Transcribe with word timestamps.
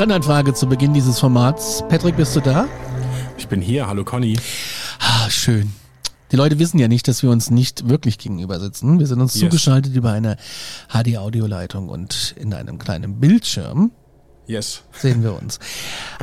Standardfrage 0.00 0.52
zu 0.52 0.66
Beginn 0.66 0.92
dieses 0.92 1.18
Formats. 1.18 1.82
Patrick, 1.88 2.18
bist 2.18 2.36
du 2.36 2.40
da? 2.40 2.68
Ich 3.38 3.48
bin 3.48 3.62
hier. 3.62 3.86
Hallo 3.86 4.04
Conny. 4.04 4.38
Ah, 5.00 5.30
schön. 5.30 5.72
Die 6.32 6.36
Leute 6.36 6.58
wissen 6.58 6.78
ja 6.78 6.86
nicht, 6.86 7.08
dass 7.08 7.22
wir 7.22 7.30
uns 7.30 7.50
nicht 7.50 7.88
wirklich 7.88 8.18
gegenüber 8.18 8.60
sitzen. 8.60 8.98
Wir 8.98 9.06
sind 9.06 9.22
uns 9.22 9.32
Yes. 9.36 9.40
zugeschaltet 9.44 9.96
über 9.96 10.12
eine 10.12 10.36
HD-Audioleitung 10.92 11.88
und 11.88 12.34
in 12.38 12.52
einem 12.52 12.76
kleinen 12.78 13.20
Bildschirm 13.20 13.90
Yes. 14.46 14.82
sehen 14.92 15.22
wir 15.22 15.32
uns. 15.40 15.60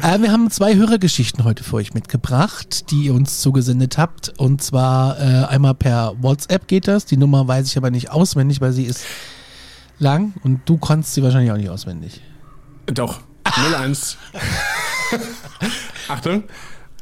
Äh, 0.04 0.20
wir 0.22 0.32
haben 0.32 0.52
zwei 0.52 0.76
Hörergeschichten 0.76 1.44
heute 1.44 1.64
für 1.64 1.78
euch 1.78 1.96
mitgebracht, 1.96 2.92
die 2.92 3.06
ihr 3.06 3.16
uns 3.16 3.42
zugesendet 3.42 3.98
habt. 3.98 4.38
Und 4.38 4.62
zwar 4.62 5.20
äh, 5.20 5.46
einmal 5.46 5.74
per 5.74 6.14
WhatsApp 6.22 6.68
geht 6.68 6.88
das. 6.88 7.06
Die 7.08 7.18
Nummer 7.18 7.48
weiß 7.48 7.66
ich 7.70 7.78
aber 7.78 7.90
nicht 7.90 8.12
auswendig, 8.12 8.62
weil 8.62 8.72
sie 8.72 8.84
ist 8.84 9.02
lang 9.98 10.34
und 10.44 10.62
du 10.68 10.78
kannst 10.78 11.16
sie 11.16 11.24
wahrscheinlich 11.24 11.52
auch 11.52 11.58
nicht 11.58 11.70
auswendig. 11.72 12.22
Doch. 12.86 13.22
01. 13.58 14.18
Achtung. 16.08 16.44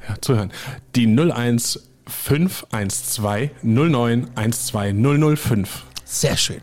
Ja, 0.08 0.16
zuhören. 0.22 0.52
Die 0.96 1.08
01 1.08 1.88
512 2.08 3.52
09 3.62 4.28
12 4.52 5.38
005. 5.38 5.84
Sehr 6.04 6.38
schön. 6.38 6.62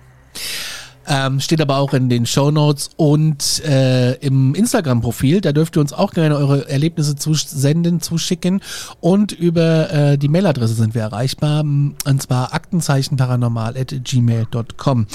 Ähm, 1.10 1.40
steht 1.40 1.62
aber 1.62 1.78
auch 1.78 1.94
in 1.94 2.10
den 2.10 2.26
Show 2.26 2.50
Notes 2.50 2.90
und 2.96 3.64
äh, 3.64 4.12
im 4.16 4.54
Instagram-Profil. 4.54 5.40
Da 5.40 5.52
dürft 5.52 5.74
ihr 5.76 5.80
uns 5.80 5.94
auch 5.94 6.12
gerne 6.12 6.36
eure 6.36 6.68
Erlebnisse 6.68 7.16
zusenden, 7.16 8.02
zuschicken. 8.02 8.60
Und 9.00 9.32
über 9.32 9.90
äh, 9.90 10.18
die 10.18 10.28
Mailadresse 10.28 10.74
sind 10.74 10.94
wir 10.94 11.00
erreichbar. 11.00 11.60
Und 11.60 12.20
zwar 12.20 12.52
aktenzeichenparanormal.gmail.com. 12.52 15.06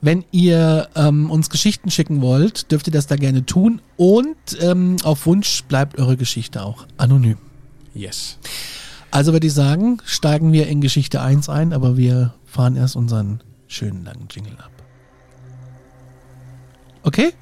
Wenn 0.00 0.24
ihr 0.30 0.88
ähm, 0.94 1.28
uns 1.30 1.50
Geschichten 1.50 1.90
schicken 1.90 2.22
wollt, 2.22 2.70
dürft 2.70 2.86
ihr 2.86 2.92
das 2.92 3.08
da 3.08 3.16
gerne 3.16 3.44
tun. 3.44 3.82
Und 3.96 4.36
ähm, 4.60 4.98
auf 5.02 5.26
Wunsch 5.26 5.64
bleibt 5.64 5.98
eure 5.98 6.16
Geschichte 6.16 6.62
auch 6.62 6.86
anonym. 6.98 7.38
Yes. 7.94 8.38
Also 9.10 9.32
würde 9.32 9.48
ich 9.48 9.52
sagen, 9.52 9.98
steigen 10.04 10.52
wir 10.52 10.68
in 10.68 10.80
Geschichte 10.80 11.20
1 11.20 11.48
ein, 11.48 11.72
aber 11.72 11.96
wir 11.96 12.32
fahren 12.46 12.76
erst 12.76 12.94
unseren 12.96 13.40
schönen 13.66 14.04
langen 14.04 14.28
Jingle 14.30 14.56
ab. 14.58 14.70
Okay? 17.02 17.32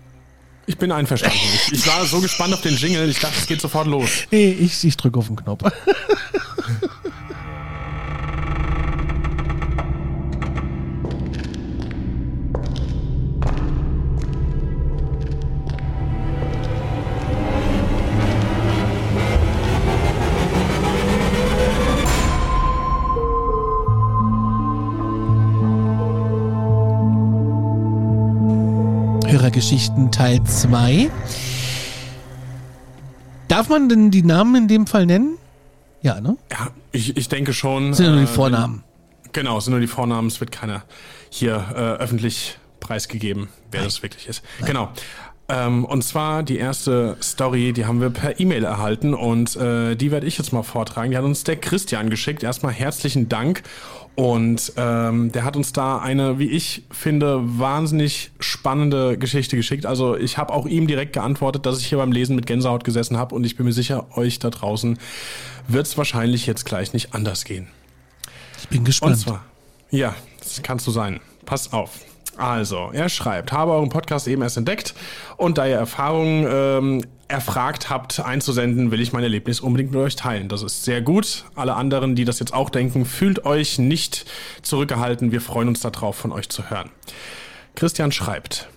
Ich 0.67 0.79
bin 0.79 0.93
einverstanden. 0.93 1.37
Ich, 1.73 1.87
war 1.87 2.05
so 2.05 2.21
gespannt 2.21 2.55
auf 2.55 2.61
den 2.61 2.77
Jingle. 2.77 3.09
Ich 3.09 3.19
dachte, 3.19 3.37
es 3.39 3.47
geht 3.47 3.61
sofort 3.61 3.87
los. 3.87 4.11
Nee, 4.31 4.53
ich, 4.53 4.85
ich 4.85 4.97
drücke 4.97 5.19
auf 5.19 5.27
den 5.27 5.37
Knopf. 5.37 5.63
Hörergeschichten 29.51 30.13
Teil 30.13 30.45
2. 30.45 31.11
Darf 33.49 33.69
man 33.69 33.89
denn 33.89 34.13
die 34.13 34.23
Namen 34.23 34.55
in 34.55 34.69
dem 34.69 34.87
Fall 34.87 35.07
nennen? 35.07 35.39
Ja, 36.03 36.21
ne? 36.21 36.37
Ja, 36.53 36.69
ich, 36.93 37.17
ich 37.17 37.29
denke 37.29 37.53
schon. 37.53 37.89
Das 37.89 37.97
sind 37.97 38.07
ja 38.07 38.13
nur 38.13 38.21
die 38.21 38.31
äh, 38.31 38.33
Vornamen. 38.33 38.85
Wenn, 39.25 39.33
genau, 39.33 39.59
es 39.59 39.65
sind 39.65 39.73
nur 39.73 39.81
die 39.81 39.89
Vornamen. 39.89 40.29
Es 40.29 40.39
wird 40.39 40.53
keiner 40.53 40.85
hier 41.31 41.67
äh, 41.75 41.79
öffentlich 42.01 42.59
preisgegeben, 42.79 43.49
wer 43.73 43.83
das 43.83 44.05
wirklich 44.05 44.29
ist. 44.29 44.45
Genau. 44.65 44.93
Ähm, 45.49 45.85
und 45.85 46.03
zwar 46.05 46.45
die 46.45 46.59
erste 46.59 47.17
Story, 47.21 47.73
die 47.73 47.87
haben 47.87 48.01
wir 48.01 48.11
per 48.11 48.39
E-Mail 48.39 48.63
erhalten 48.63 49.15
und 49.15 49.57
äh, 49.57 49.97
die 49.97 50.13
werde 50.13 50.29
ich 50.29 50.39
jetzt 50.39 50.53
mal 50.53 50.63
vortragen. 50.63 51.11
Die 51.11 51.17
hat 51.17 51.25
uns 51.25 51.43
der 51.43 51.57
Christian 51.57 52.09
geschickt. 52.09 52.45
Erstmal 52.45 52.73
herzlichen 52.73 53.29
Dank. 53.29 53.65
Und 54.17 54.73
ähm, 54.77 55.33
der 55.33 55.45
hat 55.45 55.57
uns 55.57 55.73
da 55.73 55.99
eine, 55.99 56.39
wie 56.39 56.51
ich 56.51 56.83
finde, 56.91 57.41
wahnsinnig 57.59 58.33
spannende 58.39 59.17
Geschichte 59.17 59.57
geschickt. 59.57 59.87
Also 59.87 60.17
ich 60.17 60.37
habe 60.37 60.53
auch 60.53 60.67
ihm 60.67 60.87
direkt 60.87 61.15
geantwortet, 61.15 61.65
dass 61.65 61.79
ich 61.81 61.87
hier 61.87 61.99
beim 61.99 62.13
Lesen 62.13 62.37
mit 62.37 62.47
Gänsehaut 62.47 62.85
gesessen 62.85 63.17
habe 63.17 63.35
und 63.35 63.45
ich 63.45 63.57
bin 63.57 63.65
mir 63.67 63.73
sicher, 63.73 64.07
euch 64.17 64.39
da 64.39 64.51
draußen 64.51 64.99
wird 65.69 65.87
es 65.87 65.97
wahrscheinlich 65.97 66.47
jetzt 66.47 66.67
gleich 66.67 66.93
nicht 66.93 67.15
anders 67.15 67.45
gehen. 67.45 67.69
Ich 68.61 68.69
bin 68.69 68.81
Und 68.81 68.85
gespannt. 68.85 69.19
zwar, 69.19 69.45
ja, 69.91 70.15
das 70.41 70.61
kannst 70.63 70.87
du 70.87 70.91
sein. 70.91 71.21
Pass 71.47 71.73
auf. 71.73 72.01
Also, 72.41 72.89
er 72.95 73.11
schreibt, 73.11 73.53
habe 73.53 73.73
euren 73.73 73.91
Podcast 73.91 74.27
eben 74.27 74.41
erst 74.41 74.57
entdeckt 74.57 74.95
und 75.37 75.59
da 75.59 75.67
ihr 75.67 75.77
Erfahrungen 75.77 76.47
ähm, 76.51 77.05
erfragt 77.29 77.91
habt 77.91 78.19
einzusenden, 78.19 78.91
will 78.91 79.03
ich 79.03 79.13
mein 79.13 79.23
Erlebnis 79.23 79.61
unbedingt 79.61 79.93
mit 79.93 80.01
euch 80.01 80.17
teilen. 80.17 80.49
Das 80.49 80.63
ist 80.63 80.85
sehr 80.85 81.03
gut. 81.03 81.45
Alle 81.55 81.75
anderen, 81.75 82.17
die 82.17 82.25
das 82.25 82.39
jetzt 82.39 82.55
auch 82.55 82.71
denken, 82.71 83.05
fühlt 83.05 83.45
euch 83.45 83.79
nicht 83.79 84.25
zurückgehalten. 84.63 85.33
Wir 85.33 85.43
freuen 85.43 85.69
uns 85.69 85.81
darauf, 85.81 86.17
von 86.17 86.33
euch 86.33 86.49
zu 86.49 86.71
hören. 86.71 86.89
Christian 87.75 88.11
schreibt, 88.11 88.71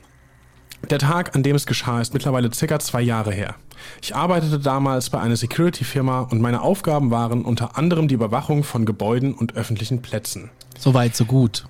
der 0.89 0.99
Tag, 0.99 1.33
an 1.33 1.43
dem 1.43 1.55
es 1.55 1.65
geschah, 1.65 2.01
ist 2.01 2.13
mittlerweile 2.13 2.53
circa 2.53 2.79
zwei 2.79 3.01
Jahre 3.01 3.31
her. 3.31 3.55
Ich 4.01 4.13
arbeitete 4.13 4.59
damals 4.59 5.09
bei 5.09 5.21
einer 5.21 5.37
Security-Firma 5.37 6.27
und 6.29 6.41
meine 6.41 6.61
Aufgaben 6.63 7.11
waren 7.11 7.45
unter 7.45 7.77
anderem 7.77 8.09
die 8.09 8.15
Überwachung 8.15 8.65
von 8.65 8.85
Gebäuden 8.85 9.33
und 9.33 9.55
öffentlichen 9.55 10.01
Plätzen. 10.01 10.49
So 10.77 10.93
weit, 10.93 11.15
so 11.15 11.23
gut. 11.23 11.63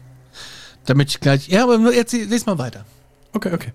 Damit 0.85 1.09
ich 1.09 1.19
gleich. 1.19 1.47
Ja, 1.47 1.63
aber 1.63 1.93
jetzt 1.93 2.13
les 2.13 2.45
mal 2.45 2.57
weiter. 2.57 2.85
Okay, 3.33 3.51
okay. 3.53 3.71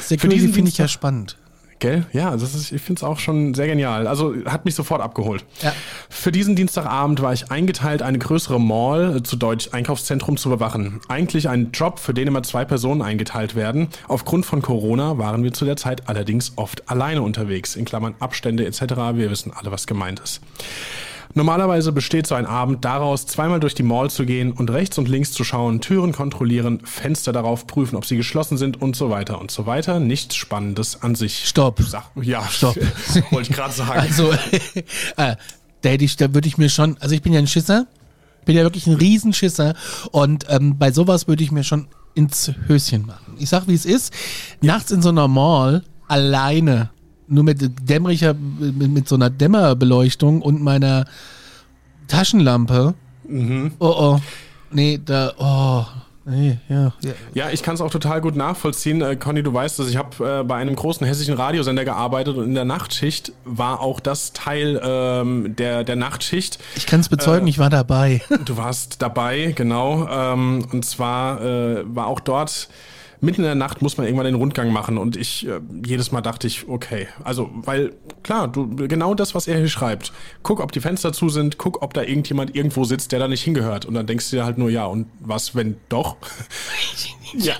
Security 0.00 0.48
finde 0.48 0.70
ich 0.70 0.78
ja 0.78 0.88
spannend. 0.88 1.36
Gell? 1.80 2.04
Ja, 2.12 2.32
das 2.32 2.54
ist, 2.54 2.72
ich 2.72 2.82
finde 2.82 3.00
es 3.00 3.02
auch 3.02 3.18
schon 3.18 3.54
sehr 3.54 3.66
genial. 3.66 4.06
Also 4.06 4.34
hat 4.44 4.66
mich 4.66 4.74
sofort 4.74 5.00
abgeholt. 5.00 5.46
Ja. 5.62 5.72
Für 6.10 6.30
diesen 6.30 6.54
Dienstagabend 6.54 7.22
war 7.22 7.32
ich 7.32 7.50
eingeteilt, 7.50 8.02
eine 8.02 8.18
größere 8.18 8.60
Mall, 8.60 9.16
äh, 9.16 9.22
zu 9.22 9.36
Deutsch 9.36 9.70
Einkaufszentrum, 9.72 10.36
zu 10.36 10.50
überwachen. 10.50 11.00
Eigentlich 11.08 11.48
ein 11.48 11.70
Job, 11.72 11.98
für 11.98 12.12
den 12.12 12.28
immer 12.28 12.42
zwei 12.42 12.66
Personen 12.66 13.00
eingeteilt 13.00 13.54
werden. 13.54 13.88
Aufgrund 14.08 14.44
von 14.44 14.60
Corona 14.60 15.16
waren 15.16 15.42
wir 15.42 15.54
zu 15.54 15.64
der 15.64 15.78
Zeit 15.78 16.06
allerdings 16.06 16.52
oft 16.56 16.88
alleine 16.90 17.22
unterwegs, 17.22 17.76
in 17.76 17.86
Klammern 17.86 18.14
Abstände 18.20 18.66
etc. 18.66 18.82
Wir 19.14 19.30
wissen 19.30 19.50
alle, 19.50 19.72
was 19.72 19.86
gemeint 19.86 20.20
ist. 20.20 20.42
Normalerweise 21.34 21.92
besteht 21.92 22.26
so 22.26 22.34
ein 22.34 22.46
Abend 22.46 22.84
daraus, 22.84 23.26
zweimal 23.26 23.60
durch 23.60 23.74
die 23.74 23.84
Mall 23.84 24.10
zu 24.10 24.26
gehen 24.26 24.52
und 24.52 24.70
rechts 24.70 24.98
und 24.98 25.08
links 25.08 25.30
zu 25.32 25.44
schauen, 25.44 25.80
Türen 25.80 26.12
kontrollieren, 26.12 26.80
Fenster 26.84 27.32
darauf 27.32 27.66
prüfen, 27.68 27.96
ob 27.96 28.04
sie 28.04 28.16
geschlossen 28.16 28.58
sind 28.58 28.82
und 28.82 28.96
so 28.96 29.10
weiter 29.10 29.40
und 29.40 29.50
so 29.50 29.66
weiter. 29.66 30.00
Nichts 30.00 30.34
Spannendes 30.34 31.02
an 31.02 31.14
sich. 31.14 31.48
Stopp. 31.48 31.80
Ja, 32.20 32.42
Stopp. 32.50 32.76
wollte 33.30 33.50
ich 33.50 33.56
gerade 33.56 33.72
sagen. 33.72 34.00
Also, 34.00 34.32
äh, 35.16 35.36
da 35.82 35.88
hätte 35.88 36.04
ich, 36.04 36.16
da 36.16 36.34
würde 36.34 36.48
ich 36.48 36.58
mir 36.58 36.68
schon, 36.68 36.96
also 37.00 37.14
ich 37.14 37.22
bin 37.22 37.32
ja 37.32 37.38
ein 37.38 37.46
Schisser, 37.46 37.86
bin 38.44 38.56
ja 38.56 38.62
wirklich 38.62 38.86
ein 38.86 38.94
Riesenschisser 38.94 39.74
und 40.10 40.46
ähm, 40.48 40.78
bei 40.78 40.90
sowas 40.92 41.28
würde 41.28 41.44
ich 41.44 41.52
mir 41.52 41.64
schon 41.64 41.86
ins 42.14 42.52
Höschen 42.66 43.06
machen. 43.06 43.36
Ich 43.38 43.48
sag, 43.48 43.68
wie 43.68 43.74
es 43.74 43.84
ist, 43.84 44.12
nachts 44.60 44.90
in 44.90 45.00
so 45.00 45.10
einer 45.10 45.28
Mall, 45.28 45.84
alleine, 46.08 46.90
nur 47.30 47.44
mit 47.44 47.88
dämmeriger, 47.88 48.34
mit, 48.34 48.90
mit 48.90 49.08
so 49.08 49.14
einer 49.14 49.30
Dämmerbeleuchtung 49.30 50.42
und 50.42 50.62
meiner 50.62 51.06
Taschenlampe. 52.08 52.94
Mhm. 53.28 53.72
Oh, 53.78 53.86
oh. 53.86 54.20
Nee, 54.72 55.00
da, 55.04 55.32
oh, 55.38 55.84
nee, 56.24 56.58
ja. 56.68 56.92
ja. 57.02 57.12
Ja, 57.34 57.50
ich 57.50 57.62
kann 57.62 57.74
es 57.74 57.80
auch 57.80 57.90
total 57.90 58.20
gut 58.20 58.36
nachvollziehen. 58.36 59.00
Äh, 59.00 59.16
Conny, 59.16 59.42
du 59.42 59.52
weißt, 59.52 59.78
dass 59.78 59.88
ich 59.88 59.96
habe 59.96 60.40
äh, 60.40 60.44
bei 60.44 60.56
einem 60.56 60.76
großen 60.76 61.06
hessischen 61.06 61.34
Radiosender 61.34 61.84
gearbeitet 61.84 62.36
und 62.36 62.44
in 62.44 62.54
der 62.54 62.64
Nachtschicht 62.64 63.32
war 63.44 63.80
auch 63.80 64.00
das 64.00 64.32
Teil 64.32 64.80
ähm, 64.82 65.56
der, 65.56 65.82
der 65.82 65.96
Nachtschicht. 65.96 66.58
Ich 66.76 66.86
kann 66.86 67.00
es 67.00 67.08
bezeugen, 67.08 67.46
ich 67.46 67.58
war 67.58 67.70
dabei. 67.70 68.22
Du 68.44 68.56
warst 68.56 69.02
dabei, 69.02 69.52
genau. 69.56 70.08
Ähm, 70.08 70.66
und 70.72 70.84
zwar 70.84 71.40
äh, 71.42 71.82
war 71.84 72.06
auch 72.06 72.20
dort 72.20 72.68
mitten 73.20 73.42
in 73.42 73.46
der 73.46 73.54
Nacht 73.54 73.82
muss 73.82 73.96
man 73.96 74.06
irgendwann 74.06 74.26
den 74.26 74.34
Rundgang 74.34 74.72
machen 74.72 74.98
und 74.98 75.16
ich 75.16 75.46
äh, 75.46 75.60
jedes 75.84 76.12
Mal 76.12 76.20
dachte 76.20 76.46
ich, 76.46 76.68
okay, 76.68 77.08
also 77.22 77.50
weil 77.52 77.92
klar, 78.22 78.48
du 78.48 78.68
genau 78.76 79.14
das, 79.14 79.34
was 79.34 79.48
er 79.48 79.58
hier 79.58 79.68
schreibt. 79.68 80.12
Guck, 80.42 80.60
ob 80.60 80.72
die 80.72 80.80
Fenster 80.80 81.12
zu 81.12 81.28
sind, 81.28 81.58
guck, 81.58 81.82
ob 81.82 81.94
da 81.94 82.02
irgendjemand 82.02 82.54
irgendwo 82.54 82.84
sitzt, 82.84 83.12
der 83.12 83.18
da 83.18 83.28
nicht 83.28 83.42
hingehört 83.42 83.84
und 83.84 83.94
dann 83.94 84.06
denkst 84.06 84.30
du 84.30 84.36
dir 84.36 84.44
halt 84.44 84.58
nur 84.58 84.70
ja 84.70 84.86
und 84.86 85.06
was 85.20 85.54
wenn 85.54 85.76
doch? 85.88 86.16
ja. 87.34 87.56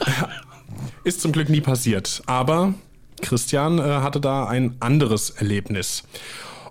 Ist 1.05 1.21
zum 1.21 1.33
Glück 1.33 1.49
nie 1.49 1.61
passiert, 1.61 2.23
aber 2.27 2.75
Christian 3.21 3.79
äh, 3.79 3.83
hatte 3.83 4.21
da 4.21 4.47
ein 4.47 4.77
anderes 4.81 5.31
Erlebnis. 5.31 6.05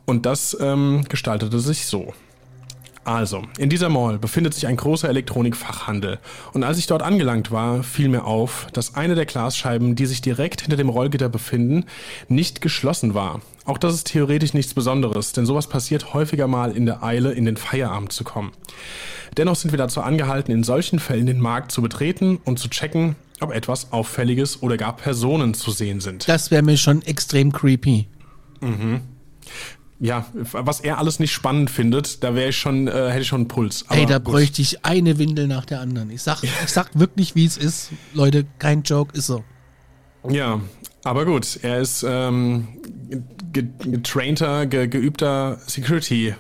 Und 0.05 0.25
das 0.25 0.57
ähm, 0.59 1.05
gestaltete 1.07 1.59
sich 1.59 1.85
so. 1.85 2.13
Also, 3.09 3.41
in 3.57 3.69
dieser 3.69 3.89
Mall 3.89 4.19
befindet 4.19 4.53
sich 4.53 4.67
ein 4.67 4.77
großer 4.77 5.09
Elektronikfachhandel. 5.09 6.19
Und 6.53 6.63
als 6.63 6.77
ich 6.77 6.85
dort 6.85 7.01
angelangt 7.01 7.49
war, 7.49 7.81
fiel 7.81 8.07
mir 8.07 8.23
auf, 8.25 8.67
dass 8.71 8.93
eine 8.93 9.15
der 9.15 9.25
Glasscheiben, 9.25 9.95
die 9.95 10.05
sich 10.05 10.21
direkt 10.21 10.61
hinter 10.61 10.77
dem 10.77 10.89
Rollgitter 10.89 11.27
befinden, 11.27 11.85
nicht 12.27 12.61
geschlossen 12.61 13.15
war. 13.15 13.41
Auch 13.65 13.79
das 13.79 13.95
ist 13.95 14.11
theoretisch 14.11 14.53
nichts 14.53 14.75
Besonderes, 14.75 15.33
denn 15.33 15.47
sowas 15.47 15.65
passiert 15.65 16.13
häufiger 16.13 16.45
mal 16.45 16.71
in 16.71 16.85
der 16.85 17.01
Eile, 17.01 17.31
in 17.31 17.45
den 17.45 17.57
Feierabend 17.57 18.11
zu 18.11 18.23
kommen. 18.23 18.51
Dennoch 19.37 19.55
sind 19.55 19.71
wir 19.71 19.79
dazu 19.79 20.01
angehalten, 20.01 20.51
in 20.51 20.63
solchen 20.63 20.99
Fällen 20.99 21.25
den 21.25 21.41
Markt 21.41 21.71
zu 21.71 21.81
betreten 21.81 22.37
und 22.45 22.59
zu 22.59 22.69
checken, 22.69 23.15
ob 23.39 23.51
etwas 23.51 23.91
Auffälliges 23.91 24.61
oder 24.61 24.77
gar 24.77 24.95
Personen 24.95 25.55
zu 25.55 25.71
sehen 25.71 25.99
sind. 25.99 26.29
Das 26.29 26.51
wäre 26.51 26.61
mir 26.61 26.77
schon 26.77 27.01
extrem 27.01 27.51
creepy. 27.51 28.07
Mhm 28.61 29.01
ja, 29.99 30.25
was 30.33 30.79
er 30.79 30.97
alles 30.97 31.19
nicht 31.19 31.33
spannend 31.33 31.69
findet, 31.69 32.23
da 32.23 32.33
wäre 32.33 32.49
ich 32.49 32.57
schon, 32.57 32.87
äh, 32.87 33.09
hätte 33.09 33.21
ich 33.21 33.27
schon 33.27 33.41
einen 33.41 33.47
Puls. 33.49 33.83
Aber 33.87 33.99
Ey, 33.99 34.05
da 34.05 34.17
gut. 34.17 34.33
bräuchte 34.33 34.61
ich 34.61 34.85
eine 34.85 35.17
Windel 35.17 35.47
nach 35.47 35.65
der 35.65 35.81
anderen. 35.81 36.09
Ich 36.09 36.21
sag, 36.21 36.41
ich 36.43 36.51
sag 36.67 36.97
wirklich, 36.97 37.35
wie 37.35 37.45
es 37.45 37.57
ist. 37.57 37.89
Leute, 38.13 38.45
kein 38.59 38.83
Joke, 38.83 39.17
ist 39.17 39.27
so. 39.27 39.43
Ja, 40.27 40.61
aber 41.03 41.25
gut, 41.25 41.59
er 41.61 41.79
ist 41.79 42.05
ähm, 42.07 42.67
getrainter, 43.51 44.65
ge 44.65 44.87
geübter 44.87 45.59
Security 45.67 46.33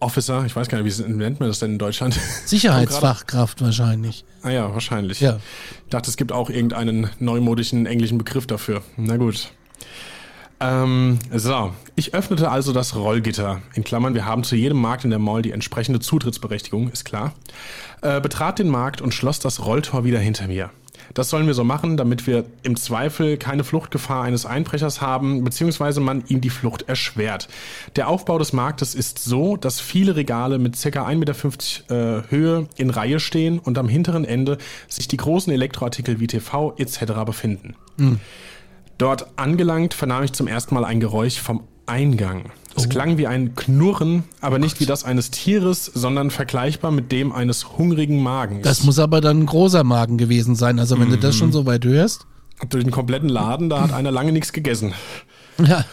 Officer. 0.00 0.44
Ich 0.46 0.54
weiß 0.54 0.68
gar 0.68 0.80
nicht, 0.80 0.98
wie 0.98 1.12
nennt 1.12 1.40
man 1.40 1.48
das 1.48 1.58
denn 1.58 1.72
in 1.72 1.78
Deutschland? 1.78 2.14
Sicherheitsfachkraft 2.44 3.60
wahrscheinlich. 3.60 4.24
Ah 4.42 4.50
ja, 4.50 4.72
wahrscheinlich. 4.72 5.20
Ja. 5.20 5.38
Ich 5.84 5.90
dachte, 5.90 6.10
es 6.10 6.16
gibt 6.16 6.30
auch 6.30 6.50
irgendeinen 6.50 7.10
neumodischen 7.18 7.86
englischen 7.86 8.18
Begriff 8.18 8.46
dafür. 8.46 8.82
Na 8.96 9.16
gut. 9.16 9.50
Ähm, 10.60 11.18
so, 11.32 11.72
ich 11.94 12.14
öffnete 12.14 12.50
also 12.50 12.72
das 12.72 12.96
Rollgitter. 12.96 13.62
In 13.74 13.84
Klammern, 13.84 14.14
wir 14.14 14.24
haben 14.24 14.42
zu 14.44 14.56
jedem 14.56 14.80
Markt 14.80 15.04
in 15.04 15.10
der 15.10 15.18
Mall 15.18 15.42
die 15.42 15.52
entsprechende 15.52 16.00
Zutrittsberechtigung, 16.00 16.90
ist 16.90 17.04
klar. 17.04 17.32
Äh, 18.02 18.20
betrat 18.20 18.58
den 18.58 18.68
Markt 18.68 19.00
und 19.00 19.14
schloss 19.14 19.38
das 19.38 19.64
Rolltor 19.64 20.04
wieder 20.04 20.18
hinter 20.18 20.48
mir. 20.48 20.70
Das 21.14 21.30
sollen 21.30 21.46
wir 21.46 21.54
so 21.54 21.64
machen, 21.64 21.96
damit 21.96 22.26
wir 22.26 22.44
im 22.62 22.76
Zweifel 22.76 23.36
keine 23.36 23.64
Fluchtgefahr 23.64 24.24
eines 24.24 24.46
Einbrechers 24.46 25.00
haben, 25.00 25.44
beziehungsweise 25.44 26.00
man 26.00 26.24
ihm 26.28 26.40
die 26.40 26.50
Flucht 26.50 26.82
erschwert. 26.82 27.48
Der 27.96 28.08
Aufbau 28.08 28.38
des 28.38 28.52
Marktes 28.52 28.94
ist 28.94 29.18
so, 29.18 29.56
dass 29.56 29.80
viele 29.80 30.16
Regale 30.16 30.58
mit 30.58 30.74
ca. 30.74 31.06
1,50 31.06 31.14
Meter 31.16 32.18
äh, 32.18 32.30
Höhe 32.30 32.68
in 32.76 32.90
Reihe 32.90 33.20
stehen 33.20 33.58
und 33.58 33.78
am 33.78 33.88
hinteren 33.88 34.24
Ende 34.24 34.58
sich 34.88 35.08
die 35.08 35.16
großen 35.16 35.52
Elektroartikel 35.52 36.20
wie 36.20 36.26
TV 36.26 36.74
etc. 36.76 37.04
befinden. 37.24 37.74
Mhm. 37.96 38.20
Dort 38.98 39.28
angelangt 39.36 39.94
vernahm 39.94 40.24
ich 40.24 40.32
zum 40.32 40.48
ersten 40.48 40.74
Mal 40.74 40.84
ein 40.84 40.98
Geräusch 40.98 41.40
vom 41.40 41.62
Eingang. 41.86 42.50
Es 42.76 42.86
oh. 42.86 42.88
klang 42.88 43.16
wie 43.16 43.26
ein 43.26 43.54
Knurren, 43.54 44.24
aber 44.40 44.58
nicht 44.58 44.80
wie 44.80 44.86
das 44.86 45.04
eines 45.04 45.30
Tieres, 45.30 45.86
sondern 45.86 46.30
vergleichbar 46.30 46.90
mit 46.90 47.12
dem 47.12 47.32
eines 47.32 47.78
hungrigen 47.78 48.22
Magens. 48.22 48.62
Das 48.62 48.82
muss 48.82 48.98
aber 48.98 49.20
dann 49.20 49.40
ein 49.40 49.46
großer 49.46 49.84
Magen 49.84 50.18
gewesen 50.18 50.56
sein. 50.56 50.78
Also 50.78 50.98
wenn 50.98 51.08
mhm. 51.08 51.12
du 51.12 51.18
das 51.18 51.36
schon 51.36 51.52
so 51.52 51.64
weit 51.64 51.84
hörst. 51.84 52.26
Durch 52.68 52.82
den 52.82 52.90
kompletten 52.90 53.28
Laden, 53.28 53.70
da 53.70 53.80
hat 53.80 53.92
einer 53.92 54.10
lange 54.10 54.32
nichts 54.32 54.52
gegessen. 54.52 54.92
Ja. 55.64 55.84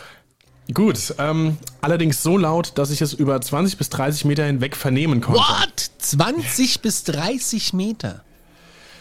Gut, 0.74 1.14
ähm, 1.20 1.58
allerdings 1.82 2.24
so 2.24 2.38
laut, 2.38 2.72
dass 2.76 2.90
ich 2.90 3.02
es 3.02 3.14
über 3.14 3.40
20 3.40 3.78
bis 3.78 3.90
30 3.90 4.26
Meter 4.26 4.46
hinweg 4.46 4.76
vernehmen 4.76 5.22
konnte. 5.22 5.40
What? 5.40 5.92
20 6.00 6.82
bis 6.82 7.04
30 7.04 7.74
Meter? 7.74 8.25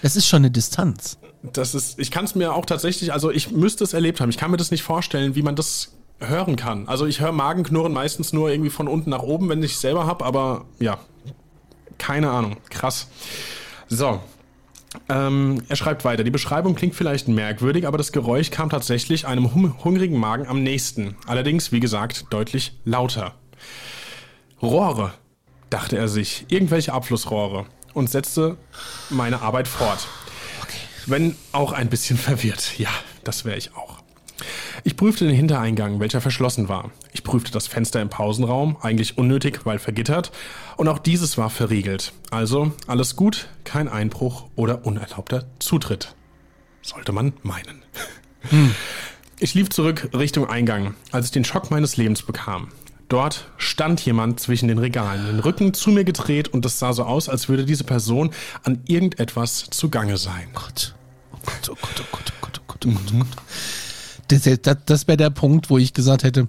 Das 0.05 0.15
ist 0.15 0.29
schon 0.29 0.43
eine 0.43 0.53
Distanz 0.53 1.19
das 1.53 1.75
ist, 1.75 1.99
ich 1.99 2.11
kann 2.11 2.25
es 2.25 2.35
mir 2.35 2.55
auch 2.55 2.67
tatsächlich, 2.67 3.13
also 3.13 3.31
ich 3.31 3.51
müsste 3.51 3.85
es 3.85 3.93
erlebt 3.93 4.21
haben. 4.21 4.31
Ich 4.31 4.39
kann 4.39 4.51
mir 4.51 4.57
das 4.57 4.71
nicht 4.71 4.83
vorstellen, 4.83 5.35
wie 5.35 5.43
man 5.43 5.57
das 5.57 5.93
hören 6.19 6.57
kann. 6.57 6.89
Also 6.89 7.07
ich 7.07 7.21
höre 7.21 7.33
Magenknurren 7.33 7.93
meistens 7.93 8.33
nur 8.33 8.51
irgendwie 8.51 8.71
von 8.71 8.89
unten 8.89 9.11
nach 9.11 9.23
oben, 9.23 9.49
wenn 9.49 9.63
ich 9.63 9.73
es 9.73 9.81
selber 9.81 10.07
habe, 10.07 10.25
aber 10.25 10.65
ja, 10.79 10.99
keine 11.99 12.31
Ahnung. 12.31 12.57
Krass. 12.71 13.09
So. 13.89 14.21
Ähm, 15.09 15.63
er 15.69 15.77
schreibt 15.77 16.05
weiter. 16.05 16.23
Die 16.23 16.31
Beschreibung 16.31 16.77
klingt 16.77 16.95
vielleicht 16.95 17.29
merkwürdig, 17.29 17.87
aber 17.87 17.99
das 17.99 18.13
Geräusch 18.13 18.51
kam 18.51 18.71
tatsächlich 18.71 19.27
einem 19.27 19.53
hum 19.53 19.85
hungrigen 19.85 20.19
Magen 20.19 20.47
am 20.47 20.63
nächsten. 20.63 21.17
Allerdings, 21.27 21.73
wie 21.73 21.81
gesagt, 21.81 22.27
deutlich 22.31 22.79
lauter. 22.85 23.35
Rohre, 24.63 25.13
dachte 25.69 25.99
er 25.99 26.09
sich. 26.09 26.47
Irgendwelche 26.49 26.93
Abflussrohre. 26.93 27.67
Und 27.95 28.11
setzte 28.11 28.57
meine 29.09 29.41
Arbeit 29.41 29.69
fort. 29.69 30.07
Wenn 31.07 31.37
auch 31.53 31.73
ein 31.73 31.89
bisschen 31.89 32.19
verwirrt. 32.19 32.79
Ja, 32.79 32.91
das 33.25 33.45
wäre 33.45 33.57
ich 33.57 33.75
auch. 33.75 34.05
Ich 34.83 34.97
prüfte 34.97 35.27
den 35.27 35.35
Hintereingang, 35.35 36.01
welcher 36.01 36.21
verschlossen 36.21 36.69
war. 36.69 36.91
Ich 37.13 37.23
prüfte 37.23 37.53
das 37.53 37.67
Fenster 37.67 38.03
im 38.03 38.11
Pausenraum, 38.11 38.77
eigentlich 38.83 39.17
unnötig, 39.17 39.61
weil 39.65 39.79
vergittert, 39.79 40.33
und 40.77 40.89
auch 40.89 40.99
dieses 40.99 41.39
war 41.39 41.51
verriegelt. 41.51 42.13
Also 42.31 42.73
alles 42.87 43.17
gut, 43.17 43.49
kein 43.65 43.89
Einbruch 43.89 44.47
oder 44.57 44.85
unerlaubter 44.85 45.47
Zutritt. 45.59 46.15
Sollte 46.83 47.13
man 47.13 47.33
meinen. 47.43 47.83
Hm. 48.51 48.75
Ich 49.39 49.55
lief 49.55 49.71
zurück 49.71 50.11
Richtung 50.13 50.49
Eingang, 50.49 50.95
als 51.13 51.27
ich 51.27 51.33
den 51.33 51.45
Schock 51.45 51.71
meines 51.71 51.97
Lebens 51.97 52.23
bekam. 52.23 52.69
Dort 53.09 53.51
stand 53.59 54.01
jemand 54.05 54.41
zwischen 54.41 54.69
den 54.69 54.79
Regalen, 54.79 55.27
den 55.27 55.41
Rücken 55.41 55.75
zu 55.75 55.91
mir 55.91 56.05
gedreht 56.05 56.49
und 56.49 56.65
es 56.65 56.79
sah 56.79 56.93
so 56.93 57.05
aus, 57.05 57.29
als 57.29 57.49
würde 57.49 57.65
diese 57.65 57.85
Person 57.85 58.31
an 58.63 58.81
irgendetwas 58.87 59.67
zugange 59.71 60.17
sein. 60.17 60.49
Gott. 60.55 60.95
Oh 61.33 61.39
Gott, 61.45 61.71
oh 61.71 61.77
Gott, 61.81 62.01
oh 62.01 62.05
Gott, 62.13 62.33
oh 62.33 62.39
Gott, 62.41 62.61
oh 62.61 62.63
Gott, 62.67 62.87
oh 62.87 62.91
Gott, 62.91 63.13
oh 63.13 63.19
Gott. 63.19 63.27
Das, 64.29 64.43
das, 64.63 64.77
das 64.87 65.07
wäre 65.07 65.19
der 65.19 65.31
Punkt, 65.31 65.69
wo 65.69 65.77
ich 65.77 65.93
gesagt 65.93 66.25
hätte, 66.25 66.49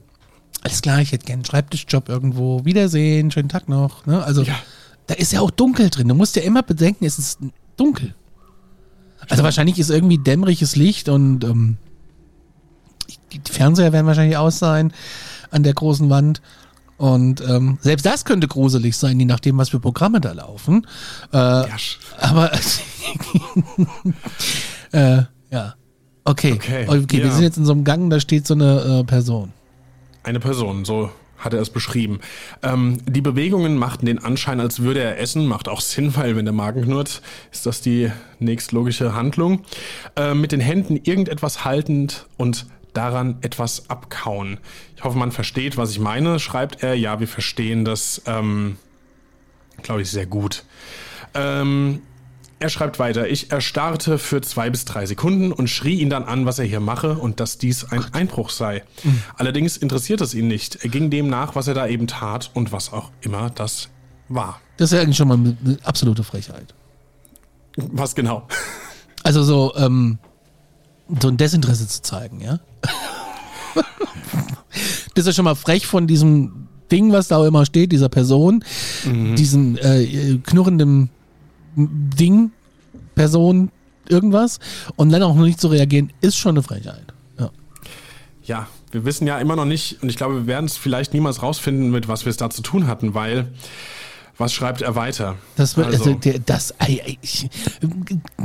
alles 0.61 0.81
klar, 0.81 1.01
ich 1.01 1.11
hätte 1.11 1.25
gerne 1.25 1.39
einen 1.39 1.45
Schreibtischjob 1.45 2.09
irgendwo. 2.09 2.63
Wiedersehen, 2.65 3.29
schönen 3.31 3.49
Tag 3.49 3.69
noch. 3.69 4.05
Ne? 4.05 4.23
Also, 4.23 4.43
ja. 4.43 4.55
da 5.07 5.13
ist 5.13 5.33
ja 5.33 5.41
auch 5.41 5.51
dunkel 5.51 5.89
drin. 5.89 6.07
Du 6.07 6.15
musst 6.15 6.35
ja 6.35 6.41
immer 6.41 6.63
bedenken, 6.63 7.05
es 7.05 7.19
ist 7.19 7.39
dunkel. 7.77 8.15
Also 9.29 9.43
wahrscheinlich 9.43 9.77
ist 9.77 9.89
irgendwie 9.89 10.17
dämmeriges 10.17 10.75
Licht 10.75 11.09
und 11.09 11.43
ähm, 11.43 11.77
die 13.31 13.41
Fernseher 13.51 13.91
werden 13.91 14.07
wahrscheinlich 14.07 14.37
aus 14.37 14.59
sein 14.59 14.93
an 15.51 15.63
der 15.63 15.73
großen 15.73 16.09
Wand. 16.09 16.41
Und 16.97 17.41
ähm, 17.41 17.77
selbst 17.81 18.05
das 18.05 18.23
könnte 18.23 18.47
gruselig 18.47 18.95
sein, 18.95 19.19
je 19.19 19.25
nachdem, 19.25 19.57
was 19.57 19.69
für 19.69 19.79
Programme 19.79 20.21
da 20.21 20.31
laufen. 20.31 20.87
Äh, 21.33 21.37
ja. 21.37 21.67
Aber 22.19 22.51
äh, 24.91 25.23
ja. 25.51 25.75
Okay. 26.23 26.53
Okay, 26.53 26.87
okay 26.87 27.17
ja. 27.17 27.23
wir 27.25 27.31
sind 27.31 27.43
jetzt 27.43 27.57
in 27.57 27.65
so 27.65 27.73
einem 27.73 27.83
Gang, 27.83 28.09
da 28.09 28.19
steht 28.19 28.47
so 28.47 28.53
eine 28.53 29.01
äh, 29.01 29.03
Person. 29.03 29.51
Eine 30.23 30.39
Person, 30.39 30.85
so 30.85 31.11
hat 31.37 31.53
er 31.53 31.61
es 31.61 31.69
beschrieben. 31.69 32.19
Ähm, 32.63 32.97
die 33.05 33.21
Bewegungen 33.21 33.77
machten 33.77 34.05
den 34.05 34.19
Anschein, 34.19 34.59
als 34.59 34.81
würde 34.81 35.01
er 35.01 35.19
essen. 35.19 35.45
Macht 35.45 35.69
auch 35.69 35.81
Sinn, 35.81 36.15
weil 36.15 36.35
wenn 36.35 36.45
der 36.45 36.53
Magen 36.53 36.83
knurrt, 36.83 37.21
ist 37.51 37.65
das 37.65 37.81
die 37.81 38.11
nächstlogische 38.39 39.13
Handlung. 39.13 39.61
Äh, 40.15 40.33
mit 40.33 40.51
den 40.51 40.59
Händen 40.59 40.97
irgendetwas 40.97 41.63
haltend 41.63 42.25
und 42.37 42.65
daran 42.95 43.37
etwas 43.41 43.89
abkauen. 43.89 44.59
Ich 44.95 45.03
hoffe, 45.03 45.17
man 45.17 45.31
versteht, 45.31 45.77
was 45.77 45.91
ich 45.91 45.99
meine, 45.99 46.39
schreibt 46.39 46.83
er. 46.83 46.95
Ja, 46.95 47.19
wir 47.19 47.27
verstehen 47.27 47.85
das, 47.85 48.21
ähm, 48.25 48.77
glaube 49.81 50.01
ich, 50.01 50.11
sehr 50.11 50.25
gut. 50.25 50.63
Ähm, 51.33 52.01
er 52.59 52.69
schreibt 52.69 52.99
weiter, 52.99 53.27
ich 53.27 53.51
erstarrte 53.51 54.17
für 54.17 54.41
zwei 54.41 54.69
bis 54.69 54.85
drei 54.85 55.05
Sekunden 55.05 55.51
und 55.51 55.69
schrie 55.69 55.99
ihn 55.99 56.09
dann 56.09 56.23
an, 56.23 56.45
was 56.45 56.57
er 56.57 56.65
hier 56.65 56.79
mache 56.79 57.15
und 57.15 57.39
dass 57.39 57.57
dies 57.57 57.83
ein 57.91 58.05
Einbruch 58.13 58.49
sei. 58.49 58.83
Mhm. 59.03 59.21
Allerdings 59.37 59.75
interessiert 59.75 60.21
es 60.21 60.33
ihn 60.33 60.47
nicht. 60.47 60.77
Er 60.83 60.89
ging 60.89 61.09
dem 61.09 61.27
nach, 61.27 61.55
was 61.55 61.67
er 61.67 61.73
da 61.73 61.87
eben 61.87 62.07
tat 62.07 62.51
und 62.53 62.71
was 62.71 62.93
auch 62.93 63.11
immer 63.21 63.49
das 63.49 63.89
war. 64.29 64.61
Das 64.77 64.91
ist 64.91 64.97
ja 64.97 65.03
eigentlich 65.03 65.17
schon 65.17 65.27
mal 65.27 65.37
eine 65.37 65.77
absolute 65.83 66.23
Frechheit. 66.23 66.73
Was 67.75 68.15
genau? 68.15 68.47
Also 69.23 69.43
so, 69.43 69.73
ähm, 69.75 70.17
so 71.21 71.27
ein 71.27 71.37
Desinteresse 71.37 71.87
zu 71.87 72.01
zeigen, 72.01 72.41
ja? 72.41 72.59
das 75.13 75.23
ist 75.23 75.27
ja 75.27 75.33
schon 75.33 75.45
mal 75.45 75.55
frech 75.55 75.87
von 75.87 76.07
diesem 76.07 76.67
Ding, 76.91 77.11
was 77.11 77.27
da 77.27 77.37
auch 77.37 77.45
immer 77.45 77.65
steht, 77.65 77.91
dieser 77.91 78.09
Person, 78.09 78.63
mhm. 79.05 79.35
diesem 79.35 79.77
äh, 79.77 80.37
knurrenden 80.43 81.09
Ding, 81.75 82.51
Person, 83.15 83.71
irgendwas 84.07 84.59
und 84.95 85.09
dann 85.09 85.23
auch 85.23 85.35
noch 85.35 85.45
nicht 85.45 85.59
zu 85.59 85.67
reagieren, 85.67 86.11
ist 86.21 86.37
schon 86.37 86.55
eine 86.55 86.63
Frechheit. 86.63 87.13
Ja. 87.39 87.49
ja, 88.43 88.67
wir 88.91 89.05
wissen 89.05 89.27
ja 89.27 89.39
immer 89.39 89.55
noch 89.55 89.65
nicht, 89.65 90.01
und 90.01 90.09
ich 90.09 90.17
glaube, 90.17 90.35
wir 90.35 90.47
werden 90.47 90.65
es 90.65 90.77
vielleicht 90.77 91.13
niemals 91.13 91.41
rausfinden, 91.41 91.89
mit 91.89 92.07
was 92.07 92.25
wir 92.25 92.29
es 92.29 92.37
da 92.37 92.49
zu 92.49 92.61
tun 92.61 92.87
hatten, 92.87 93.13
weil 93.13 93.51
Was 94.37 94.53
schreibt 94.53 94.81
er 94.81 94.95
weiter? 94.95 95.35
Das 95.55 95.77
wird, 95.77 95.87
also, 95.87 96.03
Also. 96.03 96.13
der, 96.15 96.39
das, 96.39 96.73
ich, 96.87 97.49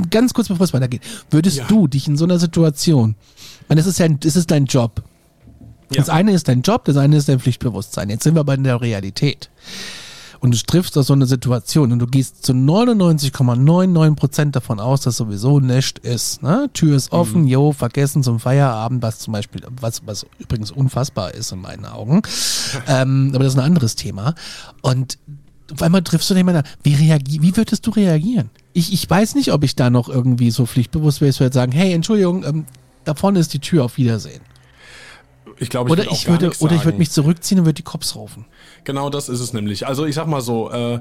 ganz 0.09 0.33
kurz 0.33 0.47
bevor 0.47 0.63
es 0.63 0.73
weitergeht, 0.73 1.01
würdest 1.29 1.57
Ja. 1.57 1.65
du 1.67 1.87
dich 1.87 2.07
in 2.07 2.15
so 2.17 2.23
einer 2.25 2.39
Situation, 2.39 3.15
und 3.67 3.77
das 3.77 3.85
ist 3.85 3.99
ja, 3.99 4.07
das 4.07 4.35
ist 4.35 4.51
dein 4.51 4.65
Job. 4.65 5.03
Das 5.89 6.07
Ja. 6.07 6.13
eine 6.13 6.31
ist 6.31 6.47
dein 6.47 6.61
Job, 6.61 6.85
das 6.85 6.95
eine 6.95 7.17
ist 7.17 7.27
dein 7.27 7.39
Pflichtbewusstsein. 7.39 8.09
Jetzt 8.09 8.23
sind 8.23 8.35
wir 8.35 8.39
aber 8.39 8.53
in 8.53 8.63
der 8.63 8.79
Realität. 8.79 9.49
Und 10.39 10.55
du 10.55 10.57
triffst 10.65 10.97
auf 10.97 11.05
so 11.05 11.13
eine 11.13 11.27
Situation 11.27 11.91
und 11.91 11.99
du 11.99 12.07
gehst 12.07 12.43
zu 12.43 12.53
99,99 12.53 14.15
Prozent 14.15 14.55
davon 14.55 14.79
aus, 14.79 15.01
dass 15.01 15.17
sowieso 15.17 15.59
nichts 15.59 15.99
ist. 16.01 16.41
Ne? 16.41 16.67
Tür 16.73 16.95
ist 16.95 17.11
offen, 17.11 17.45
jo, 17.45 17.73
vergessen 17.73 18.23
zum 18.23 18.39
Feierabend, 18.39 19.03
was 19.03 19.19
zum 19.19 19.33
Beispiel, 19.33 19.61
was, 19.79 20.01
was 20.07 20.25
übrigens 20.39 20.71
unfassbar 20.71 21.33
ist 21.35 21.51
in 21.51 21.61
meinen 21.61 21.85
Augen. 21.85 22.23
ähm, 22.87 23.31
aber 23.35 23.43
das 23.43 23.53
ist 23.53 23.59
ein 23.59 23.65
anderes 23.65 23.95
Thema. 23.95 24.33
Und 24.81 25.19
auf 25.71 25.81
einmal 25.81 26.01
triffst 26.01 26.29
du 26.29 26.33
den 26.33 26.45
Mann, 26.45 26.63
wie, 26.83 26.95
reagi 26.95 27.41
wie 27.41 27.55
würdest 27.55 27.85
du 27.87 27.91
reagieren? 27.91 28.49
Ich, 28.73 28.93
ich 28.93 29.09
weiß 29.09 29.35
nicht, 29.35 29.51
ob 29.51 29.63
ich 29.63 29.75
da 29.75 29.89
noch 29.89 30.09
irgendwie 30.09 30.51
so 30.51 30.65
pflichtbewusst 30.65 31.21
wäre, 31.21 31.29
ich 31.29 31.39
würde 31.39 31.53
sagen, 31.53 31.71
hey, 31.71 31.93
Entschuldigung, 31.93 32.43
ähm, 32.43 32.65
da 33.03 33.15
vorne 33.15 33.39
ist 33.39 33.53
die 33.53 33.59
Tür, 33.59 33.85
auf 33.85 33.97
Wiedersehen. 33.97 34.41
Ich 35.57 35.69
glaube, 35.69 35.89
ich 35.89 35.91
Oder 35.91 36.11
ich 36.11 36.27
würde, 36.27 36.51
oder 36.59 36.75
ich 36.75 36.85
würde 36.85 36.97
mich 36.97 37.11
zurückziehen 37.11 37.59
und 37.59 37.65
würde 37.65 37.75
die 37.75 37.83
Cops 37.83 38.15
rufen. 38.15 38.45
Genau 38.83 39.09
das 39.09 39.29
ist 39.29 39.39
es 39.39 39.53
nämlich. 39.53 39.85
Also 39.87 40.05
ich 40.05 40.15
sag 40.15 40.27
mal 40.27 40.41
so. 40.41 40.71
Äh, 40.71 40.99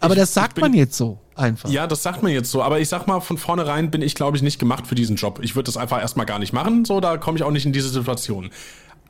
Aber 0.00 0.14
ich, 0.14 0.20
das 0.20 0.34
sagt 0.34 0.56
bin, 0.56 0.62
man 0.62 0.74
jetzt 0.74 0.96
so 0.96 1.18
einfach. 1.36 1.70
Ja, 1.70 1.86
das 1.86 2.02
sagt 2.02 2.22
man 2.22 2.32
jetzt 2.32 2.50
so. 2.50 2.62
Aber 2.62 2.80
ich 2.80 2.88
sag 2.88 3.06
mal, 3.06 3.20
von 3.20 3.38
vornherein 3.38 3.90
bin 3.92 4.02
ich, 4.02 4.16
glaube 4.16 4.36
ich, 4.36 4.42
nicht 4.42 4.58
gemacht 4.58 4.88
für 4.88 4.96
diesen 4.96 5.14
Job. 5.14 5.38
Ich 5.42 5.54
würde 5.54 5.66
das 5.66 5.76
einfach 5.76 6.00
erstmal 6.00 6.26
gar 6.26 6.40
nicht 6.40 6.52
machen. 6.52 6.84
So, 6.84 7.00
da 7.00 7.16
komme 7.16 7.38
ich 7.38 7.44
auch 7.44 7.52
nicht 7.52 7.64
in 7.64 7.72
diese 7.72 7.88
Situation. 7.88 8.50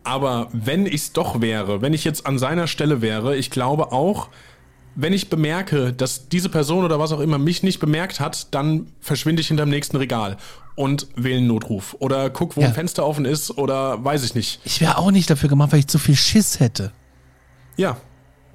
Aber 0.05 0.49
wenn 0.53 0.85
ich 0.85 0.95
es 0.95 1.13
doch 1.13 1.41
wäre, 1.41 1.81
wenn 1.81 1.95
ich 1.95 2.05
jetzt 2.05 2.27
an 2.27 2.39
seiner 2.39 2.67
Stelle 2.67 3.01
wäre, 3.01 3.35
ich 3.35 3.51
glaube 3.51 3.93
auch, 3.93 4.29
wenn 4.97 5.13
ich 5.13 5.29
bemerke, 5.31 5.93
dass 5.93 6.29
diese 6.29 6.49
Person 6.49 6.85
oder 6.85 6.99
was 6.99 7.13
auch 7.13 7.21
immer 7.21 7.39
mich 7.39 7.63
nicht 7.63 7.79
bemerkt 7.81 8.19
hat, 8.19 8.53
dann 8.55 8.89
verschwinde 9.01 9.41
ich 9.43 9.49
hinterm 9.49 9.69
nächsten 9.69 9.97
Regal 9.97 10.37
und 10.75 11.07
wähle 11.17 11.37
einen 11.39 11.47
Notruf. 11.47 11.95
Oder 12.01 12.31
guck, 12.31 12.57
wo 12.57 12.63
Ja. 12.63 12.69
ein 12.69 12.75
Fenster 12.75 13.07
offen 13.07 13.25
ist 13.25 13.51
oder 13.59 14.03
weiß 14.03 14.25
ich 14.25 14.35
nicht. 14.35 14.61
Ich 14.65 14.81
wäre 14.81 14.99
auch 14.99 15.11
nicht 15.11 15.29
dafür 15.31 15.49
gemacht, 15.49 15.73
weil 15.73 15.81
ich 15.81 15.87
zu 15.87 15.99
viel 15.99 16.17
Schiss 16.17 16.59
hätte. 16.61 16.93
Ja, 17.77 17.99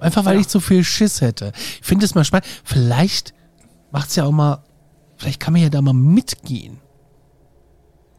Einfach 0.00 0.24
weil 0.24 0.34
Ja. 0.34 0.40
ich 0.40 0.48
zu 0.48 0.58
viel 0.58 0.82
Schiss 0.82 1.20
hätte. 1.20 1.52
Ich 1.80 1.86
finde 1.86 2.04
es 2.04 2.16
mal 2.16 2.24
spannend. 2.24 2.46
Vielleicht 2.64 3.32
macht's 3.92 4.16
ja 4.16 4.24
auch 4.24 4.32
mal, 4.32 4.64
vielleicht 5.16 5.38
kann 5.38 5.52
man 5.52 5.62
ja 5.62 5.68
da 5.68 5.80
mal 5.80 5.92
mitgehen. 5.92 6.78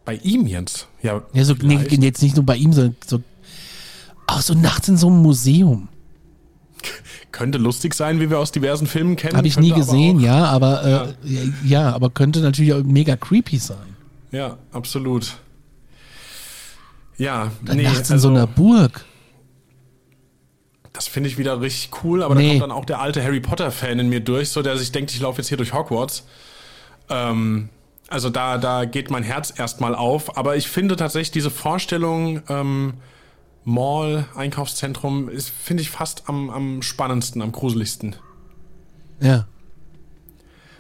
bei 0.06 0.16
ihm 0.16 0.48
jetzt. 0.48 0.88
Ja, 1.02 1.24
Ja, 1.34 1.44
so, 1.46 1.54
nee, 1.62 1.76
jetzt 1.90 2.22
nicht 2.22 2.36
nur 2.38 2.46
bei 2.46 2.56
ihm, 2.58 2.72
sondern 2.74 2.96
so, 3.06 3.22
auch 4.28 4.40
so 4.42 4.54
nachts 4.54 4.88
in 4.90 4.96
so 4.98 5.08
einem 5.08 5.22
Museum. 5.22 5.90
Könnte 7.34 7.58
lustig 7.58 7.94
sein, 7.96 8.22
wie 8.22 8.30
wir 8.30 8.40
aus 8.40 8.52
diversen 8.54 8.88
Filmen 8.88 9.18
kennen. 9.18 9.36
Habe 9.36 9.48
ich 9.48 9.60
nie 9.60 9.72
aber 9.74 9.82
gesehen, 9.82 10.20
auch- 10.20 10.22
ja, 10.22 10.46
aber 10.46 10.84
äh, 10.86 11.30
ja. 11.30 11.42
ja, 11.66 11.94
aber 11.94 12.10
könnte 12.12 12.40
natürlich 12.40 12.74
auch 12.74 12.84
mega 12.84 13.18
creepy 13.18 13.58
sein. 13.58 13.96
Ja, 14.32 14.58
absolut. 14.72 15.34
Ja, 17.18 17.52
Dann 17.64 17.78
nee, 17.78 17.84
nachts 17.84 18.10
in 18.10 18.14
also, 18.14 18.30
so 18.30 18.34
einer 18.36 18.48
Burg. 18.48 19.04
das 20.94 21.08
finde 21.08 21.28
ich 21.30 21.38
wieder 21.38 21.60
richtig 21.60 21.92
cool, 22.04 22.22
aber 22.24 22.36
Nee. 22.36 22.44
da 22.46 22.50
kommt 22.52 22.62
dann 22.64 22.72
auch 22.72 22.86
der 22.86 23.00
alte 23.02 23.24
Harry 23.24 23.40
Potter-Fan 23.40 24.00
in 24.00 24.10
mir 24.10 24.20
durch, 24.20 24.50
so 24.50 24.62
der 24.62 24.78
sich 24.78 24.92
denkt, 24.92 25.12
ich 25.12 25.20
laufe 25.20 25.40
jetzt 25.42 25.48
hier 25.50 25.58
durch 25.58 25.74
Hogwarts. 25.74 26.26
Ähm, 27.10 27.70
also 28.10 28.30
da, 28.30 28.58
da 28.60 28.86
geht 28.86 29.10
mein 29.10 29.24
Herz 29.24 29.52
erstmal 29.58 29.96
auf, 29.96 30.38
aber 30.38 30.56
ich 30.56 30.68
finde 30.68 30.96
tatsächlich 30.96 31.32
diese 31.32 31.50
Vorstellung, 31.50 32.42
ähm, 32.48 32.94
Mall, 33.66 34.26
Einkaufszentrum, 34.36 35.30
ist, 35.30 35.50
finde 35.50 35.82
ich 35.82 35.90
fast 35.90 36.28
am, 36.28 36.50
am 36.50 36.82
spannendsten, 36.82 37.42
am 37.42 37.52
gruseligsten. 37.52 38.16
Ja. 39.20 39.48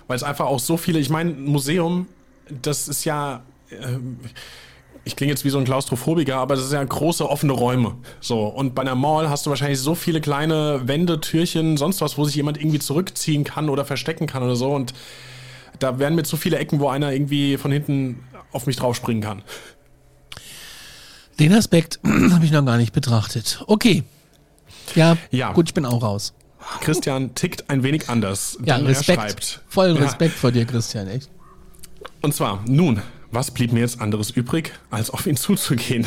Weil 0.07 0.17
es 0.17 0.23
einfach 0.23 0.45
auch 0.45 0.59
so 0.59 0.77
viele, 0.77 0.99
ich 0.99 1.09
meine, 1.09 1.31
Museum, 1.31 2.07
das 2.49 2.87
ist 2.87 3.05
ja, 3.05 3.43
ähm, 3.71 4.19
ich 5.05 5.15
klinge 5.15 5.31
jetzt 5.31 5.43
wie 5.45 5.49
so 5.49 5.57
ein 5.57 5.65
Klaustrophobiker, 5.65 6.37
aber 6.37 6.55
das 6.55 6.65
ist 6.65 6.73
ja 6.73 6.83
große 6.83 7.29
offene 7.29 7.53
Räume. 7.53 7.95
So, 8.19 8.45
und 8.45 8.75
bei 8.75 8.81
einer 8.81 8.95
Mall 8.95 9.29
hast 9.29 9.45
du 9.45 9.49
wahrscheinlich 9.49 9.79
so 9.79 9.95
viele 9.95 10.21
kleine 10.21 10.81
Wände, 10.85 11.19
Türchen, 11.19 11.77
sonst 11.77 12.01
was, 12.01 12.17
wo 12.17 12.25
sich 12.25 12.35
jemand 12.35 12.57
irgendwie 12.57 12.79
zurückziehen 12.79 13.43
kann 13.43 13.69
oder 13.69 13.85
verstecken 13.85 14.27
kann 14.27 14.43
oder 14.43 14.55
so. 14.55 14.71
Und 14.71 14.93
da 15.79 15.99
wären 15.99 16.15
mir 16.15 16.23
zu 16.23 16.37
viele 16.37 16.57
Ecken, 16.57 16.79
wo 16.79 16.87
einer 16.87 17.11
irgendwie 17.11 17.57
von 17.57 17.71
hinten 17.71 18.23
auf 18.51 18.65
mich 18.65 18.75
draufspringen 18.75 19.23
kann. 19.23 19.41
Den 21.39 21.53
Aspekt 21.53 21.99
habe 22.31 22.45
ich 22.45 22.51
noch 22.51 22.65
gar 22.65 22.77
nicht 22.77 22.93
betrachtet. 22.93 23.63
Okay. 23.67 24.03
Ja, 24.95 25.17
Ja. 25.31 25.53
gut, 25.53 25.69
ich 25.69 25.73
bin 25.73 25.85
auch 25.85 26.01
raus. 26.01 26.33
Christian 26.81 27.35
tickt 27.35 27.69
ein 27.69 27.83
wenig 27.83 28.09
anders. 28.09 28.57
Ja, 28.63 28.77
denn 28.77 28.87
Respekt. 28.87 29.17
Er 29.19 29.29
schreibt, 29.29 29.61
Vollen 29.67 29.95
Ja. 29.97 30.03
Respekt 30.03 30.33
vor 30.35 30.51
dir, 30.51 30.65
Christian, 30.65 31.07
echt. 31.07 31.29
Und 32.21 32.33
zwar, 32.33 32.63
nun, 32.67 33.01
was 33.31 33.51
blieb 33.51 33.73
mir 33.73 33.81
jetzt 33.81 33.99
anderes 33.99 34.29
übrig, 34.29 34.71
als 34.89 35.09
auf 35.09 35.25
ihn 35.25 35.35
zuzugehen? 35.35 36.05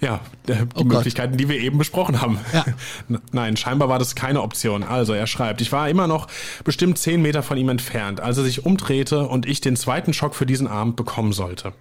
Ja, 0.00 0.20
äh, 0.46 0.54
die 0.54 0.62
Oh 0.74 0.84
Gott. 0.84 0.86
Möglichkeiten, 0.86 1.36
die 1.36 1.48
wir 1.48 1.58
eben 1.58 1.78
besprochen 1.78 2.20
haben. 2.20 2.38
Ja. 2.52 2.64
Nein, 3.32 3.56
scheinbar 3.56 3.88
war 3.88 3.98
das 3.98 4.14
keine 4.14 4.42
Option. 4.42 4.82
Also 4.82 5.12
er 5.12 5.26
schreibt, 5.26 5.60
ich 5.60 5.72
war 5.72 5.88
immer 5.88 6.06
noch 6.06 6.28
bestimmt 6.64 6.98
zehn 6.98 7.20
Meter 7.20 7.42
von 7.42 7.56
ihm 7.58 7.68
entfernt, 7.68 8.20
als 8.20 8.38
er 8.38 8.44
sich 8.44 8.64
umdrehte 8.64 9.26
und 9.26 9.46
ich 9.46 9.60
den 9.60 9.76
zweiten 9.76 10.12
Schock 10.12 10.34
für 10.34 10.46
diesen 10.46 10.66
Abend 10.66 10.96
bekommen 10.96 11.32
sollte. 11.32 11.72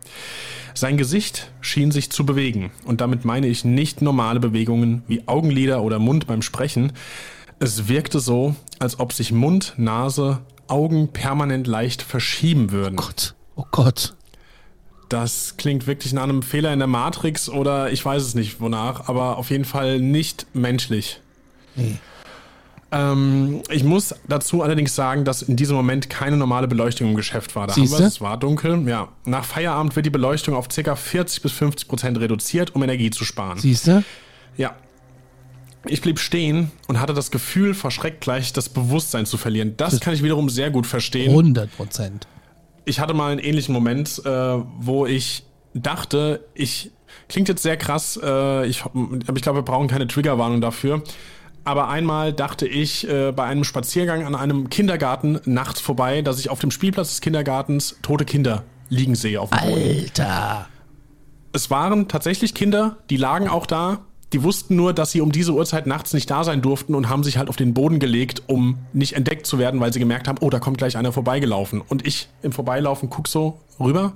Sein 0.73 0.97
Gesicht 0.97 1.51
schien 1.61 1.91
sich 1.91 2.11
zu 2.11 2.25
bewegen. 2.25 2.71
Und 2.85 3.01
damit 3.01 3.25
meine 3.25 3.47
ich 3.47 3.65
nicht 3.65 4.01
normale 4.01 4.39
Bewegungen 4.39 5.03
wie 5.07 5.27
Augenlider 5.27 5.81
oder 5.81 5.97
Mund 5.99 6.27
beim 6.27 6.41
Sprechen. 6.41 6.93
Es 7.59 7.87
wirkte 7.87 8.19
so, 8.19 8.55
als 8.77 8.99
ob 8.99 9.13
sich 9.13 9.31
Mund, 9.31 9.73
Nase, 9.77 10.39
Augen 10.67 11.07
permanent 11.13 11.65
leicht 11.65 12.01
verschieben 12.03 12.71
würden. 12.71 12.97
Gott, 12.97 13.33
oh 13.55 13.65
Gott. 13.71 14.13
Das 15.09 15.55
klingt 15.57 15.87
wirklich 15.87 16.13
nach 16.13 16.23
einem 16.23 16.43
Fehler 16.43 16.73
in 16.73 16.79
der 16.79 16.87
Matrix 16.87 17.49
oder 17.49 17.91
ich 17.91 18.03
weiß 18.03 18.21
es 18.23 18.35
nicht 18.35 18.59
wonach, 18.59 19.07
aber 19.07 19.37
auf 19.37 19.49
jeden 19.49 19.65
Fall 19.65 19.99
nicht 19.99 20.47
menschlich. 20.53 21.21
Nee. 21.75 21.97
Ähm, 22.91 23.61
ich 23.69 23.83
muss 23.83 24.15
dazu 24.27 24.63
allerdings 24.63 24.95
sagen, 24.95 25.25
dass 25.25 25.41
in 25.41 25.55
diesem 25.55 25.75
Moment 25.75 26.09
keine 26.09 26.37
normale 26.37 26.67
Beleuchtung 26.67 27.09
im 27.09 27.15
Geschäft 27.15 27.55
war. 27.55 27.67
Da 27.67 27.75
haben 27.75 27.89
wir 27.89 27.99
es, 27.99 28.13
es 28.13 28.21
war 28.21 28.37
dunkel. 28.37 28.87
Ja. 28.87 29.09
Nach 29.25 29.43
Feierabend 29.43 29.95
wird 29.95 30.05
die 30.05 30.09
Beleuchtung 30.09 30.55
auf 30.55 30.69
ca. 30.69 30.95
40 30.95 31.41
bis 31.41 31.51
50 31.51 31.87
Prozent 31.87 32.19
reduziert, 32.19 32.75
um 32.75 32.83
Energie 32.83 33.09
zu 33.09 33.25
sparen. 33.25 33.59
Siehst 33.59 33.87
du? 33.87 34.03
Ja. 34.55 34.75
Ich 35.85 36.01
blieb 36.01 36.19
stehen 36.19 36.71
und 36.87 36.99
hatte 36.99 37.13
das 37.13 37.31
Gefühl, 37.31 37.73
vor 37.73 37.91
Schreck 37.91 38.19
gleich 38.19 38.51
das 38.53 38.69
Bewusstsein 38.69 39.25
zu 39.25 39.37
verlieren. 39.37 39.75
Das 39.77 39.99
kann 39.99 40.13
ich 40.13 40.23
wiederum 40.23 40.49
sehr 40.49 40.69
gut 40.69 40.87
verstehen. 40.87 41.29
100 41.29 41.75
Prozent. 41.75 42.27
Ich 42.87 42.99
hatte 42.99 43.13
mal 43.13 43.31
einen 43.31 43.39
ähnlichen 43.39 43.73
Moment, 43.73 44.21
äh, 44.25 44.29
wo 44.79 45.05
ich 45.05 45.43
dachte, 45.73 46.45
ich 46.53 46.91
klingt 47.29 47.49
jetzt 47.49 47.61
sehr 47.61 47.77
krass, 47.77 48.19
äh, 48.21 48.65
ich, 48.65 48.83
aber 48.83 49.35
ich 49.35 49.41
glaube, 49.41 49.59
wir 49.59 49.63
brauchen 49.63 49.87
keine 49.87 50.07
Triggerwarnung 50.07 50.61
dafür. 50.61 51.03
Aber 51.63 51.89
einmal 51.89 52.31
dachte 52.31 52.65
ich 52.65 53.07
äh, 53.09 53.33
bei 53.33 53.43
einem 53.43 53.65
Spaziergang 53.65 54.25
an 54.25 54.35
einem 54.35 54.69
Kindergarten 54.69 55.41
nachts 55.43 55.81
vorbei, 55.81 56.21
dass 56.21 56.39
ich 56.39 56.49
auf 56.49 56.59
dem 56.59 56.71
Spielplatz 56.71 57.09
des 57.09 57.21
Kindergartens 57.21 57.97
tote 58.01 58.23
Kinder 58.23 58.63
liegen 58.87 59.15
sehe 59.15 59.41
auf 59.41 59.49
dem 59.49 59.59
Boden. 59.59 59.81
Alter. 59.81 60.67
Es 61.51 61.69
waren 61.69 62.07
tatsächlich 62.07 62.53
Kinder, 62.53 62.97
die 63.09 63.17
lagen 63.17 63.49
auch 63.49 63.65
da. 63.65 64.05
Die 64.33 64.43
wussten 64.43 64.75
nur, 64.75 64.93
dass 64.93 65.11
sie 65.11 65.21
um 65.21 65.31
diese 65.31 65.53
Uhrzeit 65.53 65.87
nachts 65.87 66.13
nicht 66.13 66.29
da 66.29 66.43
sein 66.43 66.61
durften 66.61 66.95
und 66.95 67.07
haben 67.07 67.23
sich 67.23 67.37
halt 67.37 67.47
auf 67.47 67.55
den 67.55 67.73
Boden 67.73 67.99
gelegt, 67.99 68.43
um 68.47 68.77
nicht 68.91 69.13
entdeckt 69.13 69.45
zu 69.45 69.57
werden, 69.57 69.79
weil 69.79 69.93
sie 69.93 69.99
gemerkt 69.99 70.27
haben, 70.27 70.37
oh, 70.41 70.49
da 70.49 70.59
kommt 70.59 70.77
gleich 70.77 70.97
einer 70.97 71.13
vorbeigelaufen. 71.13 71.81
Und 71.81 72.05
ich 72.05 72.27
im 72.41 72.51
Vorbeilaufen 72.51 73.09
guck 73.09 73.29
so 73.29 73.61
rüber 73.79 74.13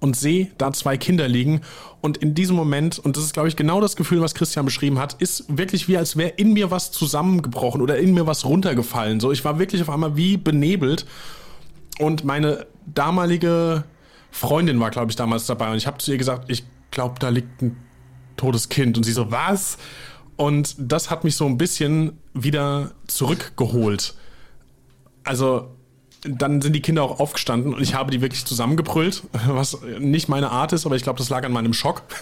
und 0.00 0.16
sehe 0.16 0.50
da 0.56 0.72
zwei 0.72 0.96
Kinder 0.96 1.28
liegen. 1.28 1.60
Und 2.00 2.16
in 2.16 2.34
diesem 2.34 2.56
Moment, 2.56 2.98
und 2.98 3.16
das 3.16 3.24
ist, 3.24 3.34
glaube 3.34 3.48
ich, 3.48 3.56
genau 3.56 3.82
das 3.82 3.96
Gefühl, 3.96 4.22
was 4.22 4.34
Christian 4.34 4.64
beschrieben 4.64 4.98
hat, 4.98 5.20
ist 5.20 5.44
wirklich 5.48 5.88
wie, 5.88 5.98
als 5.98 6.16
wäre 6.16 6.30
in 6.30 6.54
mir 6.54 6.70
was 6.70 6.90
zusammengebrochen 6.90 7.82
oder 7.82 7.98
in 7.98 8.14
mir 8.14 8.26
was 8.26 8.46
runtergefallen. 8.46 9.20
So, 9.20 9.30
ich 9.30 9.44
war 9.44 9.58
wirklich 9.58 9.82
auf 9.82 9.90
einmal 9.90 10.16
wie 10.16 10.38
benebelt. 10.38 11.04
Und 11.98 12.24
meine 12.24 12.66
damalige 12.86 13.84
Freundin 14.30 14.80
war, 14.80 14.90
glaube 14.90 15.10
ich, 15.10 15.16
damals 15.16 15.44
dabei. 15.44 15.70
Und 15.70 15.76
ich 15.76 15.86
habe 15.86 15.98
zu 15.98 16.12
ihr 16.12 16.18
gesagt, 16.18 16.50
ich 16.50 16.64
glaube, 16.90 17.16
da 17.18 17.28
liegt 17.28 17.60
ein 17.60 17.76
totes 18.40 18.68
Kind. 18.68 18.96
Und 18.96 19.04
sie 19.04 19.12
so, 19.12 19.30
was? 19.30 19.78
Und 20.36 20.74
das 20.78 21.10
hat 21.10 21.24
mich 21.24 21.36
so 21.36 21.46
ein 21.46 21.58
bisschen 21.58 22.18
wieder 22.32 22.92
zurückgeholt. 23.06 24.14
Also, 25.24 25.76
dann 26.22 26.60
sind 26.60 26.74
die 26.74 26.82
Kinder 26.82 27.02
auch 27.02 27.20
aufgestanden 27.20 27.74
und 27.74 27.82
ich 27.82 27.94
habe 27.94 28.10
die 28.10 28.20
wirklich 28.20 28.44
zusammengebrüllt, 28.44 29.22
was 29.46 29.78
nicht 29.98 30.28
meine 30.28 30.50
Art 30.50 30.72
ist, 30.72 30.86
aber 30.86 30.96
ich 30.96 31.02
glaube, 31.02 31.18
das 31.18 31.28
lag 31.30 31.44
an 31.44 31.52
meinem 31.52 31.72
Schock. 31.72 32.02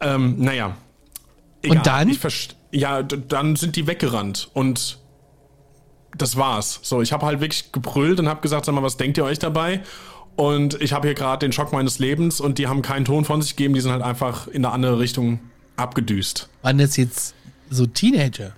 Ähm, 0.00 0.36
naja. 0.38 0.76
Und 1.66 1.84
dann? 1.84 2.16
Ja, 2.70 3.02
dann 3.02 3.56
sind 3.56 3.74
die 3.74 3.88
weggerannt 3.88 4.48
und 4.54 5.00
das 6.16 6.36
war's. 6.36 6.78
So, 6.82 7.02
ich 7.02 7.12
habe 7.12 7.26
halt 7.26 7.40
wirklich 7.40 7.72
gebrüllt 7.72 8.20
und 8.20 8.28
habe 8.28 8.40
gesagt, 8.40 8.64
sag 8.64 8.76
mal, 8.76 8.82
was 8.84 8.96
denkt 8.96 9.18
ihr 9.18 9.24
euch 9.24 9.40
dabei? 9.40 9.82
Und 10.38 10.80
ich 10.80 10.92
habe 10.92 11.08
hier 11.08 11.16
gerade 11.16 11.44
den 11.44 11.50
Schock 11.50 11.72
meines 11.72 11.98
Lebens 11.98 12.40
und 12.40 12.58
die 12.58 12.68
haben 12.68 12.80
keinen 12.80 13.04
Ton 13.04 13.24
von 13.24 13.42
sich 13.42 13.56
gegeben, 13.56 13.74
die 13.74 13.80
sind 13.80 13.90
halt 13.90 14.02
einfach 14.02 14.46
in 14.46 14.64
eine 14.64 14.72
andere 14.72 15.00
Richtung 15.00 15.40
abgedüst. 15.74 16.48
Waren 16.62 16.78
das 16.78 16.96
jetzt 16.96 17.34
so 17.70 17.86
Teenager? 17.86 18.52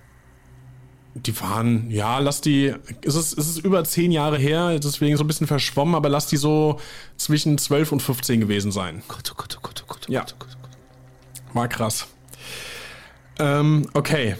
die 1.13 1.37
waren, 1.41 1.89
ja, 1.91 2.19
lass 2.19 2.39
die, 2.41 2.73
es 3.03 3.15
ist, 3.15 3.37
es 3.37 3.49
ist 3.49 3.57
über 3.65 3.83
zehn 3.83 4.11
Jahre 4.11 4.37
her, 4.37 4.79
deswegen 4.79 5.17
so 5.17 5.23
ein 5.23 5.27
bisschen 5.27 5.47
verschwommen, 5.47 5.95
aber 5.95 6.07
lass 6.07 6.27
die 6.27 6.37
so 6.37 6.79
zwischen 7.17 7.57
12 7.57 7.91
und 7.91 8.01
15 8.01 8.39
gewesen 8.39 8.71
sein. 8.71 9.01
Gott, 9.07 9.29
oh 9.31 9.35
Gott, 9.35 9.57
oh 9.57 9.61
Gott, 9.61 9.83
oh 9.83 9.87
Gott, 9.91 10.05
oh 10.07 10.11
Ja. 10.11 10.21
Gott, 10.21 10.33
oh 10.33 10.45
Gott, 10.45 10.57
oh 10.57 10.61
Gott. 10.61 11.55
War 11.55 11.67
krass. 11.67 12.07
Ähm, 13.39 13.89
okay. 13.93 14.35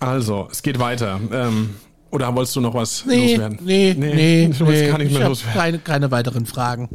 Also, 0.00 0.48
es 0.50 0.62
geht 0.62 0.78
weiter. 0.78 1.20
Ähm, 1.30 1.74
oder 2.10 2.34
wolltest 2.34 2.56
du 2.56 2.60
noch 2.60 2.74
was 2.74 3.04
Nee, 3.06 3.32
loswerden? 3.32 3.58
nee, 3.62 3.94
nee, 3.96 4.14
nee. 4.14 4.50
Du 4.58 4.66
willst 4.66 4.90
gar 4.90 4.98
nicht 4.98 5.12
ich 5.12 5.18
mehr 5.18 5.28
loswerden. 5.28 5.60
keine, 5.60 5.78
keine 5.78 6.10
weiteren 6.10 6.46
Fragen. 6.46 6.88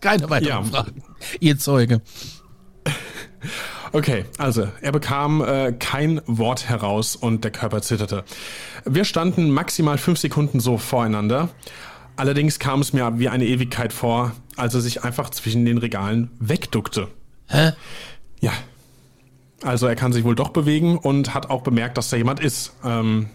Keine 0.00 0.28
weiteren 0.30 0.48
Ja. 0.50 0.62
Fragen. 0.64 1.02
Ihr 1.40 1.58
Zeuge. 1.58 2.00
Okay, 3.92 4.24
also 4.38 4.68
er 4.80 4.92
bekam 4.92 5.42
äh, 5.42 5.72
kein 5.72 6.20
Wort 6.26 6.68
heraus 6.68 7.14
und 7.14 7.44
der 7.44 7.50
Körper 7.50 7.82
zitterte. 7.82 8.24
Wir 8.86 9.04
standen 9.04 9.50
maximal 9.50 9.98
fünf 9.98 10.18
Sekunden 10.18 10.60
so 10.60 10.78
voreinander. 10.78 11.50
Allerdings 12.16 12.58
kam 12.58 12.80
es 12.80 12.92
mir 12.92 13.18
wie 13.18 13.28
eine 13.28 13.44
Ewigkeit 13.44 13.92
vor, 13.92 14.32
als 14.56 14.74
er 14.74 14.80
sich 14.80 15.04
einfach 15.04 15.30
zwischen 15.30 15.64
den 15.64 15.78
Regalen 15.78 16.30
wegduckte. 16.40 17.08
Hä? 17.48 17.72
Ja. 18.40 18.52
Also 19.62 19.86
er 19.86 19.94
kann 19.94 20.12
sich 20.12 20.24
wohl 20.24 20.34
doch 20.34 20.50
bewegen 20.50 20.96
und 20.98 21.34
hat 21.34 21.50
auch 21.50 21.62
bemerkt, 21.62 21.96
dass 21.98 22.08
da 22.10 22.16
jemand 22.16 22.40
ist. 22.40 22.72
Ähm, 22.84 23.28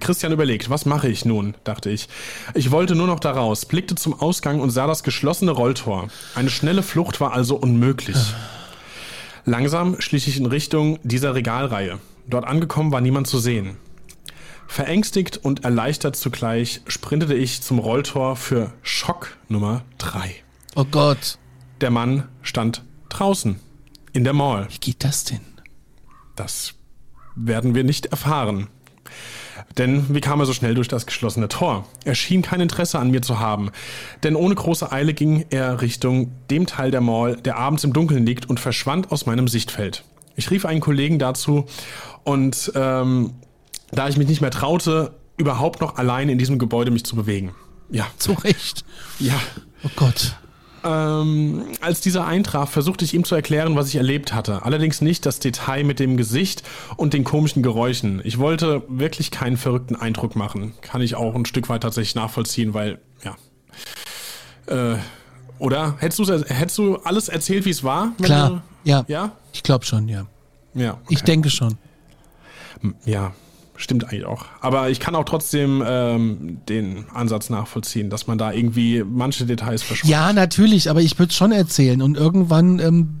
Christian 0.00 0.32
überlegt, 0.32 0.70
was 0.70 0.86
mache 0.86 1.08
ich 1.08 1.24
nun, 1.24 1.54
dachte 1.64 1.90
ich. 1.90 2.08
Ich 2.54 2.70
wollte 2.70 2.94
nur 2.94 3.06
noch 3.06 3.20
da 3.20 3.32
raus, 3.32 3.66
blickte 3.66 3.94
zum 3.94 4.18
Ausgang 4.18 4.60
und 4.60 4.70
sah 4.70 4.86
das 4.86 5.02
geschlossene 5.02 5.50
Rolltor. 5.50 6.08
Eine 6.34 6.50
schnelle 6.50 6.82
Flucht 6.82 7.20
war 7.20 7.32
also 7.32 7.56
unmöglich. 7.56 8.16
Langsam 9.44 10.00
schlich 10.00 10.28
ich 10.28 10.38
in 10.38 10.46
Richtung 10.46 10.98
dieser 11.02 11.34
Regalreihe. 11.34 11.98
Dort 12.26 12.46
angekommen 12.46 12.92
war 12.92 13.00
niemand 13.00 13.26
zu 13.26 13.38
sehen. 13.38 13.76
Verängstigt 14.66 15.36
und 15.36 15.64
erleichtert 15.64 16.16
zugleich 16.16 16.80
sprintete 16.86 17.34
ich 17.34 17.60
zum 17.60 17.78
Rolltor 17.78 18.36
für 18.36 18.72
Schock 18.82 19.36
Nummer 19.48 19.82
3. 19.98 20.34
Oh 20.76 20.84
Gott. 20.84 21.38
Der 21.82 21.90
Mann 21.90 22.28
stand 22.40 22.82
draußen, 23.10 23.60
in 24.12 24.24
der 24.24 24.32
Mall. 24.32 24.68
Wie 24.70 24.78
geht 24.78 25.04
das 25.04 25.24
denn? 25.24 25.40
Das 26.36 26.74
werden 27.34 27.74
wir 27.74 27.84
nicht 27.84 28.06
erfahren. 28.06 28.68
Denn 29.78 30.14
wie 30.14 30.20
kam 30.20 30.40
er 30.40 30.46
so 30.46 30.52
schnell 30.52 30.74
durch 30.74 30.88
das 30.88 31.06
geschlossene 31.06 31.48
Tor? 31.48 31.86
Er 32.04 32.14
schien 32.14 32.42
kein 32.42 32.60
Interesse 32.60 32.98
an 32.98 33.10
mir 33.10 33.22
zu 33.22 33.38
haben, 33.40 33.70
denn 34.22 34.36
ohne 34.36 34.54
große 34.54 34.92
Eile 34.92 35.14
ging 35.14 35.46
er 35.50 35.80
Richtung 35.80 36.30
dem 36.50 36.66
Teil 36.66 36.90
der 36.90 37.00
Mall, 37.00 37.36
der 37.36 37.56
abends 37.56 37.84
im 37.84 37.92
Dunkeln 37.92 38.26
liegt 38.26 38.48
und 38.48 38.60
verschwand 38.60 39.10
aus 39.12 39.26
meinem 39.26 39.48
Sichtfeld. 39.48 40.04
Ich 40.36 40.50
rief 40.50 40.64
einen 40.66 40.80
Kollegen 40.80 41.18
dazu 41.18 41.66
und 42.24 42.72
ähm, 42.74 43.32
da 43.90 44.08
ich 44.08 44.16
mich 44.16 44.28
nicht 44.28 44.40
mehr 44.40 44.50
traute, 44.50 45.14
überhaupt 45.36 45.80
noch 45.80 45.96
allein 45.96 46.28
in 46.28 46.38
diesem 46.38 46.58
Gebäude 46.58 46.90
mich 46.90 47.04
zu 47.04 47.16
bewegen. 47.16 47.54
Ja, 47.90 48.06
Zu 48.16 48.32
Recht. 48.32 48.84
ja. 49.18 49.34
Oh 49.84 49.90
Gott. 49.96 50.36
Ähm, 50.84 51.64
als 51.80 52.00
dieser 52.00 52.26
eintraf, 52.26 52.70
versuchte 52.70 53.04
ich 53.04 53.14
ihm 53.14 53.24
zu 53.24 53.34
erklären, 53.34 53.76
was 53.76 53.88
ich 53.88 53.96
erlebt 53.96 54.34
hatte. 54.34 54.64
Allerdings 54.64 55.00
nicht 55.00 55.24
das 55.26 55.38
Detail 55.38 55.84
mit 55.84 56.00
dem 56.00 56.16
Gesicht 56.16 56.62
und 56.96 57.14
den 57.14 57.24
komischen 57.24 57.62
Geräuschen. 57.62 58.20
Ich 58.24 58.38
wollte 58.38 58.82
wirklich 58.88 59.30
keinen 59.30 59.56
verrückten 59.56 59.96
Eindruck 59.96 60.34
machen. 60.34 60.74
Kann 60.80 61.00
ich 61.00 61.14
auch 61.14 61.34
ein 61.34 61.46
Stück 61.46 61.68
weit 61.68 61.82
tatsächlich 61.82 62.14
nachvollziehen, 62.14 62.74
weil, 62.74 62.98
ja. 63.24 63.36
Äh, 64.66 64.98
oder? 65.58 65.96
Hättest, 65.98 66.28
hättest 66.50 66.78
du 66.78 66.96
alles 66.96 67.28
erzählt, 67.28 67.64
wie 67.64 67.70
es 67.70 67.84
war? 67.84 68.12
Klar. 68.20 68.62
Du, 68.84 68.90
Ja. 68.90 69.04
ja? 69.06 69.32
Ich 69.52 69.62
glaube 69.62 69.84
schon, 69.84 70.08
ja. 70.08 70.26
Ja. 70.74 70.98
Ich 71.08 71.18
okay. 71.18 71.26
denke 71.26 71.50
schon. 71.50 71.78
Ja, 73.04 73.32
stimmt 73.82 74.04
eigentlich 74.04 74.24
auch. 74.24 74.46
Aber 74.60 74.90
ich 74.90 75.00
kann 75.00 75.14
auch 75.14 75.24
trotzdem 75.24 75.82
ähm, 75.86 76.58
den 76.68 77.04
Ansatz 77.12 77.50
nachvollziehen, 77.50 78.10
dass 78.10 78.26
man 78.26 78.38
da 78.38 78.52
irgendwie 78.52 79.04
manche 79.04 79.44
Details 79.46 79.82
verschwimmt. 79.82 80.10
Ja, 80.10 80.32
natürlich, 80.32 80.88
aber 80.90 81.00
ich 81.00 81.18
würde 81.18 81.30
es 81.30 81.36
schon 81.36 81.52
erzählen. 81.52 82.00
Und 82.02 82.16
irgendwann 82.16 82.78
ähm, 82.78 83.14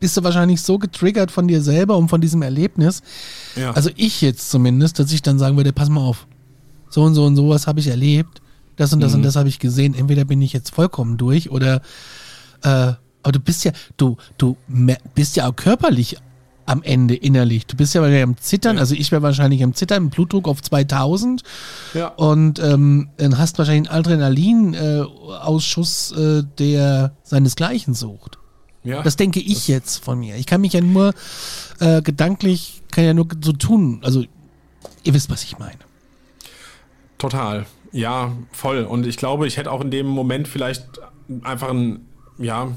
bist 0.00 0.16
du 0.16 0.24
wahrscheinlich 0.24 0.62
so 0.62 0.78
getriggert 0.78 1.30
von 1.30 1.46
dir 1.46 1.62
selber 1.62 1.96
und 1.96 2.08
von 2.08 2.20
diesem 2.20 2.42
Erlebnis. 2.42 3.02
Ja. 3.56 3.72
Also 3.72 3.90
ich 3.96 4.22
jetzt 4.22 4.50
zumindest, 4.50 4.98
dass 4.98 5.12
ich 5.12 5.22
dann 5.22 5.38
sagen 5.38 5.56
würde, 5.56 5.72
pass 5.72 5.88
mal 5.90 6.00
auf. 6.00 6.26
So 6.88 7.02
und 7.02 7.14
so 7.14 7.24
und 7.24 7.36
sowas 7.36 7.66
habe 7.66 7.80
ich 7.80 7.86
erlebt. 7.88 8.40
Das 8.76 8.92
und 8.94 9.00
das 9.00 9.12
Mhm. 9.12 9.18
und 9.18 9.22
das 9.24 9.36
habe 9.36 9.48
ich 9.48 9.58
gesehen. 9.58 9.94
Entweder 9.94 10.24
bin 10.24 10.40
ich 10.40 10.52
jetzt 10.54 10.74
vollkommen 10.74 11.18
durch 11.18 11.50
oder 11.50 11.82
äh, 12.62 12.92
aber 13.22 13.32
du 13.32 13.40
bist 13.40 13.64
ja, 13.64 13.72
du, 13.98 14.16
du 14.38 14.56
bist 15.14 15.36
ja 15.36 15.46
auch 15.46 15.54
körperlich 15.54 16.16
am 16.70 16.82
Ende 16.84 17.16
innerlich. 17.16 17.66
Du 17.66 17.76
bist 17.76 17.94
ja 17.94 18.00
wahrscheinlich 18.00 18.22
am 18.22 18.36
Zittern, 18.36 18.78
also 18.78 18.94
ich 18.94 19.10
wäre 19.10 19.22
wahrscheinlich 19.22 19.64
am 19.64 19.74
Zittern, 19.74 20.08
Blutdruck 20.08 20.46
auf 20.46 20.62
2000 20.62 21.42
ja. 21.94 22.06
und 22.08 22.60
ähm, 22.60 23.08
dann 23.16 23.38
hast 23.38 23.58
wahrscheinlich 23.58 23.90
einen 23.90 23.98
Adrenalin-Ausschuss, 23.98 26.12
äh, 26.12 26.44
der 26.58 27.16
seinesgleichen 27.24 27.94
sucht. 27.94 28.38
ja. 28.84 29.02
Das 29.02 29.16
denke 29.16 29.40
ich 29.40 29.66
jetzt 29.66 30.04
von 30.04 30.20
mir. 30.20 30.36
Ich 30.36 30.46
kann 30.46 30.60
mich 30.60 30.74
ja 30.74 30.80
nur 30.80 31.12
äh, 31.80 32.02
gedanklich, 32.02 32.82
kann 32.92 33.02
ja 33.04 33.14
nur 33.14 33.26
so 33.42 33.52
tun. 33.52 33.98
Also, 34.04 34.22
ihr 35.02 35.12
wisst, 35.12 35.28
was 35.28 35.42
ich 35.42 35.58
meine. 35.58 35.80
Total. 37.18 37.66
Ja, 37.90 38.30
voll. 38.52 38.84
Und 38.84 39.06
ich 39.06 39.16
glaube, 39.16 39.48
ich 39.48 39.56
hätte 39.56 39.72
auch 39.72 39.80
in 39.80 39.90
dem 39.90 40.06
Moment 40.06 40.46
vielleicht 40.46 40.84
einfach 41.42 41.70
einen, 41.70 42.06
ja, 42.38 42.68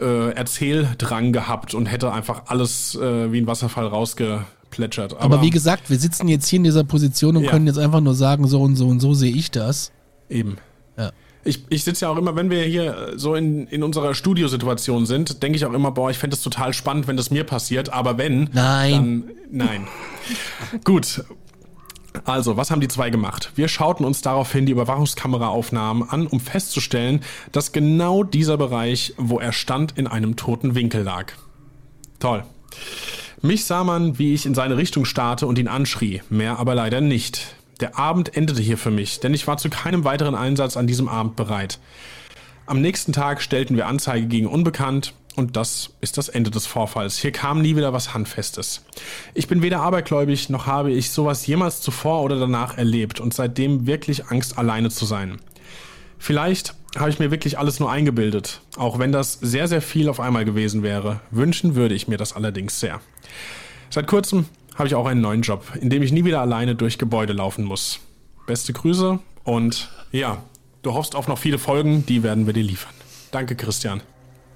äh, 0.00 0.30
Erzähldrang 0.32 1.32
gehabt 1.32 1.74
und 1.74 1.86
hätte 1.86 2.12
einfach 2.12 2.42
alles 2.46 2.94
äh, 2.96 3.32
wie 3.32 3.40
ein 3.40 3.46
Wasserfall 3.46 3.86
rausgeplätschert. 3.86 5.16
Aber, 5.20 5.42
wie 5.42 5.50
gesagt, 5.50 5.90
wir 5.90 5.98
sitzen 5.98 6.28
jetzt 6.28 6.48
hier 6.48 6.58
in 6.58 6.64
dieser 6.64 6.84
Position 6.84 7.36
und 7.36 7.44
Ja. 7.44 7.50
können 7.50 7.66
jetzt 7.66 7.78
einfach 7.78 8.00
nur 8.00 8.14
sagen, 8.14 8.46
so 8.48 8.60
und 8.62 8.76
so 8.76 8.88
und 8.88 9.00
so 9.00 9.14
sehe 9.14 9.32
ich 9.34 9.50
das. 9.50 9.92
Eben. 10.28 10.58
Ja. 10.98 11.12
Ich, 11.46 11.64
ich 11.68 11.84
sitze 11.84 12.06
ja 12.06 12.10
auch 12.10 12.16
immer, 12.16 12.34
wenn 12.36 12.48
wir 12.50 12.62
hier 12.64 13.12
so 13.16 13.34
in, 13.34 13.66
in 13.66 13.82
unserer 13.82 14.14
Studiosituation 14.14 15.04
sind, 15.04 15.42
denke 15.42 15.56
ich 15.56 15.66
auch 15.66 15.72
immer, 15.74 15.90
boah, 15.90 16.10
ich 16.10 16.16
fände 16.18 16.34
es 16.34 16.42
total 16.42 16.72
spannend, 16.72 17.06
wenn 17.06 17.16
das 17.18 17.30
mir 17.30 17.44
passiert. 17.44 17.92
Aber 17.92 18.16
wenn, 18.16 18.48
Nein. 18.52 18.92
dann 18.92 19.24
nein. 19.50 19.86
Gut. 20.84 21.22
Also, 22.24 22.56
was 22.56 22.70
haben 22.70 22.80
die 22.80 22.88
zwei 22.88 23.10
gemacht? 23.10 23.52
Wir 23.54 23.68
schauten 23.68 24.04
uns 24.04 24.22
daraufhin 24.22 24.64
die 24.64 24.72
Überwachungskameraaufnahmen 24.72 26.08
an, 26.08 26.26
um 26.26 26.40
festzustellen, 26.40 27.20
dass 27.52 27.72
genau 27.72 28.24
dieser 28.24 28.56
Bereich, 28.56 29.12
wo 29.18 29.38
er 29.38 29.52
stand, 29.52 29.98
in 29.98 30.06
einem 30.06 30.36
toten 30.36 30.74
Winkel 30.74 31.02
lag. 31.02 31.32
Toll. 32.18 32.44
Mich 33.42 33.66
sah 33.66 33.84
man, 33.84 34.18
wie 34.18 34.32
ich 34.32 34.46
in 34.46 34.54
seine 34.54 34.78
Richtung 34.78 35.04
starrte 35.04 35.46
und 35.46 35.58
ihn 35.58 35.68
anschrie, 35.68 36.22
mehr 36.30 36.58
aber 36.58 36.74
leider 36.74 37.02
nicht. 37.02 37.54
Der 37.80 37.98
Abend 37.98 38.34
endete 38.34 38.62
hier 38.62 38.78
für 38.78 38.90
mich, 38.90 39.20
denn 39.20 39.34
ich 39.34 39.46
war 39.46 39.58
zu 39.58 39.68
keinem 39.68 40.04
weiteren 40.04 40.34
Einsatz 40.34 40.78
an 40.78 40.86
diesem 40.86 41.08
Abend 41.08 41.36
bereit. 41.36 41.78
Am 42.64 42.80
nächsten 42.80 43.12
Tag 43.12 43.42
stellten 43.42 43.76
wir 43.76 43.86
Anzeige 43.86 44.26
gegen 44.26 44.46
Unbekannt 44.46 45.12
und 45.36 45.56
das 45.56 45.90
ist 46.00 46.18
das 46.18 46.28
Ende 46.28 46.50
des 46.50 46.66
Vorfalls. 46.66 47.18
Hier 47.18 47.32
kam 47.32 47.60
nie 47.60 47.76
wieder 47.76 47.92
was 47.92 48.14
Handfestes. 48.14 48.84
Ich 49.34 49.48
bin 49.48 49.62
weder 49.62 49.80
abergläubig, 49.80 50.48
noch 50.48 50.66
habe 50.66 50.92
ich 50.92 51.10
sowas 51.10 51.46
jemals 51.46 51.80
zuvor 51.80 52.22
oder 52.22 52.38
danach 52.38 52.78
erlebt 52.78 53.20
und 53.20 53.34
seitdem 53.34 53.86
wirklich 53.86 54.26
Angst, 54.26 54.58
alleine 54.58 54.90
zu 54.90 55.04
sein. 55.04 55.40
Vielleicht 56.18 56.74
habe 56.96 57.10
ich 57.10 57.18
mir 57.18 57.30
wirklich 57.30 57.58
alles 57.58 57.80
nur 57.80 57.90
eingebildet, 57.90 58.60
auch 58.76 58.98
wenn 58.98 59.12
das 59.12 59.34
sehr, 59.34 59.68
sehr 59.68 59.82
viel 59.82 60.08
auf 60.08 60.20
einmal 60.20 60.44
gewesen 60.44 60.82
wäre. 60.82 61.20
Wünschen 61.30 61.74
würde 61.74 61.94
ich 61.94 62.08
mir 62.08 62.16
das 62.16 62.34
allerdings 62.34 62.78
sehr. 62.78 63.00
Seit 63.90 64.06
kurzem 64.06 64.46
habe 64.76 64.88
ich 64.88 64.94
auch 64.94 65.06
einen 65.06 65.20
neuen 65.20 65.42
Job, 65.42 65.64
in 65.80 65.90
dem 65.90 66.02
ich 66.02 66.12
nie 66.12 66.24
wieder 66.24 66.40
alleine 66.40 66.74
durch 66.74 66.98
Gebäude 66.98 67.32
laufen 67.32 67.64
muss. 67.64 68.00
Beste 68.46 68.72
Grüße 68.72 69.18
und 69.44 69.90
ja, 70.12 70.42
du 70.82 70.94
hoffst 70.94 71.16
auf 71.16 71.28
noch 71.28 71.38
viele 71.38 71.58
Folgen, 71.58 72.06
die 72.06 72.22
werden 72.22 72.46
wir 72.46 72.52
dir 72.52 72.62
liefern. 72.62 72.92
Danke, 73.30 73.56
Christian. 73.56 74.00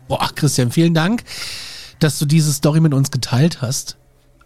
Boah, 0.09 0.31
Christian, 0.35 0.71
vielen 0.71 0.94
Dank, 0.94 1.25
dass 1.99 2.18
du 2.18 2.27
diese 2.27 2.53
Story 2.53 2.81
mit 2.81 2.94
uns 2.94 3.11
geteilt 3.11 3.61
hast. 3.62 3.97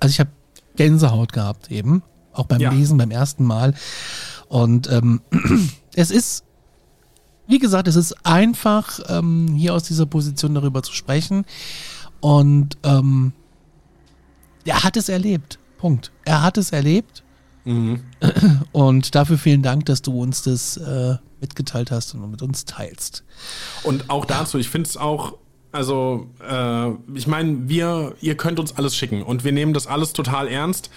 Also 0.01 0.13
ich 0.13 0.21
habe 0.21 0.31
Gänsehaut 0.77 1.33
gehabt 1.33 1.71
eben, 1.71 2.03
auch 2.33 2.47
beim 2.47 2.61
Ja. 2.61 2.71
Lesen 2.73 2.99
beim 2.99 3.11
ersten 3.11 3.45
Mal. 3.45 3.75
Und 4.49 4.91
ähm, 4.91 5.21
es 5.95 6.11
ist, 6.11 6.45
wie 7.47 7.59
gesagt, 7.59 7.89
es 7.89 7.97
ist 7.97 8.27
einfach, 8.27 9.01
ähm, 9.09 9.55
hier 9.57 9.75
aus 9.75 9.85
dieser 9.85 10.07
Position 10.07 10.55
darüber 10.55 10.83
zu 10.83 10.93
sprechen. 10.93 11.45
Und 12.21 12.77
ähm, 12.83 13.33
er 14.65 14.83
hat 14.85 14.97
es 14.97 15.09
erlebt. 15.09 15.59
Punkt. 15.79 16.13
Er 16.25 16.43
hat 16.43 16.59
es 16.59 16.73
erlebt. 16.73 17.23
Und 18.73 19.15
dafür 19.15 19.39
vielen 19.39 19.63
Dank, 19.63 19.87
dass 19.87 20.03
du 20.03 20.21
uns 20.21 20.43
das 20.43 20.77
äh, 20.77 21.17
mitgeteilt 21.41 21.91
hast 21.91 22.15
und 22.15 22.31
mit 22.31 22.43
uns 22.43 22.65
teilst. 22.65 23.25
Und 23.83 24.11
auch 24.11 24.25
dazu, 24.25 24.59
ich 24.59 24.69
finde 24.69 24.89
es 24.89 24.97
auch, 24.97 25.35
also, 25.73 26.27
äh, 26.47 26.91
ich 27.15 27.27
meine, 27.27 27.69
wir, 27.69 28.15
ihr 28.21 28.37
könnt 28.37 28.59
uns 28.61 28.77
alles 28.77 28.97
schicken 28.97 29.23
und 29.23 29.43
wir 29.43 29.53
nehmen 29.53 29.73
das 29.73 29.87
alles 29.87 30.13
total 30.13 30.47
ernst. 30.47 30.91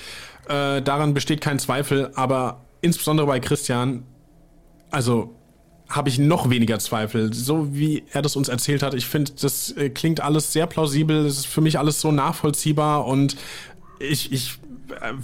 Äh, 0.48 0.82
daran 0.82 1.14
besteht 1.14 1.42
kein 1.42 1.60
Zweifel, 1.60 2.12
aber 2.16 2.62
insbesondere 2.82 3.26
bei 3.26 3.40
Christian, 3.40 4.04
also 4.92 5.34
habe 5.90 6.10
ich 6.10 6.20
noch 6.20 6.50
weniger 6.50 6.78
Zweifel. 6.80 7.34
So 7.34 7.74
wie 7.74 8.04
er 8.12 8.22
das 8.22 8.36
uns 8.36 8.50
erzählt 8.50 8.84
hat, 8.84 8.94
ich 8.94 9.06
finde, 9.06 9.32
das 9.40 9.72
äh, 9.72 9.90
klingt 9.90 10.20
alles 10.20 10.52
sehr 10.52 10.68
plausibel, 10.68 11.26
es 11.26 11.40
ist 11.40 11.48
für 11.48 11.62
mich 11.62 11.80
alles 11.80 12.02
so 12.02 12.12
nachvollziehbar 12.12 13.06
und 13.06 13.38
ich, 14.00 14.32
ich 14.32 14.60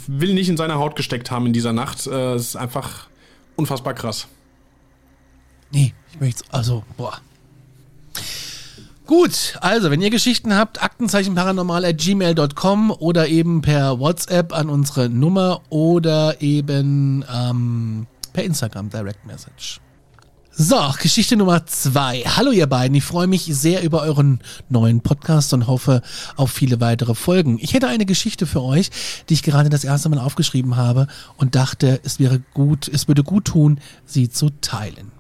will 0.08 0.34
nicht 0.34 0.50
in 0.50 0.58
seiner 0.58 0.76
Haut 0.76 0.96
gesteckt 0.96 1.30
haben 1.30 1.46
in 1.46 1.54
dieser 1.54 1.74
Nacht. 1.74 2.08
Äh, 2.08 2.34
es 2.34 2.50
ist 2.50 2.56
einfach 2.56 3.08
unfassbar 3.56 3.94
krass. 3.94 4.28
Nee, 5.72 5.94
ich 6.12 6.20
möchte 6.20 6.44
also, 6.52 6.84
boah. 6.98 7.20
Gut, 9.08 9.58
also 9.62 9.92
wenn 9.92 10.02
ihr 10.02 10.10
Geschichten 10.10 10.56
habt, 10.56 10.82
aktenzeichenparanormal 10.82 11.84
at 11.86 11.98
gmail.com 11.98 12.92
oder 12.92 13.28
eben 13.28 13.62
per 13.62 14.00
WhatsApp 14.00 14.54
an 14.54 14.70
unsere 14.70 15.10
Nummer 15.10 15.62
oder 15.70 16.42
eben 16.42 17.26
ähm, 17.34 18.08
per 18.32 18.44
Instagram 18.44 18.90
Direct 18.90 19.26
Message. 19.26 19.82
So, 20.54 20.94
Geschichte 21.02 21.38
Nummer 21.38 21.66
zwei. 21.66 22.22
Hallo 22.22 22.52
ihr 22.52 22.68
beiden, 22.68 22.96
ich 22.96 23.04
freue 23.04 23.26
mich 23.26 23.46
sehr 23.46 23.84
über 23.84 24.02
euren 24.04 24.42
neuen 24.70 25.02
Podcast 25.02 25.54
und 25.54 25.66
hoffe 25.66 26.02
auf 26.36 26.52
viele 26.52 26.80
weitere 26.80 27.16
Folgen. 27.16 27.58
Ich 27.60 27.74
hätte 27.74 27.88
eine 27.88 28.06
Geschichte 28.06 28.46
für 28.46 28.62
euch, 28.62 28.92
die 29.30 29.34
ich 29.34 29.44
gerade 29.44 29.70
das 29.70 29.84
erste 29.84 30.10
Mal 30.10 30.20
aufgeschrieben 30.20 30.76
habe 30.76 31.08
und 31.38 31.56
dachte, 31.56 32.00
es 32.04 32.20
wäre 32.20 32.42
gut, 32.54 32.88
es 32.88 33.08
würde 33.08 33.24
gut 33.24 33.46
tun, 33.46 33.80
sie 34.06 34.30
zu 34.30 34.50
teilen. 34.62 35.12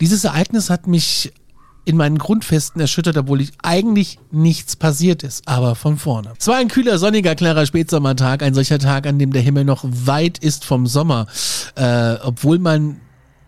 Dieses 0.00 0.24
Ereignis 0.24 0.70
hat 0.70 0.86
mich 0.86 1.32
in 1.84 1.96
meinen 1.96 2.18
Grundfesten 2.18 2.80
erschüttert, 2.80 3.16
obwohl 3.16 3.40
ich 3.40 3.52
eigentlich 3.62 4.18
nichts 4.30 4.76
passiert 4.76 5.22
ist, 5.22 5.46
aber 5.48 5.74
von 5.74 5.96
vorne. 5.96 6.32
Es 6.38 6.46
war 6.46 6.56
ein 6.56 6.68
kühler, 6.68 6.98
sonniger, 6.98 7.34
klarer 7.34 7.66
Spätsommertag, 7.66 8.42
ein 8.42 8.54
solcher 8.54 8.78
Tag, 8.78 9.06
an 9.06 9.18
dem 9.18 9.32
der 9.32 9.42
Himmel 9.42 9.64
noch 9.64 9.84
weit 9.84 10.38
ist 10.38 10.64
vom 10.64 10.86
Sommer, 10.86 11.26
äh, 11.76 12.14
obwohl 12.22 12.58
man 12.58 13.00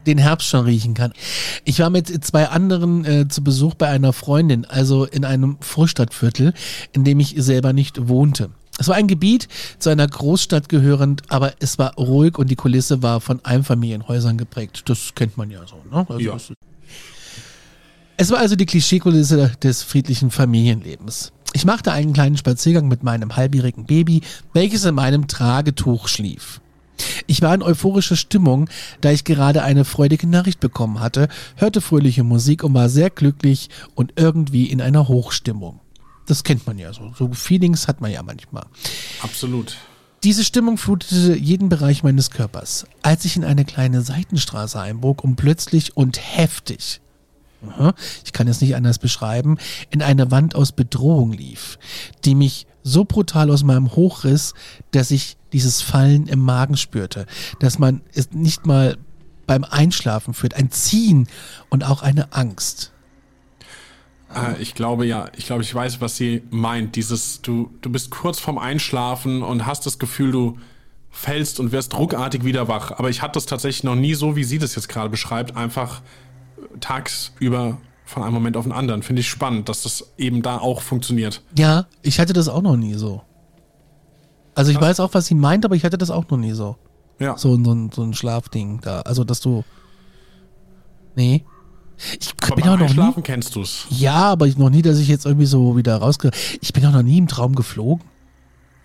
den 0.07 0.19
Herbst 0.19 0.49
schon 0.49 0.65
riechen 0.65 0.95
kann. 0.95 1.13
Ich 1.65 1.79
war 1.79 1.91
mit 1.91 2.25
zwei 2.25 2.49
anderen 2.49 3.05
äh, 3.05 3.29
zu 3.29 3.45
Besuch 3.45 3.75
bei 3.75 3.89
einer 3.89 4.13
Freundin, 4.13 4.65
also 4.65 5.05
in 5.05 5.25
einem 5.25 5.59
Vorstadtviertel, 5.61 6.55
in 6.93 7.05
dem 7.05 7.21
ich 7.21 7.35
selber 7.39 7.73
nicht 7.73 8.09
wohnte. 8.09 8.51
Es 8.79 8.89
war 8.89 8.97
ein 8.97 9.07
Gebiet 9.07 9.49
zu 9.79 9.91
einer 9.91 10.09
Großstadt 10.09 10.69
gehörend, 10.69 11.23
aber 11.29 11.53
es 11.61 11.79
war 11.79 11.95
ruhig 11.95 12.39
und 12.39 12.51
die 12.51 12.57
Kulisse 12.57 13.03
war 13.03 13.21
von 13.21 13.45
Einfamilienhäusern 13.45 14.39
geprägt. 14.39 14.83
Das 14.87 15.15
kennt 15.15 15.37
man 15.37 15.51
ja 15.51 15.61
so. 15.67 15.77
Ne? 15.91 16.07
Also 16.09 16.19
Ja. 16.19 16.37
Es 18.23 18.31
war 18.31 18.39
also 18.39 18.55
die 18.55 18.67
Klischeekulisse 18.67 19.51
des 19.65 19.83
friedlichen 19.83 20.31
Familienlebens. 20.31 21.33
Ich 21.55 21.65
machte 21.65 21.91
einen 21.91 22.13
kleinen 22.13 22.37
Spaziergang 22.37 22.87
mit 22.87 23.03
meinem 23.03 23.35
halbjährigen 23.35 23.85
Baby, 23.85 24.21
welches 24.53 24.85
in 24.85 24.95
meinem 24.95 25.27
Tragetuch 25.27 26.07
schlief. 26.07 26.61
Ich 27.27 27.43
war 27.43 27.53
in 27.53 27.63
euphorischer 27.63 28.15
Stimmung, 28.15 28.71
da 29.01 29.11
ich 29.11 29.25
gerade 29.25 29.65
eine 29.65 29.85
freudige 29.85 30.29
Nachricht 30.29 30.61
bekommen 30.61 31.01
hatte, 31.01 31.27
hörte 31.57 31.81
fröhliche 31.81 32.23
Musik 32.23 32.63
und 32.63 32.75
war 32.75 32.89
sehr 32.89 33.11
glücklich 33.11 33.71
und 33.97 34.13
irgendwie 34.15 34.67
in 34.67 34.81
einer 34.81 35.09
Hochstimmung. 35.09 35.81
Das 36.27 36.45
kennt 36.45 36.65
man 36.65 36.79
ja 36.79 36.93
so. 36.93 37.13
So 37.19 37.33
Feelings 37.33 37.89
hat 37.89 38.01
man 38.01 38.13
ja 38.13 38.23
manchmal. 38.23 38.67
Absolut. 39.21 39.79
Diese 40.23 40.45
Stimmung 40.45 40.79
flutete 40.79 41.37
jeden 41.37 41.69
Bereich 41.69 42.05
meines 42.05 42.31
Körpers, 42.31 42.87
als 43.03 43.25
ich 43.25 43.35
in 43.35 43.43
eine 43.43 43.65
kleine 43.65 44.03
Seitenstraße 44.03 44.79
einbog 44.81 45.25
und 45.25 45.35
plötzlich 45.35 45.97
und 45.97 46.21
heftig, 46.21 47.01
ich 48.25 48.33
kann 48.33 48.49
es 48.49 48.61
nicht 48.61 48.77
anders 48.77 48.99
beschreiben, 48.99 49.59
in 49.91 50.03
eine 50.03 50.31
Wand 50.31 50.55
aus 50.55 50.73
Bedrohung 50.73 51.33
lief, 51.33 51.79
die 52.25 52.35
mich 52.35 52.67
so 52.83 53.05
brutal 53.05 53.51
aus 53.51 53.63
meinem 53.63 53.95
Hoch 53.95 54.25
riss, 54.25 54.55
dass 54.91 55.11
ich 55.11 55.37
dieses 55.53 55.83
Fallen 55.83 56.27
im 56.27 56.41
Magen 56.41 56.77
spürte, 56.77 57.27
dass 57.61 57.79
man 57.79 58.01
es 58.15 58.33
nicht 58.33 58.67
mal 58.67 58.97
beim 59.47 59.65
Einschlafen 59.65 60.35
führt, 60.35 60.55
ein 60.55 60.71
Ziehen 60.71 61.29
und 61.69 61.85
auch 61.85 62.03
eine 62.03 62.33
Angst. 62.33 62.93
Äh, 64.35 64.61
ich 64.61 64.75
glaube 64.75 65.07
ja, 65.07 65.27
ich 65.37 65.47
glaube, 65.47 65.63
ich 65.63 65.75
weiß, 65.75 66.01
was 66.01 66.17
sie 66.17 66.43
meint. 66.51 66.97
Dieses, 66.97 67.43
du, 67.43 67.71
du 67.81 67.91
bist 67.91 68.11
kurz 68.11 68.39
vorm 68.39 68.59
Einschlafen 68.59 69.43
und 69.43 69.67
hast 69.67 69.87
das 69.87 69.99
Gefühl, 69.99 70.33
du 70.33 70.59
fällst 71.11 71.61
und 71.61 71.73
wirst 71.73 71.97
ruckartig 71.97 72.45
wieder 72.45 72.69
wach. 72.69 72.93
Aber 72.93 73.11
ich 73.11 73.21
hatte 73.21 73.35
das 73.35 73.47
tatsächlich 73.47 73.85
noch 73.85 73.95
nie 73.95 74.15
so, 74.15 74.35
wie 74.35 74.45
sie 74.45 74.59
das 74.59 74.75
jetzt 74.75 74.89
gerade 74.89 75.11
beschreibt, 75.11 75.57
einfach 75.57 76.01
tagsüber 76.81 77.79
von 78.05 78.23
einem 78.23 78.35
Moment 78.35 78.57
auf 78.57 78.65
den 78.65 78.73
anderen. 78.73 79.03
Finde 79.03 79.21
ich 79.21 79.29
spannend, 79.29 79.69
dass 79.69 79.83
das 79.83 80.13
eben 80.19 80.43
da 80.43 80.59
auch 80.59 80.81
funktioniert. 80.81 81.43
Ja, 81.57 81.87
ich 82.03 82.19
hatte 82.21 82.33
das 82.33 82.49
auch 82.49 82.63
noch 82.63 82.77
nie 82.77 82.95
so. 82.95 83.23
Also 84.55 84.71
ich 84.71 84.81
weiß 84.81 85.01
auch, 85.01 85.15
was 85.15 85.27
sie 85.27 85.35
meint, 85.35 85.65
aber 85.65 85.75
ich 85.77 85.85
hatte 85.85 85.97
das 85.97 86.11
auch 86.11 86.29
noch 86.29 86.37
nie 86.39 86.53
so. 86.53 86.77
Ja. 87.19 87.39
So, 87.39 87.55
ein- 87.55 87.65
so, 87.65 87.73
ein, 87.73 87.91
so 87.91 88.03
ein 88.03 88.13
Schlafding 88.15 88.81
da. 88.83 89.01
Also, 89.01 89.25
dass 89.25 89.41
du. 89.41 89.65
Nee. 91.15 91.45
Ich 92.21 92.33
Aber 92.43 92.57
bin 92.57 92.65
auch 92.65 92.71
noch 92.71 92.79
nie. 92.81 92.85
Einschlafen 92.87 93.23
kennst 93.23 93.55
du's. 93.55 93.87
Ja, 93.91 94.33
aber 94.33 94.47
ich 94.47 94.59
noch 94.59 94.71
nie, 94.71 94.83
dass 94.83 94.99
ich 94.99 95.09
jetzt 95.09 95.25
irgendwie 95.25 95.47
so 95.47 95.77
wieder 95.77 95.97
rausge. 95.99 96.31
Ich 96.61 96.73
bin 96.73 96.85
auch 96.87 96.93
noch 96.93 97.03
nie 97.03 97.19
im 97.19 97.29
Traum 97.29 97.55
geflogen. 97.55 98.05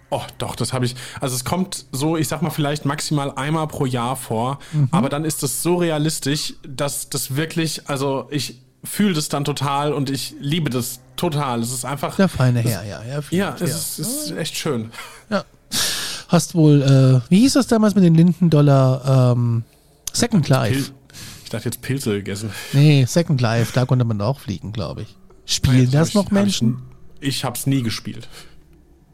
Oh, 0.10 0.22
doch, 0.38 0.56
das 0.56 0.72
habe 0.72 0.86
ich. 0.86 0.96
Also 1.20 1.36
es 1.36 1.44
kommt 1.44 1.86
so, 1.92 2.16
ich 2.16 2.28
sag 2.30 2.42
mal, 2.42 2.50
vielleicht 2.50 2.86
maximal 2.86 3.32
einmal 3.36 3.68
pro 3.68 3.86
Jahr 3.86 4.16
vor, 4.16 4.60
Mhm. 4.72 4.88
aber 4.92 5.10
dann 5.10 5.26
ist 5.26 5.44
das 5.44 5.62
so 5.64 5.76
realistisch, 5.76 6.54
dass 6.68 7.10
das 7.10 7.36
wirklich, 7.36 7.90
also 7.90 8.28
ich 8.32 8.62
fühle 8.84 9.14
das 9.14 9.28
dann 9.28 9.44
total 9.44 9.92
und 9.94 10.10
ich 10.10 10.34
liebe 10.40 10.70
das 10.70 11.02
total. 11.18 11.62
Es 11.62 11.74
ist 11.74 11.84
einfach. 11.84 12.16
Der 12.16 12.30
feine 12.30 12.62
Herr, 12.62 12.84
ja. 12.86 13.02
Ja, 13.04 13.20
Ja, 13.32 13.38
ja. 13.50 13.56
es 13.60 14.00
ist, 14.00 14.30
ist 14.30 14.38
echt 14.38 14.56
schön. 14.56 14.92
ja. 15.30 15.44
Hast 16.30 16.56
wohl, 16.56 16.82
äh, 17.26 17.30
wie 17.32 17.40
hieß 17.40 17.54
das 17.54 17.68
damals 17.68 17.96
mit 17.96 18.04
den 18.04 18.14
Lindendollar, 18.16 19.34
ähm, 19.34 19.64
Second 20.14 20.48
Life? 20.50 20.74
Pil 20.74 20.94
ich 21.44 21.50
dachte 21.50 21.66
jetzt 21.70 21.82
Pilze 21.82 22.12
gegessen. 22.12 22.50
Nee, 22.74 23.06
Second 23.06 23.40
Life, 23.40 23.72
da 23.74 23.86
konnte 23.86 24.04
man 24.04 24.20
auch 24.22 24.40
fliegen, 24.42 24.74
glaube 24.74 25.04
ich. 25.04 25.16
Spielen 25.46 25.90
das 25.92 26.10
Hab 26.10 26.16
noch 26.16 26.26
ich, 26.26 26.32
Menschen? 26.32 26.74
Hab 26.76 27.24
ich 27.24 27.28
ich 27.30 27.44
hab's 27.46 27.66
nie 27.68 27.82
gespielt. 27.84 28.28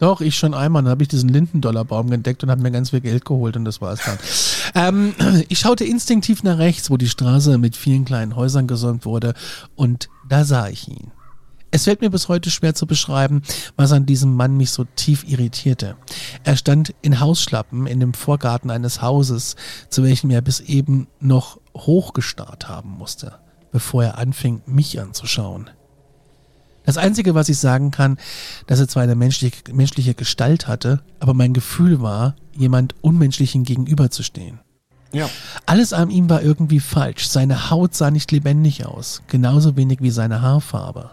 Doch, 0.03 0.19
ich 0.19 0.37
schon 0.37 0.53
einmal. 0.53 0.83
Dann 0.83 0.91
habe 0.91 1.03
ich 1.03 1.07
diesen 1.07 1.29
Lindendollarbaum 1.29 2.11
entdeckt 2.11 2.43
und 2.43 2.51
habe 2.51 2.61
mir 2.61 2.71
ganz 2.71 2.89
viel 2.89 2.99
Geld 2.99 3.23
geholt 3.23 3.55
und 3.55 3.63
das 3.63 3.79
war 3.79 3.93
es 3.93 4.01
dann. 4.03 4.17
ähm, 4.75 5.45
ich 5.47 5.59
schaute 5.59 5.85
instinktiv 5.85 6.43
nach 6.43 6.57
rechts, 6.57 6.89
wo 6.89 6.97
die 6.97 7.07
Straße 7.07 7.57
mit 7.57 7.77
vielen 7.77 8.03
kleinen 8.03 8.35
Häusern 8.35 8.67
gesäumt 8.67 9.05
wurde 9.05 9.33
und 9.77 10.09
da 10.27 10.43
sah 10.43 10.67
ich 10.67 10.89
ihn. 10.89 11.13
Es 11.71 11.85
fällt 11.85 12.01
mir 12.01 12.09
bis 12.09 12.27
heute 12.27 12.51
schwer 12.51 12.75
zu 12.75 12.85
beschreiben, 12.85 13.43
was 13.77 13.93
an 13.93 14.05
diesem 14.05 14.35
Mann 14.35 14.57
mich 14.57 14.71
so 14.71 14.83
tief 14.83 15.23
irritierte. 15.25 15.95
Er 16.43 16.57
stand 16.57 16.93
in 17.01 17.21
Hausschlappen 17.21 17.87
in 17.87 18.01
dem 18.01 18.13
Vorgarten 18.13 18.71
eines 18.71 19.01
Hauses, 19.01 19.55
zu 19.87 20.03
welchem 20.03 20.31
er 20.31 20.41
bis 20.41 20.59
eben 20.59 21.07
noch 21.21 21.61
hochgestarrt 21.77 22.67
haben 22.67 22.89
musste, 22.89 23.35
bevor 23.71 24.03
er 24.03 24.17
anfing, 24.17 24.63
mich 24.65 24.99
anzuschauen. 24.99 25.69
Das 26.85 26.97
Einzige, 26.97 27.33
was 27.33 27.49
ich 27.49 27.57
sagen 27.57 27.91
kann, 27.91 28.17
dass 28.67 28.79
er 28.79 28.87
zwar 28.87 29.03
eine 29.03 29.15
menschliche, 29.15 29.57
menschliche 29.71 30.13
Gestalt 30.13 30.67
hatte, 30.67 31.01
aber 31.19 31.33
mein 31.33 31.53
Gefühl 31.53 32.01
war, 32.01 32.35
jemand 32.55 32.95
Unmenschlichen 33.01 33.63
gegenüberzustehen. 33.63 34.59
Ja. 35.13 35.29
Alles 35.65 35.93
an 35.93 36.09
ihm 36.09 36.29
war 36.29 36.41
irgendwie 36.41 36.79
falsch. 36.79 37.27
Seine 37.27 37.69
Haut 37.69 37.93
sah 37.93 38.11
nicht 38.11 38.31
lebendig 38.31 38.85
aus, 38.85 39.21
genauso 39.27 39.77
wenig 39.77 40.01
wie 40.01 40.09
seine 40.09 40.41
Haarfarbe. 40.41 41.11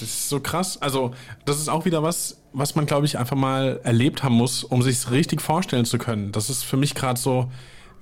Das 0.00 0.08
ist 0.08 0.28
so 0.28 0.40
krass. 0.40 0.80
Also, 0.80 1.12
das 1.44 1.58
ist 1.58 1.68
auch 1.68 1.84
wieder 1.84 2.02
was, 2.02 2.38
was 2.52 2.74
man, 2.74 2.86
glaube 2.86 3.06
ich, 3.06 3.18
einfach 3.18 3.36
mal 3.36 3.80
erlebt 3.84 4.22
haben 4.22 4.34
muss, 4.34 4.64
um 4.64 4.82
sich 4.82 5.10
richtig 5.10 5.40
vorstellen 5.40 5.84
zu 5.84 5.98
können. 5.98 6.32
Das 6.32 6.50
ist 6.50 6.64
für 6.64 6.76
mich 6.76 6.94
gerade 6.94 7.20
so, 7.20 7.50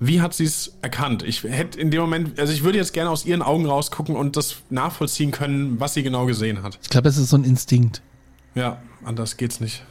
wie 0.07 0.21
hat 0.21 0.33
sie 0.33 0.45
es 0.45 0.77
erkannt? 0.81 1.23
Ich 1.23 1.43
hätte 1.43 1.79
in 1.79 1.91
dem 1.91 2.01
Moment, 2.01 2.39
also 2.39 2.51
ich 2.51 2.63
würde 2.63 2.77
jetzt 2.77 2.93
gerne 2.93 3.09
aus 3.09 3.25
ihren 3.25 3.41
Augen 3.41 3.65
rausgucken 3.65 4.15
und 4.15 4.35
das 4.35 4.57
nachvollziehen 4.69 5.31
können, 5.31 5.79
was 5.79 5.93
sie 5.93 6.03
genau 6.03 6.25
gesehen 6.25 6.63
hat. 6.63 6.79
Ich 6.81 6.89
glaube, 6.89 7.09
es 7.09 7.17
ist 7.17 7.29
so 7.29 7.37
ein 7.37 7.43
Instinkt. 7.43 8.01
Ja, 8.55 8.81
anders 9.03 9.37
geht's 9.37 9.59
nicht. 9.59 9.83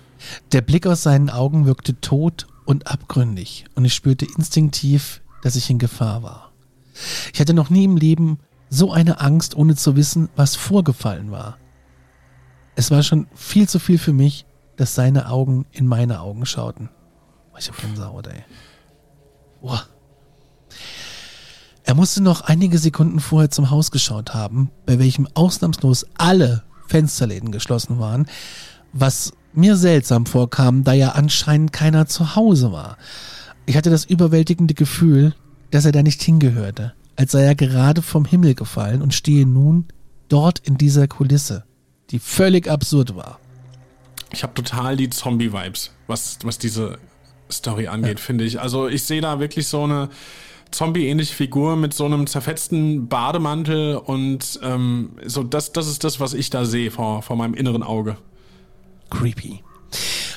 Der 0.53 0.61
Blick 0.61 0.87
aus 0.87 1.03
seinen 1.03 1.31
Augen 1.31 1.67
wirkte 1.67 2.01
tot 2.01 2.47
und 2.65 2.87
abgründig 2.87 3.65
und 3.75 3.85
ich 3.85 3.95
spürte 3.95 4.27
instinktiv, 4.37 5.21
dass 5.43 5.57
ich 5.57 5.69
in 5.71 5.79
Gefahr 5.79 6.23
war. 6.23 6.53
Ich 7.33 7.41
hatte 7.41 7.55
noch 7.55 7.71
nie 7.71 7.85
im 7.85 7.97
Leben 7.97 8.39
so 8.69 8.93
eine 8.93 9.21
Angst, 9.21 9.57
ohne 9.57 9.77
zu 9.77 9.97
wissen, 9.97 10.29
was 10.37 10.57
vorgefallen 10.57 11.31
war. 11.31 11.59
Es 12.75 12.91
war 12.91 13.03
schon 13.03 13.27
viel 13.35 13.69
zu 13.69 13.79
viel 13.79 13.99
für 13.99 14.13
mich, 14.13 14.47
dass 14.77 14.95
seine 14.95 15.29
Augen 15.29 15.67
in 15.73 15.87
meine 15.87 16.21
Augen 16.21 16.47
schauten. 16.47 16.89
Ich 17.59 17.69
hab 17.69 17.79
Gänsehaut, 17.79 18.27
ey. 18.29 18.45
Boah. 19.61 19.87
Er 21.85 21.95
musste 21.95 22.23
noch 22.23 22.43
einige 22.43 22.79
Sekunden 22.79 23.21
vorher 23.21 23.51
zum 23.51 23.71
Haus 23.71 23.91
geschaut 23.91 24.35
haben, 24.35 24.71
bei 24.87 24.99
welchem 24.99 25.27
ausnahmslos 25.35 26.07
alle 26.17 26.63
Fensterläden 26.87 27.51
geschlossen 27.51 27.99
waren, 27.99 28.27
was 28.93 29.33
mir 29.53 29.77
seltsam 29.77 30.27
vorkam, 30.27 30.85
da 30.85 30.93
ja 30.93 31.11
anscheinend 31.11 31.73
keiner 31.73 32.07
zu 32.07 32.37
Hause 32.37 32.73
war. 32.73 32.97
Ich 33.67 33.77
hatte 33.77 33.91
das 33.91 34.05
überwältigende 34.05 34.75
Gefühl, 34.75 35.35
dass 35.71 35.85
er 35.85 35.93
da 35.93 36.03
nicht 36.03 36.23
hingehörte, 36.23 36.93
als 37.17 37.33
sei 37.33 37.43
er 37.43 37.55
gerade 37.55 38.03
vom 38.03 38.25
Himmel 38.25 38.55
gefallen 38.55 39.03
und 39.03 39.15
stehe 39.15 39.47
nun 39.47 39.87
dort 40.29 40.59
in 40.61 40.79
dieser 40.79 41.09
Kulisse, 41.09 41.65
die 42.11 42.19
völlig 42.19 42.69
absurd 42.69 43.17
war. 43.17 43.39
Ich 44.33 44.43
habe 44.43 44.55
total 44.55 44.97
die 44.97 45.11
Zombie-Vibes, 45.11 45.91
was, 46.07 46.39
was 46.43 46.59
diese 46.59 46.99
Story 47.51 47.89
angeht, 47.89 48.21
finde 48.21 48.45
ich. 48.45 48.61
Also 48.61 48.89
ich 48.89 49.03
sehe 49.05 49.21
da 49.21 49.41
wirklich 49.41 49.69
so 49.69 49.85
eine 49.85 50.09
Zombie-ähnliche 50.73 51.35
Figur 51.35 51.77
mit 51.77 51.95
so 51.95 52.05
einem 52.05 52.27
zerfetzten 52.27 53.09
Bademantel 53.09 53.97
und 53.97 54.59
ähm, 54.63 55.11
so 55.25 55.43
das, 55.43 55.73
das 55.73 55.87
ist 55.87 56.05
das, 56.05 56.19
was 56.21 56.35
ich 56.35 56.51
da 56.51 56.65
sehe 56.65 56.91
vor, 56.91 57.23
vor 57.23 57.37
meinem 57.37 57.55
inneren 57.55 57.83
Auge. 57.83 58.17
Creepy. 59.11 59.63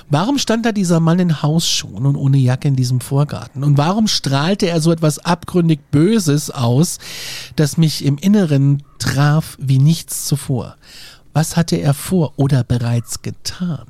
Warum 0.09 0.37
stand 0.37 0.65
da 0.65 0.71
dieser 0.71 0.99
Mann 0.99 1.19
in 1.19 1.41
Hausschuhen 1.41 2.05
und 2.05 2.15
ohne 2.15 2.37
Jacke 2.37 2.67
in 2.67 2.75
diesem 2.75 3.01
Vorgarten? 3.01 3.63
Und 3.63 3.77
warum 3.77 4.07
strahlte 4.07 4.67
er 4.67 4.79
so 4.79 4.91
etwas 4.91 5.19
abgründig 5.19 5.79
Böses 5.89 6.51
aus, 6.51 6.99
das 7.55 7.77
mich 7.77 8.05
im 8.05 8.17
Inneren 8.17 8.83
traf 8.99 9.57
wie 9.59 9.79
nichts 9.79 10.25
zuvor? 10.25 10.75
Was 11.33 11.57
hatte 11.57 11.77
er 11.77 11.93
vor 11.93 12.33
oder 12.37 12.63
bereits 12.63 13.23
getan? 13.23 13.87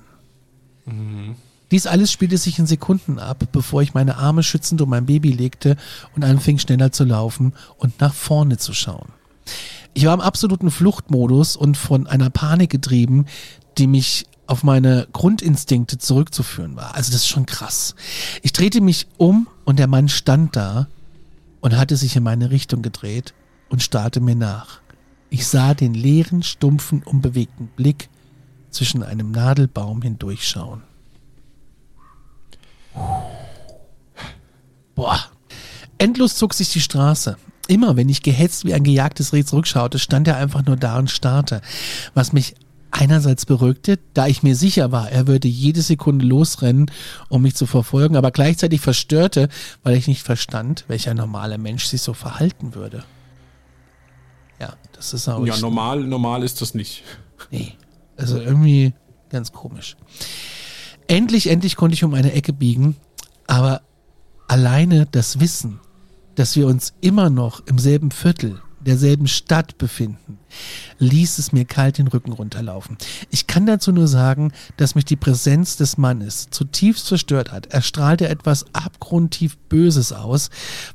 Mhm. 0.86 1.36
Dies 1.71 1.88
alles 1.88 2.12
spielte 2.12 2.38
sich 2.38 2.60
in 2.60 2.67
Sekunden 2.67 3.19
ab, 3.19 3.47
bevor 3.51 3.82
ich 3.82 3.93
meine 3.93 4.17
Arme 4.17 4.43
schützend 4.43 4.82
um 4.82 4.89
mein 4.89 5.06
Baby 5.06 5.32
legte 5.32 5.78
und 6.15 6.23
anfing 6.23 6.60
schneller 6.60 6.91
zu 6.91 7.04
laufen 7.04 7.54
und 7.78 7.99
nach 7.99 8.13
vorne 8.13 8.58
zu 8.58 8.73
schauen. 8.73 9.10
Ich 9.93 10.06
war 10.06 10.13
im 10.13 10.21
absoluten 10.21 10.71
Fluchtmodus 10.71 11.56
und 11.56 11.78
von 11.78 12.08
einer 12.08 12.30
Panik 12.30 12.69
getrieben, 12.69 13.25
die 13.78 13.88
mich 13.88 14.25
auf 14.47 14.63
meine 14.63 15.08
Grundinstinkte 15.12 15.97
zurückzuführen 15.97 16.75
war. 16.75 16.95
Also 16.95 17.12
das 17.12 17.21
ist 17.21 17.28
schon 17.28 17.45
krass. 17.45 17.95
Ich 18.43 18.54
drehte 18.54 18.82
mich 18.82 19.08
um 19.17 19.47
und 19.63 19.80
der 19.80 19.88
Mann 19.88 20.10
stand 20.10 20.56
da 20.56 20.88
und 21.62 21.78
hatte 21.78 21.97
sich 21.97 22.15
in 22.15 22.23
meine 22.23 22.51
Richtung 22.51 22.82
gedreht 22.82 23.34
und 23.69 23.82
starrte 23.82 24.19
mir 24.19 24.36
nach. 24.36 24.82
Ich 25.30 25.47
sah 25.47 25.73
den 25.73 25.93
leeren, 25.93 26.43
stumpfen, 26.43 27.01
unbewegten 27.01 27.67
Blick 27.67 28.10
zwischen 28.69 29.01
einem 29.01 29.32
Nadelbaum 29.32 30.01
hindurchschauen. 30.01 30.84
Boah. 34.95 35.19
Endlos 35.97 36.36
zog 36.36 36.53
sich 36.53 36.71
die 36.71 36.81
Straße. 36.81 37.38
Immer 37.67 37.95
wenn 37.95 38.10
ich 38.10 38.21
gehetzt 38.21 38.65
wie 38.65 38.73
ein 38.73 38.84
gejagtes 38.84 39.34
Reh 39.34 39.43
zurückschaute, 39.43 39.97
stand 39.99 40.27
er 40.27 40.38
einfach 40.38 40.65
nur 40.65 40.75
da 40.77 40.97
und 40.97 41.10
starrte, 41.10 41.62
was 42.13 42.31
mich 42.31 42.55
einerseits 42.91 43.45
beruhigte, 43.45 43.99
da 44.13 44.27
ich 44.27 44.43
mir 44.43 44.55
sicher 44.55 44.91
war, 44.91 45.12
er 45.12 45.27
würde 45.27 45.47
jede 45.47 45.81
Sekunde 45.81 46.25
losrennen, 46.25 46.89
um 47.27 47.41
mich 47.41 47.55
zu 47.55 47.65
verfolgen, 47.65 48.15
aber 48.15 48.31
gleichzeitig 48.31 48.81
verstörte, 48.81 49.49
weil 49.84 49.97
ich 49.97 50.08
nicht 50.08 50.23
verstand, 50.23 50.86
welcher 50.88 51.13
normale 51.13 51.58
Mensch 51.58 51.86
sich 51.86 52.01
so 52.01 52.13
verhalten 52.13 52.73
würde. 52.73 53.03
Ja, 54.60 54.75
das 54.93 55.13
ist 55.13 55.27
auch. 55.27 55.45
Ja, 55.45 55.58
normal, 55.58 56.01
normal 56.01 56.43
ist 56.43 56.62
das 56.62 56.73
nicht. 56.73 57.03
Nee. 57.51 57.73
Also 58.15 58.39
irgendwie 58.39 58.93
ganz 59.29 59.51
komisch. 59.51 59.97
Endlich, 61.08 61.48
endlich 61.48 61.76
konnte 61.76 61.94
ich 61.94 62.04
um 62.04 62.13
eine 62.13 62.34
Ecke 62.34 62.52
biegen, 62.54 62.96
aber 63.48 63.82
alleine 64.48 65.06
das 65.12 65.39
Wissen, 65.39 65.80
dass 66.36 66.56
wir 66.56 66.68
uns 66.68 66.94
immer 67.02 67.30
noch 67.30 67.65
im 67.68 67.78
selben 67.78 68.12
Viertel, 68.12 68.62
derselben 68.86 69.28
Stadt 69.28 69.78
befinden, 69.78 70.38
ließ 71.00 71.39
es 71.39 71.52
mir 71.52 71.65
kalt 71.65 71.98
den 71.98 72.08
Rücken 72.08 72.32
runterlaufen. 72.32 72.98
Ich 73.32 73.48
kann 73.48 73.65
dazu 73.65 73.91
nur 73.91 74.08
sagen, 74.08 74.52
dass 74.78 74.96
mich 74.96 75.06
die 75.06 75.15
Präsenz 75.15 75.76
des 75.76 75.98
Mannes 75.98 76.50
zutiefst 76.52 77.08
verstört 77.08 77.52
hat. 77.52 77.68
Er 77.68 77.82
strahlte 77.82 78.30
etwas 78.30 78.65
abgrundtief 78.74 79.58
Böses 79.70 80.13
aus, 80.13 80.50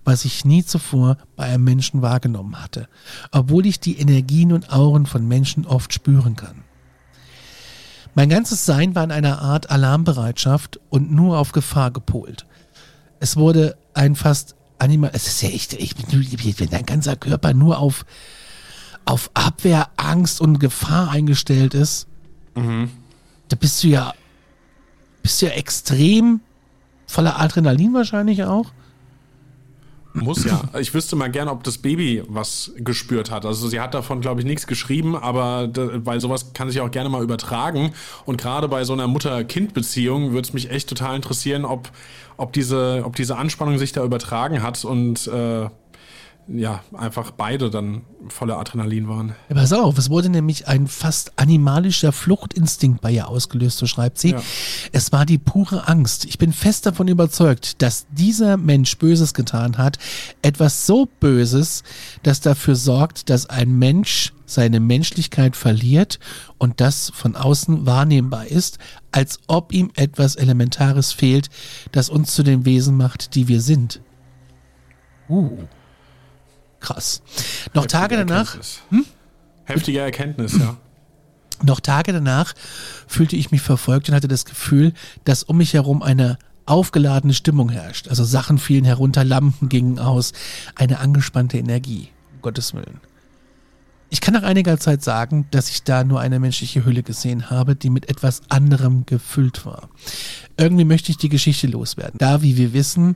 was 0.05 0.25
ich 0.25 0.45
nie 0.45 0.65
zuvor 0.65 1.17
bei 1.37 1.45
einem 1.45 1.65
Menschen 1.65 2.01
wahrgenommen 2.01 2.63
hatte, 2.63 2.89
obwohl 3.33 3.67
ich 3.67 3.81
die 3.81 3.99
Energien 3.99 4.53
und 4.53 4.73
Auren 4.73 5.07
von 5.07 5.27
Menschen 5.27 5.67
oft 5.67 5.93
spüren 5.93 6.37
kann. 6.37 6.65
Mein 8.15 8.29
ganzes 8.29 8.67
Sein 8.67 8.95
war 8.95 9.05
in 9.05 9.13
einer 9.13 9.41
Art 9.41 9.71
Alarmbereitschaft 9.71 10.81
und 10.89 11.13
nur 11.13 11.39
auf 11.39 11.53
Gefahr 11.53 11.91
gepolt. 11.91 12.47
Es 13.21 13.37
wurde 13.37 13.77
ein 13.95 14.17
fast 14.17 14.57
animal, 14.79 15.11
es 15.13 15.27
ist 15.27 15.43
ja 15.43 15.51
echt, 15.51 15.75
ich 15.75 15.95
bin, 15.95 16.07
wenn 16.59 16.71
dein 16.71 16.87
ganzer 16.87 17.17
Körper 17.17 17.55
nur 17.55 17.79
auf, 17.79 18.05
auf 19.05 19.31
Abwehr, 19.35 19.89
Angst 19.97 20.41
und 20.41 20.59
Gefahr 20.59 21.11
eingestellt 21.11 21.75
ist, 21.75 22.09
mhm. 22.55 22.91
da 23.49 23.57
bist 23.57 23.83
du 23.85 23.89
ja, 23.89 24.15
bist 25.23 25.41
du 25.41 25.47
ja 25.47 25.53
extrem 25.53 26.41
voller 27.07 27.39
Adrenalin 27.39 27.93
wahrscheinlich 27.93 28.45
auch. 28.45 28.73
Muss 30.13 30.45
ja. 30.45 30.63
Ich 30.81 30.93
wüsste 30.93 31.17
mal 31.17 31.31
gerne, 31.31 31.51
ob 31.51 31.63
das 31.65 31.79
Baby 31.79 32.23
was 32.29 32.73
gespürt 32.77 33.31
hat. 33.31 33.47
Also 33.47 33.69
sie 33.69 33.81
hat 33.81 33.95
davon, 33.95 34.21
glaube 34.21 34.41
ich, 34.41 34.47
nichts 34.47 34.67
geschrieben, 34.67 35.17
aber 35.17 35.69
da, 35.69 36.05
weil 36.05 36.21
sowas 36.21 36.53
kann 36.53 36.69
sich 36.71 36.81
auch 36.81 36.91
gerne 36.91 37.09
mal 37.09 37.23
übertragen. 37.23 37.93
Und 38.25 38.41
gerade 38.41 38.69
bei 38.69 38.85
so 38.85 38.93
einer 38.93 39.07
Mutter-Kind-Beziehung 39.07 40.33
würde 40.33 40.49
es 40.49 40.53
mich 40.53 40.71
echt 40.71 40.89
total 40.89 41.17
interessieren, 41.17 41.65
ob, 41.65 41.91
ob, 42.37 42.53
diese, 42.53 43.03
ob 43.05 43.17
diese 43.17 43.37
Anspannung 43.37 43.79
sich 43.79 43.93
da 43.93 44.05
übertragen 44.05 44.63
hat 44.63 44.85
und 44.85 45.27
äh, 45.29 45.69
ja, 46.53 46.83
einfach 46.93 47.31
beide 47.31 47.71
dann 47.71 48.03
voller 48.29 48.59
Adrenalin 48.59 49.09
waren. 49.09 49.35
Ja, 49.49 49.55
pass 49.55 49.73
auf, 49.73 49.97
es 49.99 50.11
wurde 50.11 50.29
nämlich 50.29 50.67
ein 50.67 50.89
fast 50.89 51.39
animalischer 51.39 52.13
Fluchtinstinkt 52.13 53.01
bei 53.01 53.13
ihr 53.13 53.29
ausgelöst, 53.29 53.79
so 53.79 53.87
schreibt 53.87 54.19
sie. 54.19 54.31
Ja. 54.31 54.43
Es 54.91 55.13
war 55.13 55.27
die 55.27 55.39
pure 55.39 55.87
Angst. 55.87 56.25
Ich 56.25 56.39
bin 56.39 56.53
fest 56.53 56.87
davon 56.87 57.07
überzeugt, 57.07 57.83
dass 57.83 58.07
dieser 58.11 58.57
Mensch 58.57 58.99
Böses 58.99 59.33
getan 59.33 59.79
hat. 59.79 59.99
Etwas 60.43 60.87
so 60.87 61.09
Böses, 61.21 61.85
das 62.25 62.41
dafür 62.41 62.75
sorgt, 62.75 63.31
dass 63.31 63.47
ein 63.47 63.79
Mensch 63.79 64.33
seine 64.45 64.81
Menschlichkeit 64.81 65.55
verliert 65.55 66.19
und 66.59 66.81
das 66.81 67.13
von 67.15 67.37
außen 67.37 67.87
wahrnehmbar 67.87 68.47
ist, 68.47 68.79
als 69.13 69.39
ob 69.47 69.73
ihm 69.73 69.93
etwas 69.95 70.35
Elementares 70.35 71.13
fehlt, 71.13 71.49
das 71.93 72.09
uns 72.09 72.35
zu 72.35 72.43
den 72.43 72.65
Wesen 72.65 72.97
macht, 72.97 73.37
die 73.37 73.47
wir 73.47 73.61
sind. 73.61 74.01
Uh. 75.29 75.59
Krass. 76.81 77.23
Noch 77.75 77.85
Heftige 77.85 77.89
Tage 77.89 78.17
danach. 78.17 78.57
Hm? 78.91 79.05
Heftige 79.65 80.01
Erkenntnis, 80.01 80.59
ja. 80.59 80.77
Noch 81.63 81.81
Tage 81.81 82.13
danach 82.13 82.55
fühlte 83.07 83.37
ich 83.37 83.51
mich 83.51 83.61
verfolgt 83.61 84.09
und 84.09 84.15
hatte 84.15 84.29
das 84.29 84.47
Gefühl, 84.47 84.95
dass 85.25 85.43
um 85.43 85.59
mich 85.59 85.75
herum 85.75 86.03
eine 86.03 86.39
aufgeladene 86.65 87.35
Stimmung 87.35 87.69
herrscht. 87.69 88.09
Also 88.09 88.25
Sachen 88.25 88.59
fielen 88.59 88.85
herunter, 88.85 89.25
Lampen 89.25 89.69
gingen 89.69 89.99
aus, 89.99 90.33
eine 90.75 91.01
angespannte 91.01 91.59
Energie, 91.59 92.09
um 92.35 92.43
Gottes 92.43 92.73
Willen. 92.73 93.01
Ich 94.13 94.21
kann 94.21 94.35
nach 94.35 94.43
einiger 94.43 94.77
Zeit 94.79 95.05
sagen, 95.05 95.47
dass 95.53 95.71
ich 95.71 95.85
da 95.85 96.03
nur 96.03 96.19
eine 96.19 96.41
menschliche 96.41 96.85
Hülle 96.85 97.05
gesehen 97.05 97.49
habe, 97.49 97.77
die 97.77 97.91
mit 97.91 98.09
etwas 98.11 98.43
anderem 98.49 99.07
gefüllt 99.07 99.65
war. 99.65 99.89
Irgendwie 100.57 100.85
möchte 100.85 101.13
ich 101.13 101.17
die 101.17 101.29
Geschichte 101.29 101.69
loswerden. 101.69 102.19
Da, 102.19 102.43
wie 102.43 102.57
wir 102.57 102.73
wissen, 102.73 103.15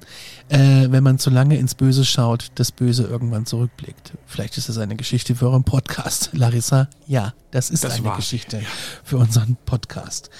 äh, 0.50 0.86
wenn 0.88 1.02
man 1.02 1.18
zu 1.18 1.30
lange 1.30 1.56
ins 1.56 1.74
Böse 1.74 2.04
schaut, 2.04 2.52
das 2.54 2.70
Böse 2.70 3.02
irgendwann 3.02 3.44
zurückblickt. 3.44 4.12
Vielleicht 4.24 4.56
ist 4.56 4.68
das 4.68 4.78
eine 4.78 4.94
Geschichte 4.94 5.34
für 5.34 5.46
euren 5.46 5.64
Podcast. 5.64 6.30
Larissa, 6.32 6.88
ja, 7.08 7.34
das 7.50 7.70
ist 7.70 7.82
das 7.82 7.94
eine 7.94 8.04
war. 8.04 8.16
Geschichte 8.16 8.62
für 9.02 9.18
unseren 9.18 9.56
Podcast. 9.66 10.30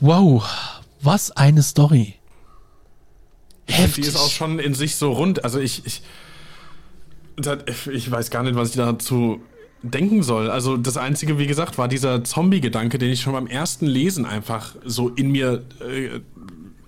Wow, 0.00 0.44
was 1.00 1.30
eine 1.30 1.62
Story. 1.62 2.16
Heftig. 3.66 4.04
Die 4.04 4.10
ist 4.10 4.16
auch 4.16 4.30
schon 4.30 4.58
in 4.58 4.74
sich 4.74 4.96
so 4.96 5.12
rund. 5.12 5.42
Also 5.42 5.58
ich, 5.58 5.86
ich, 5.86 6.02
ich 7.90 8.10
weiß 8.10 8.30
gar 8.30 8.42
nicht, 8.42 8.56
was 8.56 8.70
ich 8.70 8.76
dazu 8.76 9.40
denken 9.82 10.22
soll. 10.22 10.50
Also 10.50 10.76
das 10.76 10.96
Einzige, 10.96 11.38
wie 11.38 11.46
gesagt, 11.46 11.78
war 11.78 11.88
dieser 11.88 12.22
Zombie-Gedanke, 12.24 12.98
den 12.98 13.10
ich 13.10 13.20
schon 13.20 13.32
beim 13.32 13.46
ersten 13.46 13.86
Lesen 13.86 14.26
einfach 14.26 14.74
so 14.84 15.08
in 15.08 15.30
mir 15.30 15.62
äh, 15.80 16.20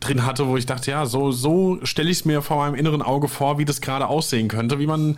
drin 0.00 0.26
hatte, 0.26 0.48
wo 0.48 0.56
ich 0.56 0.66
dachte, 0.66 0.90
ja, 0.90 1.06
so, 1.06 1.32
so 1.32 1.78
stelle 1.84 2.10
ich 2.10 2.18
es 2.18 2.24
mir 2.24 2.42
vor 2.42 2.58
meinem 2.58 2.74
inneren 2.74 3.02
Auge 3.02 3.28
vor, 3.28 3.58
wie 3.58 3.64
das 3.64 3.80
gerade 3.80 4.08
aussehen 4.08 4.48
könnte, 4.48 4.78
wie 4.78 4.86
man 4.86 5.16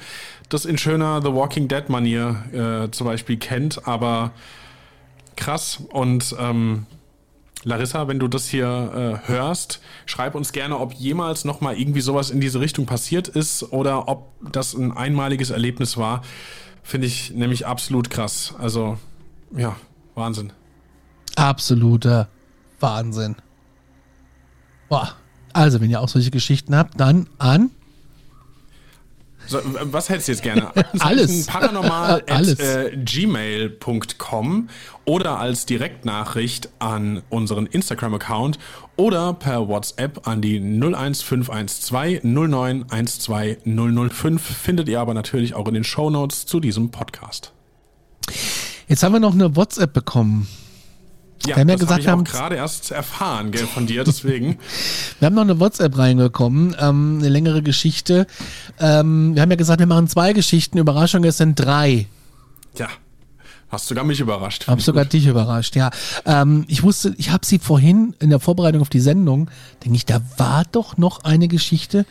das 0.49 0.65
in 0.67 0.79
schöner 0.79 1.21
The 1.23 1.33
Walking 1.33 1.69
Dead-Manier 1.69 2.85
äh, 2.87 2.91
zum 2.91 3.07
Beispiel 3.07 3.39
kennt, 3.39 3.89
aber 3.89 4.33
krass. 5.37 5.83
Und 5.91 6.37
ähm, 6.39 6.87
Larissa, 7.65 8.09
wenn 8.09 8.19
du 8.19 8.29
das 8.29 8.49
hier 8.49 9.23
äh, 9.25 9.29
hörst, 9.29 9.81
schreib 10.07 10.35
uns 10.35 10.53
gerne, 10.53 10.79
ob 10.79 10.93
jemals 10.93 11.45
nochmal 11.45 11.79
irgendwie 11.79 12.03
sowas 12.03 12.31
in 12.31 12.41
diese 12.41 12.61
Richtung 12.61 12.85
passiert 12.87 13.27
ist 13.29 13.73
oder 13.73 14.09
ob 14.09 14.31
das 14.53 14.75
ein 14.75 14.93
einmaliges 14.93 15.51
Erlebnis 15.51 15.97
war. 15.97 16.23
Finde 16.85 17.07
ich 17.07 17.31
nämlich 17.31 17.67
absolut 17.67 18.11
krass. 18.11 18.55
Also, 18.59 18.99
ja, 19.57 19.75
Wahnsinn. 20.15 20.53
Absoluter 21.35 22.29
Wahnsinn. 22.79 23.37
Boah. 24.89 25.17
Also, 25.55 25.81
wenn 25.81 25.91
ihr 25.91 26.01
auch 26.01 26.09
solche 26.09 26.31
Geschichten 26.31 26.77
habt, 26.77 27.01
dann 27.01 27.27
an. 27.39 27.71
So, 29.47 29.59
was 29.65 30.09
hättest 30.09 30.29
du 30.29 30.33
jetzt 30.33 30.43
gerne? 30.43 30.73
Alles. 30.99 31.47
Paranormal 31.47 32.23
Alles. 32.29 32.59
Äh, 32.59 32.97
gmail.com 32.97 34.69
oder 35.05 35.39
als 35.39 35.67
Direktnachricht 35.67 36.71
an 36.79 37.23
unseren 37.29 37.67
Instagram-Account 37.67 38.59
oder 38.97 39.35
per 39.35 39.69
WhatsApp 39.69 40.27
an 40.27 40.41
die 40.41 40.59
01512 40.59 42.23
0912 42.25 43.59
005. 43.65 44.43
Findet 44.43 44.89
ihr 44.89 45.01
aber 45.01 45.15
natürlich 45.15 45.55
auch 45.55 45.69
in 45.69 45.75
den 45.75 45.85
Show 45.85 46.11
Notes 46.11 46.47
zu 46.47 46.61
diesem 46.61 46.91
Podcast. 46.91 47.53
Jetzt 48.89 49.03
haben 49.03 49.13
wir 49.13 49.21
noch 49.21 49.35
eine 49.35 49.57
WhatsApp 49.57 49.93
bekommen. 49.93 50.49
Ja, 51.47 51.57
wir 51.57 51.61
haben 51.61 51.69
ja 51.69 51.75
gesagt, 51.77 51.93
hab 51.93 51.99
ich 51.99 52.07
wir 52.07 52.13
haben 52.13 52.25
gerade 52.25 52.57
erst 52.57 52.91
erfahren 52.91 53.51
gell, 53.51 53.67
von 53.67 53.87
dir, 53.87 54.05
deswegen. 54.05 54.59
wir 55.21 55.27
haben 55.27 55.35
noch 55.35 55.43
eine 55.43 55.61
WhatsApp 55.61 55.97
reingekommen, 55.97 56.77
ähm, 56.79 57.19
eine 57.21 57.29
längere 57.29 57.63
Geschichte. 57.63 58.27
Ähm, 58.79 59.35
wir 59.35 59.43
haben 59.43 59.51
ja 59.51 59.57
gesagt, 59.57 59.81
wir 59.81 59.87
machen 59.87 60.09
zwei 60.09 60.33
Geschichten. 60.33 60.79
Überraschung, 60.79 61.25
es 61.25 61.37
sind 61.37 61.57
drei. 61.57 62.07
Ja, 62.77 62.89
Hast 63.75 63.89
sogar 63.89 64.05
mich 64.05 64.21
überrascht. 64.21 64.69
Hab 64.69 64.81
sogar 64.81 65.05
gut. 65.05 65.15
dich 65.15 65.27
überrascht, 65.27 65.75
ja. 65.75 65.91
Ähm, 66.27 66.65
ich 66.69 66.85
wusste, 66.85 67.13
ich 67.19 67.31
habe 67.31 67.45
sie 67.45 67.59
vorhin 67.59 68.15
in 68.21 68.31
der 68.31 68.39
Vorbereitung 68.39 68.81
auf 68.83 68.89
die 68.89 69.01
Sendung, 69.01 69.51
denke 69.83 69.97
ich, 69.97 70.07
da 70.07 70.21
war 70.37 70.65
doch 70.71 70.97
noch 70.97 71.25
eine 71.25 71.49
Geschichte. 71.49 72.07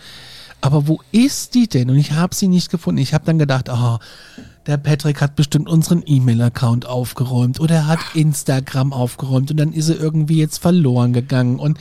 Aber 0.59 0.87
wo 0.87 0.99
ist 1.13 1.55
die 1.55 1.67
denn? 1.67 1.89
Und 1.89 1.97
ich 1.97 2.11
habe 2.11 2.35
sie 2.35 2.49
nicht 2.49 2.69
gefunden. 2.69 3.01
Ich 3.01 3.13
habe 3.13 3.25
dann 3.25 3.37
gedacht, 3.39 3.69
oh, 3.69 3.97
der 4.65 4.77
Patrick 4.77 5.21
hat 5.21 5.35
bestimmt 5.35 5.67
unseren 5.67 6.03
E-Mail-Account 6.05 6.85
aufgeräumt 6.85 7.59
oder 7.59 7.75
er 7.75 7.87
hat 7.87 7.99
Instagram 8.13 8.93
aufgeräumt 8.93 9.51
und 9.51 9.57
dann 9.57 9.73
ist 9.73 9.89
er 9.89 9.99
irgendwie 9.99 10.37
jetzt 10.37 10.59
verloren 10.59 11.13
gegangen 11.13 11.59
und 11.59 11.77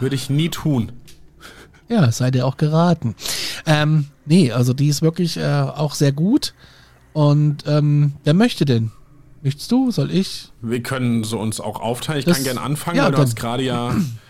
würde 0.00 0.14
ich 0.14 0.30
nie 0.30 0.48
tun. 0.48 0.92
Ja, 1.88 2.10
sei 2.10 2.30
dir 2.30 2.46
auch 2.46 2.56
geraten. 2.56 3.14
Ähm, 3.64 4.06
nee, 4.24 4.50
also 4.50 4.72
die 4.72 4.88
ist 4.88 5.02
wirklich 5.02 5.36
äh, 5.36 5.44
auch 5.44 5.94
sehr 5.94 6.12
gut. 6.12 6.54
Und 7.12 7.64
ähm, 7.66 8.14
wer 8.24 8.34
möchte 8.34 8.64
denn? 8.64 8.90
Möchtest 9.42 9.70
du? 9.70 9.90
Soll 9.90 10.10
ich? 10.10 10.50
Wir 10.60 10.82
können 10.82 11.22
so 11.22 11.38
uns 11.38 11.60
auch 11.60 11.80
aufteilen. 11.80 12.18
Ich 12.18 12.24
das, 12.24 12.38
kann 12.38 12.44
gerne 12.44 12.60
anfangen, 12.60 12.96
ja, 12.96 13.04
weil 13.04 13.12
du 13.12 13.18
hast 13.18 13.36
gerade 13.36 13.62
ja 13.62 13.94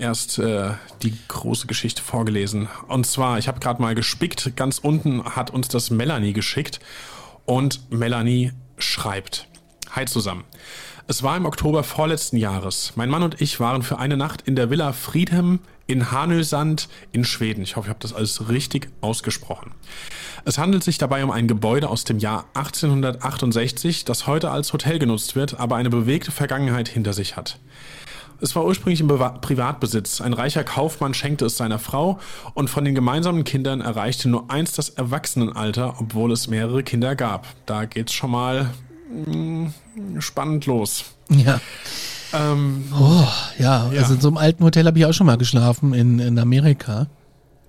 erst 0.00 0.38
äh, 0.38 0.70
die 1.02 1.16
große 1.28 1.66
Geschichte 1.66 2.02
vorgelesen. 2.02 2.68
Und 2.88 3.06
zwar, 3.06 3.38
ich 3.38 3.48
habe 3.48 3.60
gerade 3.60 3.80
mal 3.80 3.94
gespickt, 3.94 4.56
ganz 4.56 4.78
unten 4.78 5.24
hat 5.24 5.50
uns 5.50 5.68
das 5.68 5.90
Melanie 5.90 6.32
geschickt. 6.32 6.80
Und 7.44 7.90
Melanie 7.90 8.52
schreibt. 8.78 9.48
Hi 9.92 10.06
zusammen. 10.06 10.44
Es 11.06 11.22
war 11.24 11.36
im 11.36 11.46
Oktober 11.46 11.82
vorletzten 11.82 12.36
Jahres. 12.36 12.92
Mein 12.94 13.10
Mann 13.10 13.24
und 13.24 13.40
ich 13.40 13.58
waren 13.58 13.82
für 13.82 13.98
eine 13.98 14.16
Nacht 14.16 14.42
in 14.42 14.54
der 14.54 14.70
Villa 14.70 14.92
Friedhem 14.92 15.58
in 15.88 16.12
Hanösand 16.12 16.88
in 17.10 17.24
Schweden. 17.24 17.62
Ich 17.64 17.74
hoffe, 17.74 17.86
ich 17.86 17.90
habe 17.90 17.98
das 17.98 18.12
alles 18.12 18.48
richtig 18.48 18.90
ausgesprochen. 19.00 19.72
Es 20.44 20.56
handelt 20.56 20.84
sich 20.84 20.98
dabei 20.98 21.24
um 21.24 21.32
ein 21.32 21.48
Gebäude 21.48 21.88
aus 21.88 22.04
dem 22.04 22.20
Jahr 22.20 22.44
1868, 22.54 24.04
das 24.04 24.28
heute 24.28 24.50
als 24.52 24.72
Hotel 24.72 25.00
genutzt 25.00 25.34
wird, 25.34 25.58
aber 25.58 25.74
eine 25.76 25.90
bewegte 25.90 26.30
Vergangenheit 26.30 26.88
hinter 26.88 27.12
sich 27.12 27.36
hat. 27.36 27.58
Es 28.40 28.56
war 28.56 28.64
ursprünglich 28.64 29.00
im 29.00 29.08
Privatbesitz. 29.08 30.20
Ein 30.20 30.32
reicher 30.32 30.64
Kaufmann 30.64 31.14
schenkte 31.14 31.46
es 31.46 31.56
seiner 31.56 31.78
Frau 31.78 32.18
und 32.54 32.70
von 32.70 32.84
den 32.84 32.94
gemeinsamen 32.94 33.44
Kindern 33.44 33.80
erreichte 33.80 34.28
nur 34.28 34.50
eins 34.50 34.72
das 34.72 34.88
Erwachsenenalter, 34.90 35.96
obwohl 35.98 36.32
es 36.32 36.48
mehrere 36.48 36.82
Kinder 36.82 37.14
gab. 37.16 37.46
Da 37.66 37.84
geht's 37.84 38.12
schon 38.12 38.30
mal 38.30 38.70
mh, 39.26 39.72
mm, 39.96 40.20
spannend 40.20 40.66
los. 40.66 41.04
Ja. 41.28 41.60
Ähm, 42.32 42.84
oh, 42.98 43.26
ja, 43.58 43.90
ja, 43.92 44.00
also 44.00 44.14
in 44.14 44.20
so 44.20 44.28
einem 44.28 44.36
alten 44.36 44.64
Hotel 44.64 44.86
habe 44.86 44.98
ich 44.98 45.04
auch 45.04 45.12
schon 45.12 45.26
mal 45.26 45.36
geschlafen 45.36 45.92
in, 45.94 46.18
in 46.18 46.38
Amerika. 46.38 47.08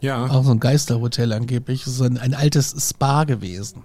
Ja. 0.02 0.26
Auch 0.26 0.44
so 0.44 0.52
ein 0.52 0.60
Geisterhotel 0.60 1.34
angeblich. 1.34 1.84
Das 1.84 1.94
ist 1.94 2.02
ein, 2.02 2.18
ein 2.18 2.34
altes 2.34 2.76
Spa 2.90 3.24
gewesen. 3.24 3.84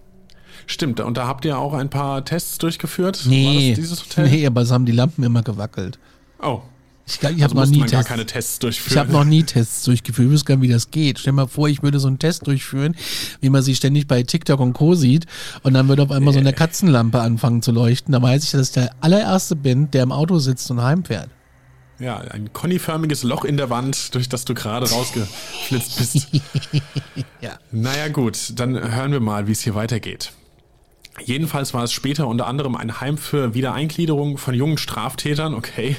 Stimmt, 0.66 1.00
und 1.00 1.16
da 1.16 1.26
habt 1.26 1.44
ihr 1.44 1.58
auch 1.58 1.74
ein 1.74 1.90
paar 1.90 2.24
Tests 2.24 2.58
durchgeführt? 2.58 3.24
Nee, 3.26 3.74
dieses 3.74 4.04
Hotel? 4.04 4.28
nee, 4.28 4.46
aber 4.46 4.62
es 4.62 4.70
haben 4.70 4.86
die 4.86 4.92
Lampen 4.92 5.22
immer 5.22 5.42
gewackelt. 5.42 5.98
Oh, 6.42 6.62
ich, 7.08 7.22
ich 7.22 7.42
habe 7.42 7.56
also 7.56 7.56
noch 7.56 7.66
nie 7.66 7.86
Tests, 7.86 8.08
keine 8.08 8.26
Tests 8.26 8.58
durchführen. 8.58 8.92
Ich 8.92 8.98
habe 8.98 9.12
noch 9.12 9.24
nie 9.24 9.44
Tests 9.44 9.84
durchgeführt. 9.84 10.26
Ich 10.26 10.32
wüsste 10.32 10.46
gar 10.46 10.56
nicht, 10.56 10.68
wie 10.68 10.72
das 10.72 10.90
geht. 10.90 11.20
Stell 11.20 11.32
dir 11.32 11.36
mal 11.36 11.46
vor, 11.46 11.68
ich 11.68 11.82
würde 11.82 12.00
so 12.00 12.08
einen 12.08 12.18
Test 12.18 12.48
durchführen, 12.48 12.96
wie 13.40 13.48
man 13.48 13.62
sie 13.62 13.76
ständig 13.76 14.08
bei 14.08 14.24
TikTok 14.24 14.58
und 14.58 14.72
Co. 14.72 14.96
sieht. 14.96 15.26
Und 15.62 15.74
dann 15.74 15.86
würde 15.86 16.02
auf 16.02 16.10
einmal 16.10 16.34
so 16.34 16.40
eine 16.40 16.52
Katzenlampe 16.52 17.20
anfangen 17.20 17.62
zu 17.62 17.70
leuchten. 17.70 18.12
Da 18.12 18.20
weiß 18.20 18.42
ich, 18.42 18.50
dass 18.50 18.68
ich 18.68 18.74
der 18.74 18.90
allererste 19.00 19.54
bin, 19.54 19.88
der 19.92 20.02
im 20.02 20.10
Auto 20.10 20.38
sitzt 20.40 20.68
und 20.72 20.82
heimfährt. 20.82 21.30
Ja, 22.00 22.18
ein 22.18 22.52
koniförmiges 22.52 23.22
Loch 23.22 23.44
in 23.44 23.56
der 23.56 23.70
Wand, 23.70 24.14
durch 24.14 24.28
das 24.28 24.44
du 24.44 24.54
gerade 24.54 24.90
rausgeflitzt 24.90 25.96
bist. 25.98 26.26
ja. 27.40 27.58
Naja, 27.70 28.08
gut, 28.08 28.52
dann 28.56 28.94
hören 28.94 29.12
wir 29.12 29.20
mal, 29.20 29.46
wie 29.46 29.52
es 29.52 29.60
hier 29.60 29.76
weitergeht. 29.76 30.32
Jedenfalls 31.24 31.72
war 31.72 31.84
es 31.84 31.92
später 31.92 32.26
unter 32.26 32.46
anderem 32.46 32.76
ein 32.76 33.00
Heim 33.00 33.16
für 33.16 33.54
Wiedereingliederung 33.54 34.36
von 34.36 34.54
jungen 34.54 34.76
Straftätern, 34.76 35.54
okay. 35.54 35.96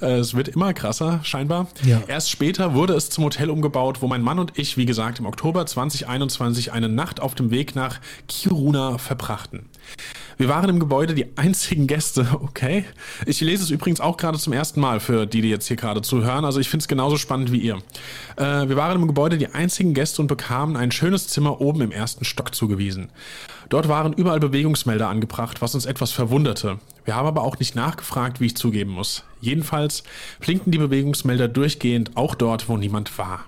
Äh, 0.00 0.18
es 0.18 0.34
wird 0.34 0.48
immer 0.48 0.72
krasser, 0.74 1.20
scheinbar. 1.22 1.68
Ja. 1.84 2.02
Erst 2.06 2.30
später 2.30 2.74
wurde 2.74 2.94
es 2.94 3.10
zum 3.10 3.24
Hotel 3.24 3.50
umgebaut, 3.50 4.02
wo 4.02 4.06
mein 4.06 4.22
Mann 4.22 4.38
und 4.38 4.52
ich, 4.58 4.76
wie 4.76 4.86
gesagt, 4.86 5.18
im 5.18 5.26
Oktober 5.26 5.66
2021 5.66 6.72
eine 6.72 6.88
Nacht 6.88 7.20
auf 7.20 7.34
dem 7.34 7.50
Weg 7.50 7.74
nach 7.74 8.00
Kiruna 8.28 8.98
verbrachten. 8.98 9.66
Wir 10.36 10.48
waren 10.48 10.68
im 10.68 10.80
Gebäude 10.80 11.14
die 11.14 11.36
einzigen 11.36 11.86
Gäste, 11.86 12.26
okay. 12.40 12.84
Ich 13.26 13.40
lese 13.40 13.62
es 13.62 13.70
übrigens 13.70 14.00
auch 14.00 14.16
gerade 14.16 14.38
zum 14.38 14.52
ersten 14.52 14.80
Mal 14.80 15.00
für 15.00 15.26
die, 15.26 15.40
die 15.40 15.48
jetzt 15.48 15.68
hier 15.68 15.76
gerade 15.76 16.02
zuhören. 16.02 16.44
Also 16.44 16.60
ich 16.60 16.68
finde 16.68 16.82
es 16.82 16.88
genauso 16.88 17.16
spannend 17.16 17.52
wie 17.52 17.58
ihr. 17.58 17.76
Äh, 18.36 18.68
wir 18.68 18.76
waren 18.76 19.00
im 19.00 19.06
Gebäude 19.06 19.38
die 19.38 19.48
einzigen 19.48 19.94
Gäste 19.94 20.22
und 20.22 20.28
bekamen 20.28 20.76
ein 20.76 20.90
schönes 20.90 21.28
Zimmer 21.28 21.60
oben 21.60 21.80
im 21.82 21.92
ersten 21.92 22.24
Stock 22.24 22.54
zugewiesen. 22.54 23.10
Dort 23.68 23.88
waren 23.88 24.12
überall 24.12 24.40
Bewegungsmelder 24.40 25.08
angebracht, 25.08 25.62
was 25.62 25.74
uns 25.74 25.86
etwas 25.86 26.12
verwunderte. 26.12 26.78
Wir 27.04 27.16
haben 27.16 27.26
aber 27.26 27.42
auch 27.42 27.58
nicht 27.58 27.74
nachgefragt, 27.74 28.40
wie 28.40 28.46
ich 28.46 28.56
zugeben 28.56 28.92
muss. 28.92 29.24
Jedenfalls 29.40 30.04
blinkten 30.40 30.72
die 30.72 30.78
Bewegungsmelder 30.78 31.48
durchgehend 31.48 32.16
auch 32.16 32.34
dort, 32.34 32.68
wo 32.68 32.76
niemand 32.76 33.16
war. 33.18 33.44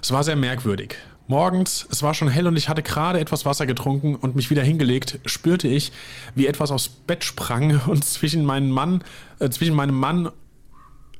Es 0.00 0.12
war 0.12 0.22
sehr 0.22 0.36
merkwürdig. 0.36 0.96
Morgens, 1.26 1.86
es 1.90 2.02
war 2.02 2.12
schon 2.12 2.28
hell 2.28 2.46
und 2.46 2.56
ich 2.56 2.68
hatte 2.68 2.82
gerade 2.82 3.18
etwas 3.18 3.46
Wasser 3.46 3.64
getrunken 3.64 4.14
und 4.14 4.36
mich 4.36 4.50
wieder 4.50 4.62
hingelegt, 4.62 5.20
spürte 5.24 5.68
ich, 5.68 5.90
wie 6.34 6.46
etwas 6.46 6.70
aufs 6.70 6.88
Bett 6.88 7.24
sprang 7.24 7.80
und 7.86 8.04
zwischen 8.04 8.44
meinen 8.44 8.70
Mann, 8.70 9.02
äh, 9.38 9.48
zwischen 9.48 9.74
meinem 9.74 9.94
Mann 9.96 10.30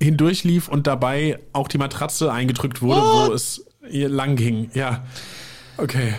hindurchlief 0.01 0.69
und 0.69 0.87
dabei 0.87 1.39
auch 1.53 1.69
die 1.69 1.79
Matratze 1.79 2.31
eingedrückt 2.31 2.83
wurde, 2.83 3.01
oh. 3.03 3.29
wo 3.29 3.33
es 3.33 3.65
lang 3.91 4.37
ging. 4.37 4.71
Ja. 4.75 5.05
Okay. 5.79 6.15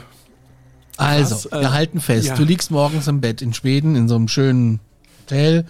Also, 0.98 1.50
Krass, 1.50 1.60
äh, 1.60 1.62
wir 1.62 1.74
halten 1.74 2.00
fest, 2.00 2.28
ja. 2.28 2.36
du 2.36 2.44
liegst 2.44 2.72
morgens 2.72 3.08
im 3.08 3.22
Bett 3.22 3.42
in 3.42 3.54
Schweden 3.54 3.96
in 3.96 4.08
so 4.08 4.16
einem 4.16 4.28
schönen 4.28 4.80
Hotel 5.26 5.66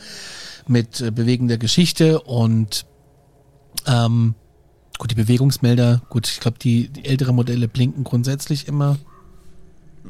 mit 0.67 1.01
äh, 1.01 1.11
bewegender 1.11 1.57
Geschichte 1.57 2.21
und 2.21 2.85
ähm, 3.87 4.35
gut, 4.97 5.11
die 5.11 5.15
Bewegungsmelder, 5.15 6.01
gut, 6.09 6.27
ich 6.27 6.39
glaube, 6.39 6.57
die, 6.59 6.89
die 6.89 7.05
älteren 7.05 7.35
Modelle 7.35 7.67
blinken 7.67 8.03
grundsätzlich 8.03 8.67
immer. 8.67 8.97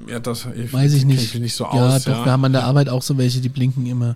Ja, 0.07 0.19
das 0.19 0.47
ich, 0.55 0.73
weiß 0.73 0.93
ich 0.93 1.05
nicht. 1.05 1.35
nicht 1.35 1.55
so 1.55 1.63
ja, 1.65 1.69
aus, 1.69 2.03
doch, 2.03 2.17
ja. 2.17 2.25
wir 2.25 2.31
haben 2.31 2.45
an 2.45 2.53
der 2.53 2.65
Arbeit 2.65 2.89
auch 2.89 3.01
so 3.01 3.17
welche, 3.17 3.39
die 3.39 3.49
blinken 3.49 3.85
immer. 3.85 4.15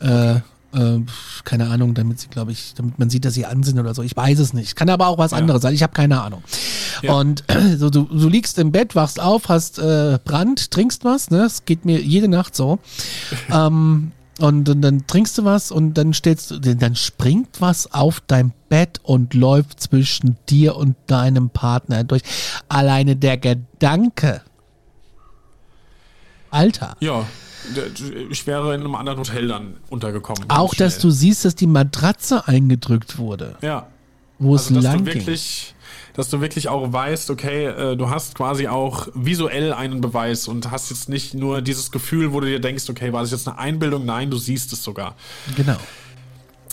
Äh. 0.00 0.40
Äh, 0.74 1.00
keine 1.44 1.70
Ahnung, 1.70 1.94
damit 1.94 2.20
sie, 2.20 2.28
glaube 2.28 2.52
ich, 2.52 2.74
damit 2.74 2.98
man 2.98 3.08
sieht, 3.08 3.24
dass 3.24 3.32
sie 3.32 3.46
an 3.46 3.62
sind 3.62 3.78
oder 3.78 3.94
so. 3.94 4.02
Ich 4.02 4.14
weiß 4.14 4.38
es 4.38 4.52
nicht. 4.52 4.76
Kann 4.76 4.90
aber 4.90 5.06
auch 5.06 5.16
was 5.16 5.30
ja. 5.30 5.38
anderes 5.38 5.62
sein. 5.62 5.72
Ich 5.72 5.82
habe 5.82 5.94
keine 5.94 6.20
Ahnung. 6.20 6.42
Ja. 7.00 7.14
Und 7.14 7.42
so, 7.78 7.88
du, 7.88 8.02
du 8.02 8.28
liegst 8.28 8.58
im 8.58 8.70
Bett, 8.70 8.94
wachst 8.94 9.18
auf, 9.18 9.48
hast 9.48 9.78
äh, 9.78 10.18
Brand, 10.22 10.70
trinkst 10.70 11.06
was. 11.06 11.30
Ne, 11.30 11.44
es 11.44 11.64
geht 11.64 11.86
mir 11.86 12.02
jede 12.02 12.28
Nacht 12.28 12.54
so. 12.54 12.80
ähm, 13.50 14.12
und, 14.38 14.68
und, 14.68 14.82
dann 14.82 15.06
trinkst 15.06 15.38
du 15.38 15.44
was 15.44 15.70
und 15.70 15.94
dann 15.94 16.12
stellst 16.12 16.50
du, 16.50 16.58
dann 16.58 16.94
springt 16.94 17.60
was 17.60 17.92
auf 17.92 18.20
dein 18.26 18.52
Bett 18.68 19.00
und 19.02 19.34
läuft 19.34 19.80
zwischen 19.80 20.36
dir 20.48 20.76
und 20.76 20.96
deinem 21.06 21.50
Partner 21.50 22.04
durch. 22.04 22.22
Alleine 22.68 23.16
der 23.16 23.36
Gedanke. 23.36 24.42
Alter. 26.50 26.96
Ja 27.00 27.24
ich 28.30 28.46
wäre 28.46 28.74
in 28.74 28.80
einem 28.80 28.94
anderen 28.94 29.18
Hotel 29.18 29.48
dann 29.48 29.74
untergekommen. 29.90 30.44
Auch, 30.48 30.74
dass 30.74 30.98
du 30.98 31.10
siehst, 31.10 31.44
dass 31.44 31.54
die 31.54 31.66
Matratze 31.66 32.46
eingedrückt 32.46 33.18
wurde. 33.18 33.56
Ja. 33.62 33.88
Wo 34.38 34.52
also, 34.52 34.76
es 34.76 34.84
lang 34.84 35.04
du 35.04 35.06
wirklich, 35.06 35.74
Dass 36.18 36.28
du 36.30 36.40
wirklich 36.40 36.68
auch 36.68 36.92
weißt, 36.92 37.30
okay, 37.30 37.66
äh, 37.66 37.96
du 37.96 38.10
hast 38.10 38.34
quasi 38.34 38.66
auch 38.66 39.06
visuell 39.14 39.72
einen 39.72 40.00
Beweis 40.00 40.48
und 40.48 40.68
hast 40.68 40.90
jetzt 40.90 41.08
nicht 41.08 41.32
nur 41.32 41.62
dieses 41.62 41.92
Gefühl, 41.92 42.32
wo 42.32 42.40
du 42.40 42.48
dir 42.48 42.58
denkst, 42.58 42.90
okay, 42.90 43.12
war 43.12 43.20
das 43.20 43.30
jetzt 43.30 43.46
eine 43.46 43.56
Einbildung? 43.56 44.04
Nein, 44.04 44.28
du 44.28 44.36
siehst 44.36 44.72
es 44.72 44.82
sogar. 44.82 45.14
Genau. 45.56 45.76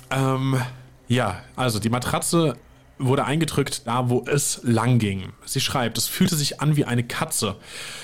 Ähm, 0.09 0.59
ja, 1.07 1.43
also 1.55 1.77
die 1.77 1.91
Matratze 1.91 2.57
wurde 2.97 3.25
eingedrückt, 3.25 3.83
da 3.85 4.09
wo 4.09 4.25
es 4.25 4.61
lang 4.63 4.97
ging. 4.97 5.31
Sie 5.45 5.59
schreibt, 5.59 5.99
es 5.99 6.07
fühlte 6.07 6.35
sich 6.35 6.59
an 6.59 6.75
wie 6.75 6.85
eine 6.85 7.03
Katze. 7.03 7.57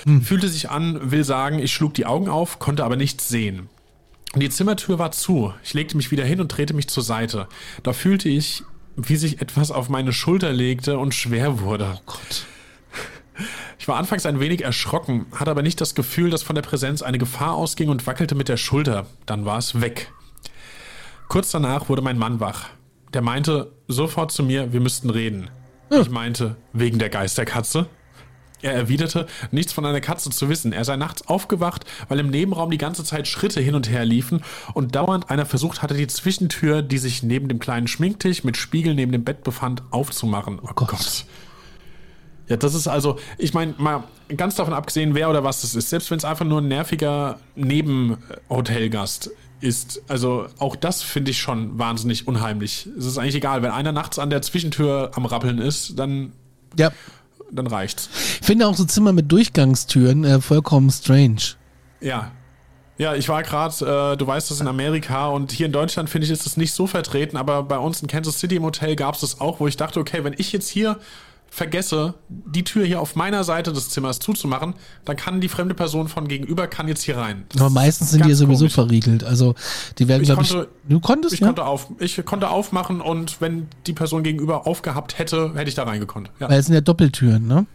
Hm. 0.04 0.22
Fühlte 0.22 0.48
sich 0.48 0.70
an, 0.70 1.10
will 1.10 1.24
sagen, 1.24 1.58
ich 1.58 1.74
schlug 1.74 1.96
die 1.96 2.06
Augen 2.06 2.30
auf, 2.30 2.60
konnte 2.60 2.86
aber 2.86 2.98
nichts 2.98 3.30
sehen. 3.30 3.68
Die 4.36 4.52
Zimmertür 4.52 5.00
war 5.00 5.12
zu. 5.12 5.56
Ich 5.64 5.74
legte 5.74 5.98
mich 5.98 6.12
wieder 6.12 6.24
hin 6.24 6.40
und 6.40 6.50
drehte 6.50 6.76
mich 6.76 6.88
zur 6.88 7.02
Seite. 7.02 7.48
Da 7.82 7.94
fühlte 7.94 8.30
ich, 8.30 8.62
wie 8.96 9.16
sich 9.16 9.42
etwas 9.42 9.72
auf 9.72 9.90
meine 9.90 10.14
Schulter 10.14 10.52
legte 10.52 10.98
und 10.98 11.14
schwer 11.14 11.60
wurde. 11.60 11.98
Oh 11.98 12.02
Gott. 12.06 12.46
Ich 13.80 13.88
war 13.88 13.98
anfangs 13.98 14.26
ein 14.26 14.40
wenig 14.40 14.64
erschrocken, 14.64 15.26
hatte 15.34 15.50
aber 15.50 15.64
nicht 15.64 15.82
das 15.82 15.96
Gefühl, 15.96 16.30
dass 16.30 16.44
von 16.44 16.56
der 16.56 16.62
Präsenz 16.62 17.02
eine 17.02 17.18
Gefahr 17.18 17.54
ausging 17.54 17.90
und 17.90 18.06
wackelte 18.06 18.36
mit 18.36 18.48
der 18.48 18.58
Schulter. 18.58 19.08
Dann 19.26 19.46
war 19.46 19.58
es 19.58 19.82
weg. 19.82 20.12
Kurz 21.28 21.50
danach 21.52 21.90
wurde 21.90 22.02
mein 22.02 22.18
Mann 22.18 22.40
wach 22.40 22.70
der 23.14 23.22
meinte 23.22 23.72
sofort 23.88 24.32
zu 24.32 24.44
mir, 24.44 24.74
wir 24.74 24.80
müssten 24.80 25.10
reden. 25.10 25.50
Ja. 25.90 26.02
Ich 26.02 26.10
meinte, 26.10 26.56
wegen 26.74 27.00
der 27.00 27.10
Geisterkatze. 27.10 27.88
Er 28.62 28.74
erwiderte, 28.74 29.28
nichts 29.52 29.74
von 29.74 29.86
einer 29.86 30.02
Katze 30.02 30.30
zu 30.30 30.50
wissen. 30.50 30.74
Er 30.74 30.86
sei 30.86 30.96
nachts 30.96 31.28
aufgewacht, 31.28 31.86
weil 32.08 32.20
im 32.20 32.30
Nebenraum 32.30 32.72
die 32.72 32.78
ganze 32.78 33.04
Zeit 33.04 33.28
Schritte 33.28 33.62
hin 33.62 33.76
und 33.76 33.90
her 33.90 34.06
liefen 34.06 34.44
und 34.74 34.96
dauernd 34.96 35.30
einer 35.30 35.46
versucht 35.46 35.82
hatte, 35.82 35.96
die 35.96 36.08
Zwischentür, 36.08 36.82
die 36.82 36.98
sich 36.98 37.24
neben 37.24 37.48
dem 37.48 37.60
kleinen 37.60 37.88
Schminktisch 37.88 38.44
mit 38.44 38.58
Spiegel 38.58 38.94
neben 38.94 39.12
dem 39.12 39.24
Bett 39.24 39.44
befand, 39.44 39.84
aufzumachen. 39.92 40.60
Oh 40.62 40.74
Gott. 40.76 40.90
Gott. 40.90 41.26
Ja, 42.52 42.58
das 42.58 42.74
ist 42.74 42.88
also, 42.88 43.18
ich 43.38 43.54
meine, 43.54 43.76
mal 43.78 44.04
ganz 44.36 44.56
davon 44.56 44.74
abgesehen, 44.74 45.16
wer 45.16 45.30
oder 45.30 45.44
was 45.44 45.62
das 45.62 45.74
ist, 45.74 45.90
selbst 45.90 46.12
wenn 46.12 46.18
es 46.18 46.26
einfach 46.26 46.44
nur 46.44 46.60
ein 46.60 46.68
nerviger 46.68 47.40
Nebenhotelgast 47.56 49.32
ist, 49.62 50.02
also 50.10 50.48
auch 50.58 50.76
das 50.76 51.02
finde 51.02 51.32
ich 51.32 51.40
schon 51.40 51.80
wahnsinnig 51.80 52.28
unheimlich. 52.28 52.90
Es 52.98 53.06
ist 53.06 53.18
eigentlich 53.18 53.36
egal, 53.36 53.62
wenn 53.62 53.72
einer 53.72 53.94
nachts 53.94 54.20
an 54.20 54.30
der 54.30 54.42
Zwischentür 54.42 55.12
am 55.16 55.26
Rappeln 55.26 55.60
ist, 55.60 55.98
dann, 55.98 56.34
Ja. 56.78 56.92
Dann 57.52 57.68
reicht's. 57.68 58.10
Ich 58.40 58.48
finde 58.48 58.68
auch 58.68 58.76
so 58.76 58.86
Zimmer 58.86 59.14
mit 59.14 59.32
Durchgangstüren 59.32 60.24
äh, 60.24 60.42
vollkommen 60.42 60.90
strange. 60.90 61.56
Ja. 62.00 62.32
Ja, 62.98 63.16
ich 63.16 63.30
war 63.30 63.42
gerade, 63.42 64.14
äh, 64.14 64.18
du 64.18 64.28
weißt 64.28 64.52
das 64.52 64.62
in 64.62 64.68
Amerika 64.68 65.28
und 65.30 65.52
hier 65.52 65.66
in 65.66 65.72
Deutschland 65.72 66.10
finde 66.10 66.26
ich, 66.26 66.32
ist 66.32 66.46
das 66.46 66.56
nicht 66.56 66.72
so 66.72 66.86
vertreten, 66.86 67.36
aber 67.36 67.64
bei 67.64 67.80
uns 67.80 68.02
in 68.02 68.08
Kansas 68.08 68.40
City 68.40 68.58
im 68.58 68.64
Hotel 68.64 68.96
gab 68.96 69.16
es 69.16 69.22
das 69.22 69.42
auch, 69.42 69.60
wo 69.60 69.68
ich 69.68 69.76
dachte, 69.76 70.00
okay, 70.00 70.24
wenn 70.24 70.36
ich 70.38 70.52
jetzt 70.52 70.68
hier 70.68 71.00
vergesse, 71.54 72.14
die 72.30 72.64
Tür 72.64 72.86
hier 72.86 73.02
auf 73.02 73.16
meiner 73.18 73.44
Seite 73.44 73.74
des 73.74 73.90
Zimmers 73.90 74.20
zuzumachen, 74.20 74.74
dann 75.04 75.18
kann 75.18 75.42
die 75.42 75.50
fremde 75.50 75.76
Person 75.76 76.08
von 76.08 76.30
gegenüber 76.30 76.66
kann 76.66 76.88
jetzt 76.88 77.04
hier 77.04 77.18
rein. 77.18 77.44
Das 77.50 77.62
Aber 77.62 77.70
meistens 77.70 78.12
sind 78.12 78.24
die 78.26 78.30
ja 78.30 78.36
sowieso 78.36 78.62
komisch. 78.64 78.74
verriegelt. 78.74 79.24
Also 79.26 79.54
die 80.00 80.08
werden, 80.08 80.24
glaube 80.24 80.44
ich. 80.44 80.56
Du 80.88 81.00
konntest, 81.02 81.34
Ich 81.34 81.42
ja? 81.42 81.48
konnte, 81.48 81.66
auf, 81.66 81.88
ich 82.00 82.24
konnte 82.26 82.50
aufmachen 82.50 83.02
und 83.02 83.42
wenn 83.42 83.68
die 83.86 83.92
Person 83.94 84.24
gegenüber 84.24 84.66
aufgehabt 84.66 85.20
hätte, 85.20 85.52
hätte 85.54 85.68
ich 85.68 85.76
da 85.76 85.84
reingekonnt. 85.84 86.32
Ja, 86.40 86.50
Weil 86.50 86.58
es 86.60 86.68
sind 86.68 86.74
ja 86.76 86.82
Doppeltüren, 86.82 87.46
ne? 87.46 87.66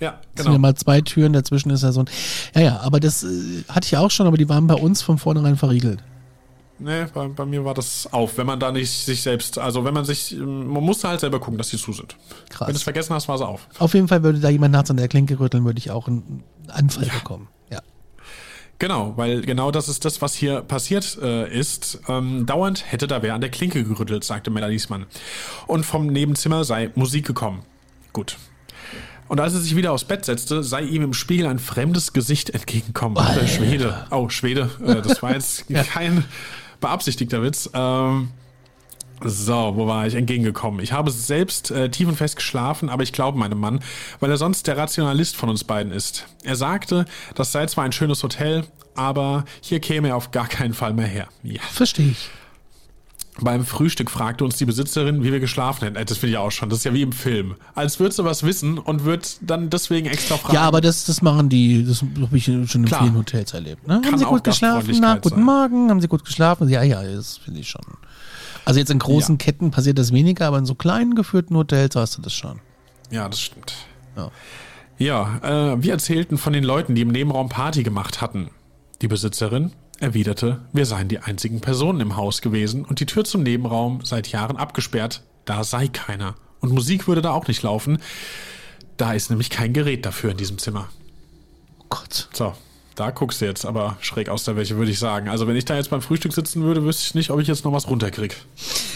ja 0.00 0.18
Es 0.34 0.42
sind 0.42 0.46
ja 0.46 0.50
genau. 0.56 0.58
mal 0.58 0.74
zwei 0.74 1.00
Türen, 1.00 1.32
dazwischen 1.32 1.70
ist 1.70 1.84
ja 1.84 1.92
so 1.92 2.00
ein. 2.00 2.06
Ja, 2.56 2.60
ja, 2.60 2.80
aber 2.80 2.98
das 2.98 3.22
äh, 3.22 3.62
hatte 3.68 3.86
ich 3.86 3.96
auch 3.96 4.10
schon, 4.10 4.26
aber 4.26 4.36
die 4.36 4.48
waren 4.48 4.66
bei 4.66 4.74
uns 4.74 5.00
von 5.00 5.16
vornherein 5.18 5.56
verriegelt. 5.56 6.02
Nee, 6.82 7.06
bei, 7.14 7.28
bei 7.28 7.46
mir 7.46 7.64
war 7.64 7.74
das 7.74 8.12
auf, 8.12 8.36
wenn 8.38 8.46
man 8.46 8.58
da 8.58 8.72
nicht 8.72 8.90
sich 8.90 9.22
selbst, 9.22 9.58
also 9.58 9.84
wenn 9.84 9.94
man 9.94 10.04
sich, 10.04 10.34
man 10.36 10.82
musste 10.82 11.08
halt 11.08 11.20
selber 11.20 11.38
gucken, 11.38 11.56
dass 11.58 11.70
die 11.70 11.76
zu 11.76 11.92
sind. 11.92 12.16
Krass. 12.48 12.66
Wenn 12.66 12.74
du 12.74 12.78
es 12.78 12.82
vergessen 12.82 13.14
hast, 13.14 13.28
war 13.28 13.38
sie 13.38 13.46
auf. 13.46 13.68
Auf 13.78 13.94
jeden 13.94 14.08
Fall 14.08 14.22
würde 14.22 14.40
da 14.40 14.48
jemand 14.48 14.72
nachts 14.72 14.90
an 14.90 14.96
der 14.96 15.08
Klinke 15.08 15.38
rütteln, 15.38 15.64
würde 15.64 15.78
ich 15.78 15.92
auch 15.92 16.08
einen 16.08 16.42
Anfall 16.68 17.06
bekommen. 17.06 17.48
Ja. 17.70 17.80
Genau, 18.78 19.16
weil 19.16 19.42
genau 19.42 19.70
das 19.70 19.88
ist 19.88 20.04
das, 20.04 20.20
was 20.22 20.34
hier 20.34 20.62
passiert 20.62 21.18
äh, 21.22 21.48
ist. 21.48 22.00
Ähm, 22.08 22.46
dauernd 22.46 22.90
hätte 22.90 23.06
da 23.06 23.22
wer 23.22 23.34
an 23.34 23.40
der 23.40 23.50
Klinke 23.50 23.84
gerüttelt, 23.84 24.24
sagte 24.24 24.50
Melanies 24.50 24.88
Mann. 24.88 25.06
Und 25.68 25.86
vom 25.86 26.08
Nebenzimmer 26.08 26.64
sei 26.64 26.90
Musik 26.96 27.26
gekommen. 27.26 27.62
Gut. 28.12 28.36
Und 29.28 29.40
als 29.40 29.54
er 29.54 29.60
sich 29.60 29.76
wieder 29.76 29.92
aufs 29.92 30.04
Bett 30.04 30.24
setzte, 30.24 30.62
sei 30.62 30.82
ihm 30.82 31.02
im 31.02 31.14
Spiegel 31.14 31.46
ein 31.46 31.58
fremdes 31.58 32.12
Gesicht 32.12 32.50
entgegenkommen. 32.50 33.16
Der 33.34 33.46
Schwede. 33.46 34.04
Oh, 34.10 34.28
Schwede. 34.28 34.68
Äh, 34.84 35.00
das 35.00 35.22
war 35.22 35.32
jetzt 35.32 35.64
kein 35.92 36.24
beabsichtigter 36.82 37.42
Witz. 37.42 37.70
Ähm, 37.72 38.28
so, 39.24 39.72
wo 39.76 39.86
war 39.86 40.06
ich 40.06 40.14
entgegengekommen? 40.14 40.80
Ich 40.80 40.92
habe 40.92 41.10
selbst 41.10 41.70
äh, 41.70 41.88
tief 41.88 42.08
und 42.08 42.16
fest 42.16 42.36
geschlafen, 42.36 42.88
aber 42.88 43.02
ich 43.02 43.12
glaube 43.12 43.38
meinem 43.38 43.58
Mann, 43.58 43.80
weil 44.20 44.30
er 44.30 44.36
sonst 44.36 44.66
der 44.66 44.76
Rationalist 44.76 45.36
von 45.36 45.48
uns 45.48 45.64
beiden 45.64 45.92
ist. 45.92 46.26
Er 46.42 46.56
sagte, 46.56 47.04
das 47.34 47.52
sei 47.52 47.66
zwar 47.66 47.84
ein 47.84 47.92
schönes 47.92 48.22
Hotel, 48.22 48.64
aber 48.94 49.44
hier 49.60 49.80
käme 49.80 50.08
er 50.08 50.16
auf 50.16 50.30
gar 50.32 50.48
keinen 50.48 50.74
Fall 50.74 50.92
mehr 50.92 51.06
her. 51.06 51.28
Ja. 51.42 51.62
Verstehe 51.70 52.10
ich. 52.10 52.30
Beim 53.40 53.64
Frühstück 53.64 54.10
fragte 54.10 54.44
uns 54.44 54.56
die 54.56 54.66
Besitzerin, 54.66 55.24
wie 55.24 55.32
wir 55.32 55.40
geschlafen 55.40 55.84
hätten. 55.84 55.96
Äh, 55.96 56.04
Das 56.04 56.18
finde 56.18 56.32
ich 56.32 56.38
auch 56.38 56.50
schon. 56.50 56.68
Das 56.68 56.78
ist 56.80 56.84
ja 56.84 56.92
wie 56.92 57.00
im 57.02 57.12
Film. 57.12 57.54
Als 57.74 57.98
würde 57.98 58.14
sie 58.14 58.24
was 58.24 58.42
wissen 58.42 58.78
und 58.78 59.04
wird 59.04 59.38
dann 59.40 59.70
deswegen 59.70 60.06
extra 60.06 60.36
fragen. 60.36 60.54
Ja, 60.54 60.62
aber 60.62 60.80
das, 60.82 61.04
das 61.06 61.22
machen 61.22 61.48
die, 61.48 61.84
das 61.84 62.02
habe 62.02 62.36
ich 62.36 62.44
schon 62.44 62.66
in 62.74 62.84
Klar. 62.84 63.02
vielen 63.04 63.16
Hotels 63.16 63.54
erlebt. 63.54 63.86
Ne? 63.88 64.02
Haben 64.04 64.18
Sie 64.18 64.24
gut 64.26 64.44
geschlafen? 64.44 64.94
Na, 65.00 65.14
guten 65.14 65.36
sein. 65.36 65.44
Morgen, 65.44 65.88
haben 65.90 66.00
Sie 66.02 66.08
gut 66.08 66.24
geschlafen? 66.26 66.68
Ja, 66.68 66.82
ja, 66.82 67.02
das 67.02 67.38
finde 67.38 67.60
ich 67.60 67.70
schon. 67.70 67.80
Also 68.66 68.78
jetzt 68.78 68.90
in 68.90 68.98
großen 68.98 69.36
Ja. 69.36 69.44
Ketten 69.44 69.70
passiert 69.70 69.98
das 69.98 70.12
weniger, 70.12 70.46
aber 70.46 70.58
in 70.58 70.66
so 70.66 70.74
kleinen 70.74 71.14
geführten 71.14 71.56
Hotels 71.56 71.96
hast 71.96 72.18
du 72.18 72.22
das 72.22 72.34
schon. 72.34 72.60
Ja, 73.10 73.28
das 73.28 73.40
stimmt. 73.40 73.74
Ja. 74.16 74.30
Ja, 74.98 75.72
äh, 75.72 75.82
wir 75.82 75.92
erzählten 75.92 76.36
von 76.38 76.52
den 76.52 76.62
Leuten, 76.64 76.94
die 76.94 77.00
im 77.00 77.08
Nebenraum 77.08 77.48
Party 77.48 77.82
gemacht 77.82 78.20
hatten. 78.20 78.50
Die 79.00 79.08
Besitzerin 79.08 79.72
erwiderte, 80.02 80.60
wir 80.72 80.84
seien 80.84 81.08
die 81.08 81.20
einzigen 81.20 81.60
Personen 81.60 82.00
im 82.00 82.16
Haus 82.16 82.42
gewesen 82.42 82.84
und 82.84 83.00
die 83.00 83.06
Tür 83.06 83.24
zum 83.24 83.42
Nebenraum 83.42 84.00
seit 84.04 84.28
Jahren 84.28 84.56
abgesperrt, 84.56 85.22
da 85.44 85.64
sei 85.64 85.88
keiner. 85.88 86.34
Und 86.60 86.72
Musik 86.72 87.08
würde 87.08 87.22
da 87.22 87.30
auch 87.30 87.48
nicht 87.48 87.62
laufen. 87.62 87.98
Da 88.96 89.12
ist 89.14 89.30
nämlich 89.30 89.50
kein 89.50 89.72
Gerät 89.72 90.04
dafür 90.04 90.32
in 90.32 90.36
diesem 90.36 90.58
Zimmer. 90.58 90.88
Oh 91.78 91.84
Gott. 91.88 92.28
So, 92.32 92.52
da 92.94 93.10
guckst 93.10 93.40
du 93.40 93.46
jetzt 93.46 93.64
aber 93.64 93.96
schräg 94.00 94.28
aus 94.28 94.44
der 94.44 94.56
Wäsche, 94.56 94.76
würde 94.76 94.90
ich 94.90 94.98
sagen. 94.98 95.28
Also 95.28 95.46
wenn 95.46 95.56
ich 95.56 95.64
da 95.64 95.76
jetzt 95.76 95.90
beim 95.90 96.02
Frühstück 96.02 96.32
sitzen 96.32 96.62
würde, 96.62 96.84
wüsste 96.84 97.04
ich 97.06 97.14
nicht, 97.14 97.30
ob 97.30 97.40
ich 97.40 97.48
jetzt 97.48 97.64
noch 97.64 97.72
was 97.72 97.88
runterkrieg. 97.88 98.36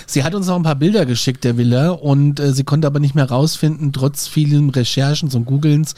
Sie 0.06 0.22
hat 0.22 0.34
uns 0.34 0.46
noch 0.46 0.56
ein 0.56 0.62
paar 0.62 0.76
Bilder 0.76 1.06
geschickt, 1.06 1.44
der 1.44 1.56
Villa, 1.56 1.90
und 1.90 2.38
äh, 2.38 2.52
sie 2.52 2.64
konnte 2.64 2.86
aber 2.86 3.00
nicht 3.00 3.14
mehr 3.14 3.28
rausfinden, 3.28 3.92
trotz 3.92 4.28
vielen 4.28 4.70
Recherchen 4.70 5.32
und 5.32 5.44
Googlens. 5.44 5.94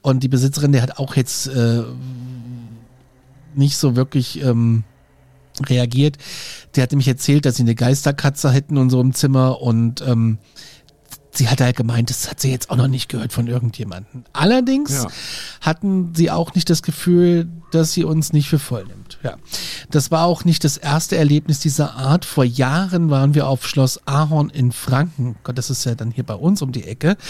Und 0.00 0.22
die 0.22 0.28
Besitzerin, 0.28 0.72
der 0.72 0.82
hat 0.82 0.98
auch 0.98 1.16
jetzt 1.16 1.48
äh, 1.48 1.82
nicht 3.58 3.76
so 3.76 3.96
wirklich 3.96 4.42
ähm, 4.42 4.84
reagiert. 5.66 6.16
Der 6.74 6.82
hat 6.82 6.92
nämlich 6.92 7.08
erzählt, 7.08 7.44
dass 7.44 7.56
sie 7.56 7.62
eine 7.62 7.74
Geisterkatze 7.74 8.50
hätten 8.50 8.78
so 8.90 9.00
im 9.00 9.12
Zimmer 9.14 9.60
und 9.60 10.00
ähm, 10.02 10.38
sie 11.38 11.48
hat 11.48 11.60
halt 11.60 11.76
gemeint, 11.76 12.10
das 12.10 12.28
hat 12.30 12.40
sie 12.40 12.50
jetzt 12.50 12.70
auch 12.70 12.76
noch 12.76 12.88
nicht 12.88 13.08
gehört 13.08 13.32
von 13.32 13.46
irgendjemandem. 13.46 14.24
Allerdings 14.32 14.92
Ja. 15.04 15.06
hatten 15.60 16.12
sie 16.14 16.30
auch 16.30 16.54
nicht 16.54 16.68
das 16.68 16.82
Gefühl, 16.82 17.48
dass 17.70 17.92
sie 17.92 18.04
uns 18.04 18.32
nicht 18.32 18.48
für 18.48 18.58
voll 18.58 18.84
nimmt. 18.84 19.18
Ja. 19.22 19.36
Das 19.90 20.10
war 20.10 20.24
auch 20.24 20.44
nicht 20.44 20.64
das 20.64 20.76
erste 20.76 21.16
Erlebnis 21.16 21.60
dieser 21.60 21.94
Art. 21.94 22.24
Vor 22.24 22.44
Jahren 22.44 23.10
waren 23.10 23.34
wir 23.34 23.46
auf 23.46 23.66
Schloss 23.66 24.00
Ahorn 24.06 24.50
in 24.50 24.72
Franken. 24.72 25.36
Gott, 25.44 25.56
das 25.58 25.70
ist 25.70 25.84
ja 25.84 25.94
dann 25.94 26.10
hier 26.10 26.24
bei 26.24 26.34
uns 26.34 26.60
um 26.62 26.72
die 26.72 26.84
Ecke. 26.84 27.16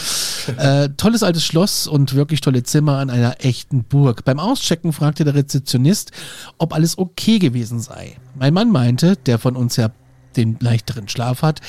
Äh, 0.56 0.88
tolles 0.96 1.22
altes 1.22 1.44
Schloss 1.44 1.86
und 1.86 2.14
wirklich 2.14 2.40
tolle 2.40 2.62
Zimmer 2.62 2.96
an 2.98 3.11
einer 3.11 3.44
echten 3.44 3.84
Burg. 3.84 4.24
Beim 4.24 4.40
Auschecken 4.40 4.94
fragte 4.94 5.24
der 5.24 5.34
Rezeptionist, 5.34 6.11
ob 6.56 6.72
alles 6.72 6.96
okay 6.96 7.38
gewesen 7.38 7.80
sei. 7.80 8.16
Mein 8.34 8.54
Mann 8.54 8.70
meinte, 8.70 9.16
der 9.16 9.38
von 9.38 9.56
uns 9.56 9.76
ja 9.76 9.90
den 10.38 10.56
leichteren 10.59 11.06
Schlaf 11.06 11.42
hat, 11.42 11.61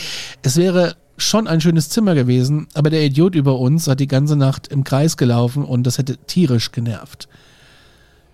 es 0.43 0.55
wäre 0.55 0.95
schon 1.19 1.47
ein 1.47 1.61
schönes 1.61 1.89
Zimmer 1.89 2.15
gewesen, 2.15 2.67
aber 2.73 2.89
der 2.89 3.03
Idiot 3.03 3.35
über 3.35 3.59
uns 3.59 3.87
hat 3.87 3.99
die 3.99 4.07
ganze 4.07 4.35
Nacht 4.35 4.67
im 4.67 4.83
Kreis 4.83 5.17
gelaufen 5.17 5.63
und 5.63 5.83
das 5.83 5.97
hätte 5.97 6.17
tierisch 6.17 6.71
genervt. 6.71 7.27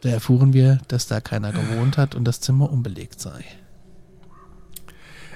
Da 0.01 0.09
erfuhren 0.09 0.53
wir, 0.53 0.79
dass 0.87 1.07
da 1.07 1.19
keiner 1.19 1.51
gewohnt 1.51 1.97
hat 1.97 2.15
und 2.15 2.25
das 2.25 2.39
Zimmer 2.39 2.71
unbelegt 2.71 3.19
sei. 3.19 3.43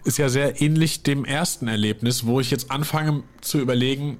ist 0.05 0.17
ja 0.17 0.29
sehr 0.29 0.61
ähnlich 0.61 1.03
dem 1.03 1.25
ersten 1.25 1.67
Erlebnis, 1.67 2.25
wo 2.25 2.39
ich 2.39 2.51
jetzt 2.51 2.71
anfange 2.71 3.23
zu 3.41 3.59
überlegen, 3.59 4.17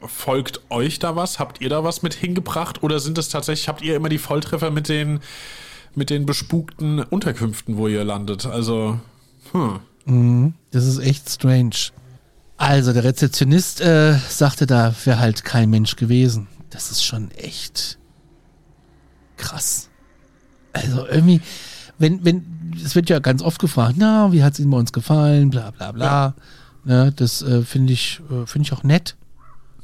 folgt 0.00 0.62
euch 0.70 0.98
da 0.98 1.14
was? 1.14 1.38
Habt 1.38 1.60
ihr 1.60 1.68
da 1.68 1.84
was 1.84 2.02
mit 2.02 2.14
hingebracht? 2.14 2.82
Oder 2.82 3.00
sind 3.00 3.18
es 3.18 3.28
tatsächlich, 3.28 3.68
habt 3.68 3.82
ihr 3.82 3.94
immer 3.96 4.08
die 4.08 4.18
Volltreffer 4.18 4.70
mit 4.70 4.88
den, 4.88 5.20
mit 5.94 6.10
den 6.10 6.26
bespukten 6.26 7.00
Unterkünften, 7.00 7.76
wo 7.76 7.86
ihr 7.86 8.04
landet? 8.04 8.46
Also, 8.46 8.98
hm. 10.04 10.54
Das 10.70 10.86
ist 10.86 10.98
echt 10.98 11.30
strange. 11.30 11.92
Also, 12.62 12.92
der 12.92 13.02
Rezeptionist 13.02 13.80
äh, 13.80 14.16
sagte, 14.28 14.66
da 14.66 14.94
wäre 15.04 15.18
halt 15.18 15.42
kein 15.42 15.68
Mensch 15.68 15.96
gewesen. 15.96 16.46
Das 16.70 16.92
ist 16.92 17.02
schon 17.02 17.32
echt 17.32 17.98
krass. 19.36 19.90
Also 20.72 21.04
irgendwie, 21.08 21.40
wenn, 21.98 22.24
wenn, 22.24 22.72
es 22.84 22.94
wird 22.94 23.10
ja 23.10 23.18
ganz 23.18 23.42
oft 23.42 23.58
gefragt, 23.58 23.96
na, 23.98 24.30
wie 24.30 24.44
hat 24.44 24.52
es 24.52 24.60
Ihnen 24.60 24.70
bei 24.70 24.76
uns 24.76 24.92
gefallen, 24.92 25.50
bla 25.50 25.72
bla 25.72 25.90
bla. 25.90 26.34
Ne, 26.84 27.12
das 27.16 27.42
äh, 27.42 27.62
finde 27.62 27.94
ich, 27.94 28.20
äh, 28.30 28.46
finde 28.46 28.66
ich 28.66 28.72
auch 28.72 28.84
nett, 28.84 29.16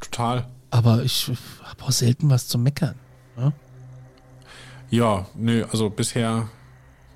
Total. 0.00 0.46
aber 0.70 1.02
ich 1.02 1.32
habe 1.64 1.82
auch 1.82 1.90
selten 1.90 2.30
was 2.30 2.46
zu 2.46 2.58
meckern. 2.58 2.94
Ja, 4.88 5.26
nö, 5.34 5.66
also 5.70 5.90
bisher, 5.90 6.48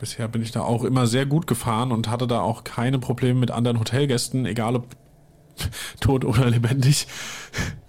bisher 0.01 0.27
bin 0.27 0.43
ich 0.43 0.51
da 0.51 0.63
auch 0.63 0.83
immer 0.83 1.07
sehr 1.07 1.25
gut 1.25 1.47
gefahren 1.47 1.93
und 1.93 2.09
hatte 2.09 2.27
da 2.27 2.41
auch 2.41 2.65
keine 2.65 2.99
Probleme 2.99 3.39
mit 3.39 3.53
anderen 3.53 3.79
Hotelgästen, 3.79 4.45
egal 4.45 4.75
ob 4.75 4.97
tot 6.01 6.25
oder 6.25 6.49
lebendig. 6.51 7.07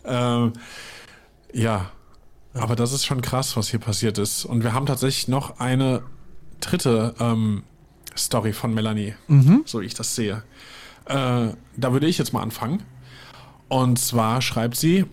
ähm, 0.06 0.54
ja, 1.54 1.92
aber 2.54 2.76
das 2.76 2.92
ist 2.92 3.06
schon 3.06 3.22
krass, 3.22 3.56
was 3.58 3.70
hier 3.70 3.80
passiert 3.80 4.18
ist. 4.18 4.46
Und 4.46 4.64
wir 4.64 4.74
haben 4.74 4.86
tatsächlich 4.86 5.28
noch 5.28 5.60
eine 5.60 6.04
dritte 6.60 7.16
ähm, 7.20 7.64
Story 8.18 8.54
von 8.54 8.74
Melanie, 8.74 9.16
so 9.66 9.82
wie 9.82 9.86
ich 9.86 9.94
das 9.94 10.16
sehe. 10.16 10.44
Äh, 11.06 11.50
da 11.78 11.94
würde 11.94 12.08
ich 12.08 12.18
jetzt 12.18 12.34
mal 12.34 12.42
anfangen. 12.42 12.84
Und 13.70 13.98
zwar 13.98 14.42
schreibt 14.42 14.78
sie, 14.78 15.06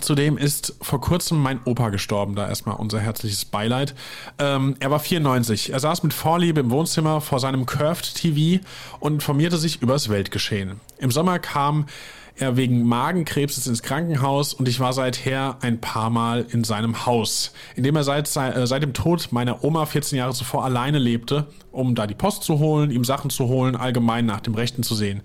Zudem 0.00 0.36
ist 0.36 0.74
vor 0.82 1.00
kurzem 1.00 1.38
mein 1.40 1.60
Opa 1.64 1.90
gestorben, 1.90 2.34
da 2.34 2.48
erstmal 2.48 2.76
unser 2.76 2.98
herzliches 2.98 3.44
Beileid. 3.44 3.94
Ähm, 4.40 4.74
er 4.80 4.90
war 4.90 4.98
94. 4.98 5.72
Er 5.72 5.78
saß 5.78 6.02
mit 6.02 6.12
Vorliebe 6.12 6.60
im 6.60 6.70
Wohnzimmer 6.70 7.20
vor 7.20 7.38
seinem 7.38 7.64
Curved 7.64 8.14
TV 8.14 8.64
und 8.98 9.14
informierte 9.14 9.56
sich 9.56 9.82
über 9.82 9.92
das 9.92 10.08
Weltgeschehen. 10.08 10.80
Im 11.04 11.10
Sommer 11.10 11.38
kam 11.38 11.84
er 12.36 12.56
wegen 12.56 12.82
Magenkrebses 12.84 13.66
ins 13.68 13.82
Krankenhaus 13.82 14.54
und 14.54 14.66
ich 14.68 14.80
war 14.80 14.92
seither 14.92 15.58
ein 15.60 15.80
paar 15.80 16.10
Mal 16.10 16.46
in 16.50 16.64
seinem 16.64 17.06
Haus, 17.06 17.52
in 17.76 17.84
dem 17.84 17.94
er 17.94 18.02
seit, 18.02 18.26
sei- 18.26 18.50
äh, 18.50 18.66
seit 18.66 18.82
dem 18.82 18.92
Tod 18.94 19.28
meiner 19.30 19.62
Oma 19.62 19.86
14 19.86 20.18
Jahre 20.18 20.32
zuvor 20.32 20.64
alleine 20.64 20.98
lebte, 20.98 21.46
um 21.70 21.94
da 21.94 22.06
die 22.08 22.14
Post 22.14 22.42
zu 22.42 22.58
holen, 22.58 22.90
ihm 22.90 23.04
Sachen 23.04 23.30
zu 23.30 23.46
holen, 23.48 23.76
allgemein 23.76 24.26
nach 24.26 24.40
dem 24.40 24.54
Rechten 24.54 24.82
zu 24.82 24.94
sehen. 24.96 25.20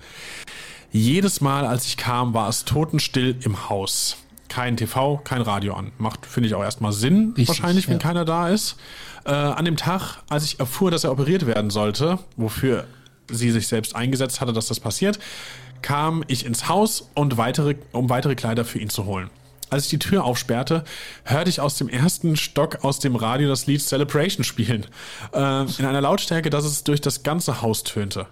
Jedes 0.92 1.40
Mal, 1.42 1.66
als 1.66 1.86
ich 1.88 1.98
kam, 1.98 2.34
war 2.34 2.50
es 2.50 2.66
totenstill 2.66 3.38
im 3.44 3.70
Haus. 3.70 4.18
kein 4.50 4.76
TV, 4.78 5.18
kein 5.24 5.42
Radio 5.44 5.76
an. 5.76 5.92
Macht, 6.00 6.26
finde 6.26 6.48
ich, 6.50 6.56
auch 6.56 6.64
erstmal 6.64 6.92
Sinn, 6.92 7.30
Richtig, 7.38 7.48
wahrscheinlich, 7.50 7.88
wenn 7.88 7.98
ja. 7.98 8.00
keiner 8.00 8.26
da 8.26 8.50
ist. 8.50 8.76
Äh, 9.24 9.30
an 9.32 9.64
dem 9.64 9.78
Tag, 9.78 10.24
als 10.28 10.44
ich 10.44 10.60
erfuhr, 10.60 10.90
dass 10.92 11.04
er 11.04 11.12
operiert 11.12 11.46
werden 11.46 11.70
sollte, 11.70 12.18
wofür 12.36 12.86
sie 13.32 13.52
sich 13.52 13.68
selbst 13.68 13.96
eingesetzt 13.96 14.42
hatte, 14.42 14.52
dass 14.54 14.66
das 14.68 14.80
passiert, 14.80 15.20
kam 15.82 16.24
ich 16.28 16.46
ins 16.46 16.68
Haus 16.68 17.10
und 17.16 17.38
weitere, 17.38 17.76
um 17.92 18.10
weitere 18.10 18.36
Kleider 18.36 18.66
für 18.66 18.80
ihn 18.80 18.90
zu 18.90 19.06
holen. 19.06 19.30
Als 19.70 19.84
ich 19.84 19.90
die 19.90 20.00
Tür 20.00 20.24
aufsperrte, 20.24 20.84
hörte 21.24 21.50
ich 21.50 21.62
aus 21.62 21.78
dem 21.78 21.90
ersten 21.90 22.36
Stock 22.36 22.84
aus 22.84 23.00
dem 23.00 23.16
Radio 23.16 23.48
das 23.48 23.68
Lied 23.68 23.82
Celebration 23.82 24.44
spielen. 24.44 24.88
Äh, 25.34 25.66
in 25.78 25.86
einer 25.86 26.02
Lautstärke, 26.02 26.50
dass 26.50 26.66
es 26.66 26.84
durch 26.84 27.02
das 27.02 27.22
ganze 27.22 27.62
Haus 27.62 27.84
tönte. 27.84 28.26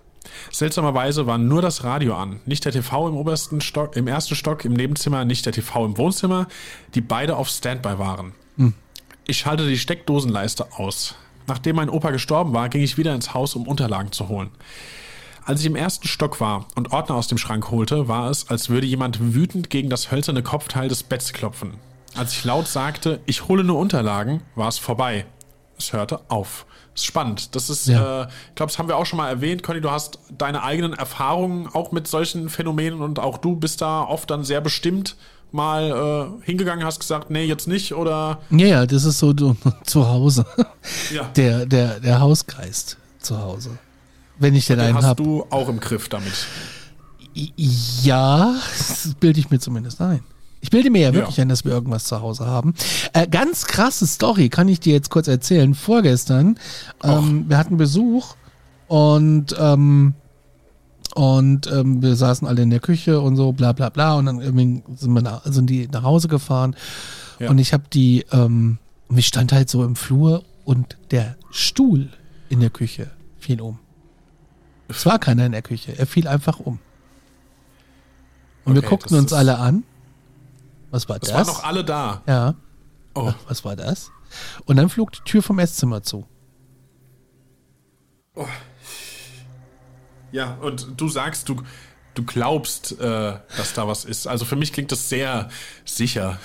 Seltsamerweise 0.52 1.28
war 1.28 1.38
nur 1.38 1.62
das 1.62 1.84
Radio 1.84 2.16
an, 2.16 2.42
nicht 2.46 2.66
der 2.66 2.72
TV 2.72 3.08
im 3.08 3.16
obersten 3.16 3.62
Stock, 3.62 3.96
im 3.96 4.08
ersten 4.08 4.36
Stock 4.36 4.66
im 4.66 4.74
Nebenzimmer, 4.74 5.26
nicht 5.26 5.46
der 5.46 5.54
TV 5.54 5.86
im 5.86 5.98
Wohnzimmer, 5.98 6.48
die 6.96 7.02
beide 7.02 7.38
auf 7.38 7.50
Standby 7.50 7.98
waren. 8.00 8.34
Ich 9.30 9.40
schaltete 9.40 9.70
die 9.70 9.78
Steckdosenleiste 9.78 10.74
aus. 10.78 11.16
Nachdem 11.48 11.76
mein 11.76 11.90
Opa 11.90 12.12
gestorben 12.12 12.54
war, 12.54 12.70
ging 12.70 12.82
ich 12.82 12.98
wieder 12.98 13.14
ins 13.14 13.34
Haus, 13.34 13.56
um 13.56 13.68
Unterlagen 13.68 14.12
zu 14.12 14.30
holen. 14.30 14.52
Als 15.48 15.62
ich 15.62 15.66
im 15.66 15.78
ersten 15.78 16.10
Stock 16.10 16.42
war 16.42 16.66
und 16.76 16.92
Ordner 16.92 17.16
aus 17.16 17.28
dem 17.30 17.38
Schrank 17.38 17.72
holte, 17.72 18.10
war 18.10 18.30
es, 18.30 18.50
als 18.50 18.70
würde 18.70 18.86
jemand 18.86 19.34
wütend 19.34 19.70
gegen 19.70 19.90
das 19.90 20.12
hölzerne 20.12 20.44
Kopfteil 20.44 20.90
des 20.90 21.04
Betts 21.04 21.32
klopfen. 21.32 21.76
Als 22.16 22.34
ich 22.34 22.44
laut 22.44 22.68
sagte, 22.68 23.22
ich 23.26 23.48
hole 23.48 23.64
nur 23.64 23.80
Unterlagen, 23.80 24.42
war 24.56 24.68
es 24.68 24.78
vorbei. 24.78 25.26
Es 25.80 25.94
hörte 25.94 26.20
auf. 26.28 26.66
Das 26.94 27.04
ist 27.04 27.06
spannend. 27.06 27.56
Das 27.56 27.70
ist, 27.70 27.88
Ja. 27.88 28.24
äh, 28.24 28.28
ich 28.50 28.56
glaube, 28.56 28.72
das 28.74 28.78
haben 28.78 28.90
wir 28.90 28.98
auch 28.98 29.06
schon 29.06 29.16
mal 29.16 29.30
erwähnt. 29.30 29.64
Conny, 29.64 29.80
du 29.80 29.90
hast 29.90 30.20
deine 30.38 30.64
eigenen 30.64 30.92
Erfahrungen 30.92 31.70
auch 31.72 31.94
mit 31.94 32.08
solchen 32.10 32.50
Phänomenen 32.50 33.00
und 33.00 33.18
auch 33.20 33.38
du 33.38 33.56
bist 33.56 33.80
da 33.82 34.02
oft 34.02 34.30
dann 34.30 34.44
sehr 34.44 34.60
bestimmt 34.60 35.16
mal 35.54 36.40
äh, 36.42 36.46
hingegangen, 36.46 36.84
hast 36.84 37.00
gesagt, 37.00 37.30
nee, 37.30 37.46
jetzt 37.46 37.70
nicht 37.70 37.94
oder 37.94 38.40
Ja, 38.50 38.66
ja, 38.68 38.86
das 38.86 39.06
ist 39.06 39.20
so 39.20 39.32
du, 39.32 39.56
zu 39.86 40.06
Hause. 40.10 40.46
ja, 41.14 41.24
Der, 41.38 41.66
der, 41.66 42.02
der 42.02 42.20
Hauskreis 42.20 42.98
zu 43.20 43.40
Hause. 43.42 43.78
Wenn 44.40 44.56
ich 44.56 44.68
denn 44.68 44.78
den 44.78 44.88
einen 44.88 44.98
hast 44.98 45.06
habe. 45.06 45.24
du 45.24 45.46
auch 45.50 45.70
im 45.70 45.80
Griff 45.80 46.10
damit. 46.10 46.34
Ja, 47.34 48.56
das 48.78 49.14
bilde 49.20 49.40
ich 49.40 49.50
mir 49.50 49.60
zumindest 49.60 50.02
ein. 50.02 50.22
Ich 50.60 50.72
bilde 50.72 50.90
mir 50.90 51.02
ja 51.02 51.14
wirklich 51.14 51.38
Ja. 51.38 51.44
ein, 51.44 51.50
dass 51.50 51.66
wir 51.66 51.72
irgendwas 51.72 52.06
zu 52.06 52.20
Hause 52.22 52.48
haben. 52.48 52.74
Äh, 53.14 53.28
ganz 53.28 53.66
krasse 53.66 54.08
Story, 54.08 54.50
kann 54.50 54.68
ich 54.68 54.80
dir 54.80 54.94
jetzt 54.94 55.10
kurz 55.12 55.28
erzählen. 55.28 55.76
Vorgestern, 55.76 56.58
ähm, 57.04 57.46
wir 57.48 57.58
hatten 57.58 57.78
Besuch 57.78 58.36
und, 58.88 59.56
ähm, 59.60 60.16
und 61.14 61.68
ähm, 61.68 62.02
wir 62.02 62.16
saßen 62.16 62.48
alle 62.48 62.64
in 62.64 62.70
der 62.72 62.80
Küche 62.80 63.22
und 63.22 63.36
so, 63.36 63.52
bla 63.52 63.72
bla 63.74 63.90
bla. 63.90 64.16
Und 64.16 64.26
dann 64.26 64.42
irgendwie 64.42 64.84
sind, 64.96 65.14
wir 65.14 65.22
nach, 65.22 65.46
sind 65.46 65.70
die 65.70 65.88
nach 65.88 66.04
Hause 66.04 66.28
gefahren. 66.28 66.76
Ja. 67.40 67.50
Und 67.52 67.60
ich 67.60 67.72
habe 67.74 67.84
die, 67.94 68.26
ähm, 68.32 68.80
und 69.10 69.18
ich 69.18 69.28
stand 69.28 69.52
halt 69.54 69.70
so 69.70 69.84
im 69.84 69.96
Flur 69.96 70.44
und 70.66 70.98
der 71.12 71.36
Stuhl 71.52 72.10
in 72.50 72.60
der 72.62 72.72
Küche 72.72 73.12
fiel 73.40 73.62
um. 73.62 73.78
Es 74.90 75.06
war 75.06 75.20
keiner 75.20 75.46
in 75.46 75.52
der 75.52 75.62
Küche, 75.62 75.98
er 75.98 76.08
fiel 76.08 76.28
einfach 76.28 76.60
um. 76.60 76.80
Und 78.66 78.74
wir 78.74 78.80
Okay, 78.80 78.90
guckten 78.90 79.16
das 79.16 79.24
uns 79.24 79.34
alle 79.34 79.58
an. 79.60 79.84
Was 80.92 81.08
war 81.10 81.18
Es 81.18 81.30
das? 81.30 81.34
waren 81.34 81.48
noch 81.48 81.64
alle 81.64 81.84
da. 81.86 82.22
ja, 82.28 82.56
Oh, 83.14 83.34
was 83.48 83.66
war 83.66 83.76
das? 83.76 84.12
Und 84.66 84.76
dann 84.78 84.90
flog 84.90 85.12
die 85.12 85.22
Tür 85.22 85.42
vom 85.42 85.58
Esszimmer 85.60 86.04
zu. 86.04 86.28
ja, 90.32 90.56
und 90.62 90.88
du 90.98 91.08
sagst, 91.10 91.50
du, 91.50 91.64
du 92.14 92.24
glaubst, 92.24 93.00
äh, 93.00 93.40
dass 93.58 93.74
da 93.74 93.88
was 93.88 94.06
ist. 94.06 94.28
Also 94.28 94.46
für 94.46 94.56
mich 94.56 94.74
klingt 94.74 94.92
das 94.92 95.10
sehr 95.10 95.50
sicher. 95.86 96.38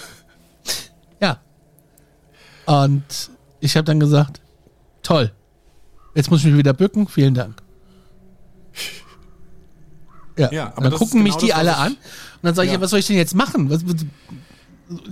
Ja. 1.21 1.41
Und 2.67 3.31
ich 3.61 3.77
habe 3.77 3.85
dann 3.85 4.01
gesagt, 4.01 4.41
toll. 5.03 5.33
Jetzt 6.15 6.31
muss 6.31 6.41
ich 6.41 6.47
mich 6.47 6.57
wieder 6.57 6.73
bücken. 6.75 7.09
Vielen 7.09 7.35
Dank. 7.35 7.62
Ja, 10.39 10.51
Ja, 10.53 10.73
aber 10.77 10.91
dann 10.91 10.99
gucken 10.99 11.21
ist 11.21 11.25
mich 11.25 11.33
genau 11.35 11.41
die 11.41 11.49
das, 11.49 11.57
alle 11.59 11.77
an. 11.77 11.93
Und 11.93 11.99
dann 12.43 12.55
sage 12.55 12.67
ich, 12.67 12.73
Ja. 12.73 12.79
ja, 12.79 12.83
was 12.83 12.91
soll 12.91 13.01
ich 13.01 13.07
denn 13.07 13.17
jetzt 13.17 13.35
machen? 13.35 13.69
Was, 13.71 13.83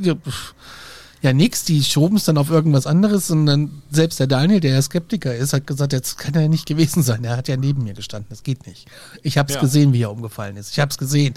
ja, 0.00 0.14
ja, 1.22 1.34
nix. 1.34 1.64
Die 1.66 1.84
schoben 1.84 2.16
es 2.16 2.24
dann 2.24 2.38
auf 2.38 2.48
irgendwas 2.48 2.86
anderes. 2.86 3.30
Und 3.30 3.44
dann 3.44 3.82
selbst 3.90 4.18
der 4.20 4.26
Daniel, 4.26 4.61
der 4.61 4.72
ja 4.72 4.80
Skeptiker 4.82 5.34
ist, 5.34 5.52
hat 5.52 5.66
gesagt, 5.66 5.92
jetzt 5.92 6.16
kann 6.16 6.34
er 6.34 6.42
ja 6.42 6.48
nicht 6.48 6.64
gewesen 6.66 7.02
sein. 7.02 7.22
Er 7.24 7.36
hat 7.36 7.48
ja 7.48 7.58
neben 7.58 7.84
mir 7.84 7.92
gestanden. 7.92 8.28
Das 8.30 8.42
geht 8.42 8.66
nicht. 8.66 8.86
Ich 9.22 9.36
habe 9.36 9.48
es 9.50 9.56
Ja. 9.56 9.61
gesehen, 9.61 9.92
wie 9.92 10.02
er 10.02 10.11
umgefallen 10.11 10.56
ist. 10.56 10.72
Ich 10.72 10.80
habe 10.80 10.90
es 10.90 10.96
gesehen. 10.96 11.34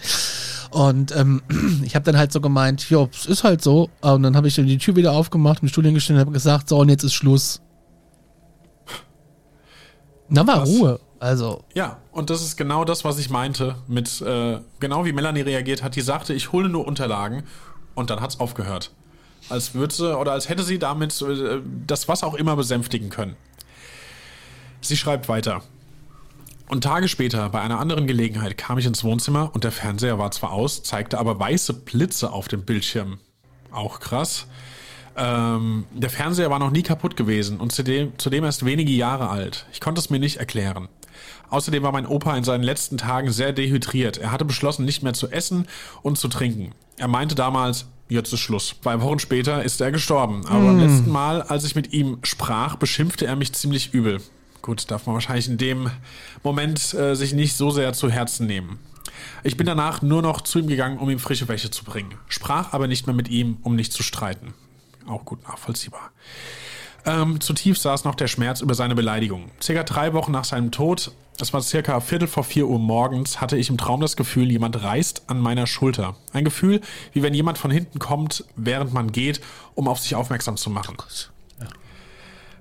Und 0.71 1.13
ähm, 1.15 1.41
ich 1.83 1.95
habe 1.95 2.05
dann 2.05 2.17
halt 2.17 2.31
so 2.31 2.39
gemeint, 2.39 2.89
jo, 2.89 3.09
es 3.13 3.25
ist 3.25 3.43
halt 3.43 3.61
so. 3.61 3.89
Und 3.99 4.23
dann 4.23 4.37
habe 4.37 4.47
ich 4.47 4.55
dann 4.55 4.65
die 4.67 4.77
Tür 4.77 4.95
wieder 4.95 5.11
aufgemacht, 5.11 5.61
im 5.61 5.67
Stuhl 5.67 5.83
hingestellt 5.83 6.15
und 6.17 6.21
habe 6.21 6.31
gesagt, 6.31 6.69
so, 6.69 6.77
und 6.79 6.87
jetzt 6.87 7.03
ist 7.03 7.13
Schluss. 7.13 7.59
Dann 10.29 10.47
war. 10.47 10.63
Ruhe. 10.65 10.99
Also, 11.23 11.63
Ja, 11.73 11.99
und 12.11 12.29
das 12.29 12.41
ist 12.41 12.57
genau 12.57 12.83
das, 12.83 13.05
was 13.05 13.17
ich 13.17 13.29
meinte 13.29 13.77
mit, 13.87 14.19
äh, 14.19 14.59
genau 14.81 15.05
wie 15.05 15.13
Melanie 15.13 15.39
reagiert 15.39 15.81
hat. 15.81 15.95
Die 15.95 16.01
sagte, 16.01 16.33
ich 16.33 16.51
hole 16.51 16.67
nur 16.67 16.85
Unterlagen 16.85 17.43
und 17.95 18.09
dann 18.09 18.19
hat's 18.19 18.41
aufgehört. 18.41 18.91
Als 19.47 19.73
würde 19.73 19.93
sie, 19.93 20.19
oder 20.19 20.33
als 20.33 20.49
hätte 20.49 20.63
sie 20.63 20.79
damit 20.79 21.21
äh, 21.21 21.61
das 21.87 22.09
was 22.09 22.25
auch 22.25 22.33
immer 22.33 22.57
besänftigen 22.57 23.09
können. 23.09 23.37
Sie 24.81 24.97
schreibt 24.97 25.29
weiter. 25.29 25.63
Und 26.67 26.83
Tage 26.83 27.07
später, 27.07 27.47
bei 27.47 27.61
einer 27.61 27.79
anderen 27.79 28.05
Gelegenheit, 28.05 28.57
kam 28.57 28.77
ich 28.77 28.85
ins 28.85 29.05
Wohnzimmer 29.05 29.49
und 29.53 29.63
der 29.63 29.71
Fernseher 29.71 30.19
war 30.19 30.31
zwar 30.31 30.51
aus, 30.51 30.83
zeigte 30.83 31.19
aber 31.19 31.39
weiße 31.39 31.71
Blitze 31.71 32.33
auf 32.33 32.49
dem 32.49 32.65
Bildschirm. 32.65 33.19
Auch 33.71 34.01
krass. 34.01 34.45
Ähm, 35.15 35.85
der 35.93 36.09
Fernseher 36.09 36.49
war 36.49 36.59
noch 36.59 36.71
nie 36.71 36.83
kaputt 36.83 37.15
gewesen 37.15 37.61
und 37.61 37.71
zudem, 37.71 38.11
zudem 38.17 38.43
erst 38.43 38.65
wenige 38.65 38.91
Jahre 38.91 39.29
alt. 39.29 39.67
Ich 39.71 39.79
konnte 39.79 40.01
es 40.01 40.09
mir 40.09 40.19
nicht 40.19 40.35
erklären. 40.35 40.89
Außerdem 41.49 41.83
war 41.83 41.91
mein 41.91 42.05
Opa 42.05 42.35
in 42.37 42.43
seinen 42.43 42.63
letzten 42.63 42.97
Tagen 42.97 43.31
sehr 43.31 43.53
dehydriert. 43.53 44.17
Er 44.17 44.31
hatte 44.31 44.45
beschlossen, 44.45 44.85
nicht 44.85 45.03
mehr 45.03 45.13
zu 45.13 45.29
essen 45.29 45.67
und 46.01 46.17
zu 46.17 46.27
trinken. 46.27 46.73
Er 46.97 47.07
meinte 47.07 47.35
damals, 47.35 47.85
jetzt 48.09 48.33
ist 48.33 48.39
Schluss. 48.39 48.75
Zwei 48.81 49.01
Wochen 49.01 49.19
später 49.19 49.63
ist 49.63 49.81
er 49.81 49.91
gestorben. 49.91 50.45
Aber 50.47 50.65
beim 50.65 50.79
letzten 50.79 51.11
Mal, 51.11 51.41
als 51.41 51.65
ich 51.65 51.75
mit 51.75 51.93
ihm 51.93 52.19
sprach, 52.23 52.75
beschimpfte 52.75 53.25
er 53.25 53.35
mich 53.35 53.53
ziemlich 53.53 53.93
übel. 53.93 54.21
Gut, 54.61 54.89
darf 54.89 55.05
man 55.05 55.13
wahrscheinlich 55.15 55.47
in 55.47 55.57
dem 55.57 55.91
Moment 56.41 56.93
äh, 56.93 57.15
sich 57.15 57.33
nicht 57.33 57.55
so 57.55 57.69
sehr 57.69 57.93
zu 57.93 58.09
Herzen 58.09 58.47
nehmen. 58.47 58.79
Ich 59.43 59.57
bin 59.57 59.67
danach 59.67 60.01
nur 60.01 60.21
noch 60.21 60.41
zu 60.41 60.59
ihm 60.59 60.67
gegangen, 60.67 60.99
um 60.99 61.09
ihm 61.09 61.19
frische 61.19 61.47
Wäsche 61.47 61.69
zu 61.69 61.83
bringen. 61.83 62.13
Sprach 62.29 62.73
aber 62.73 62.87
nicht 62.87 63.05
mehr 63.05 63.15
mit 63.15 63.27
ihm, 63.27 63.57
um 63.63 63.75
nicht 63.75 63.91
zu 63.91 64.03
streiten. 64.03 64.53
Auch 65.05 65.25
gut 65.25 65.43
nachvollziehbar. 65.43 66.11
Ähm, 67.05 67.41
zutiefst 67.41 67.83
saß 67.83 68.05
noch 68.05 68.15
der 68.15 68.27
Schmerz 68.27 68.61
über 68.61 68.75
seine 68.75 68.95
Beleidigung. 68.95 69.51
Circa 69.61 69.83
drei 69.83 70.13
Wochen 70.13 70.31
nach 70.31 70.45
seinem 70.45 70.71
Tod, 70.71 71.11
es 71.39 71.51
war 71.51 71.61
circa 71.61 71.99
Viertel 71.99 72.27
vor 72.27 72.43
vier 72.43 72.67
Uhr 72.67 72.79
morgens, 72.79 73.41
hatte 73.41 73.57
ich 73.57 73.69
im 73.69 73.77
Traum 73.77 73.99
das 73.99 74.15
Gefühl, 74.15 74.51
jemand 74.51 74.81
reißt 74.81 75.23
an 75.27 75.39
meiner 75.39 75.67
Schulter. 75.67 76.15
Ein 76.31 76.45
Gefühl, 76.45 76.79
wie 77.11 77.23
wenn 77.23 77.33
jemand 77.33 77.57
von 77.57 77.71
hinten 77.71 77.99
kommt, 77.99 78.45
während 78.55 78.93
man 78.93 79.11
geht, 79.11 79.41
um 79.75 79.87
auf 79.87 79.99
sich 79.99 80.15
aufmerksam 80.15 80.57
zu 80.57 80.69
machen. 80.69 80.95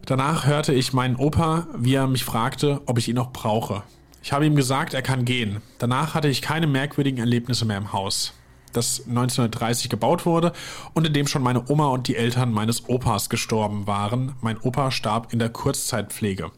Danach 0.05 0.47
hörte 0.47 0.73
ich 0.73 0.93
meinen 0.93 1.17
Opa, 1.17 1.69
wie 1.77 1.95
er 1.95 2.09
mich 2.09 2.25
fragte, 2.25 2.81
ob 2.87 2.99
ich 2.99 3.09
ihn 3.09 3.15
noch 3.15 3.33
brauche. 3.33 3.85
Ich 4.23 4.33
habe 4.33 4.47
ihm 4.47 4.57
gesagt, 4.57 4.95
er 4.95 5.03
kann 5.03 5.25
gehen. 5.25 5.61
Danach 5.79 6.15
hatte 6.15 6.29
ich 6.29 6.43
keine 6.43 6.67
merkwürdigen 6.67 7.19
Erlebnisse 7.19 7.65
mehr 7.65 7.79
im 7.79 7.93
Haus, 7.93 8.33
das 8.73 9.01
1930 9.09 9.89
gebaut 9.89 10.27
wurde 10.27 10.53
und 10.95 11.07
in 11.07 11.13
dem 11.13 11.27
schon 11.27 11.43
meine 11.43 11.69
Oma 11.69 11.89
und 11.89 12.09
die 12.09 12.17
Eltern 12.17 12.53
meines 12.53 12.89
Opas 12.89 13.31
gestorben 13.31 13.87
waren. 13.87 14.35
Mein 14.41 14.59
Opa 14.59 14.91
starb 14.91 15.33
in 15.33 15.39
der 15.39 15.51
Kurzzeitpflege. 15.51 16.51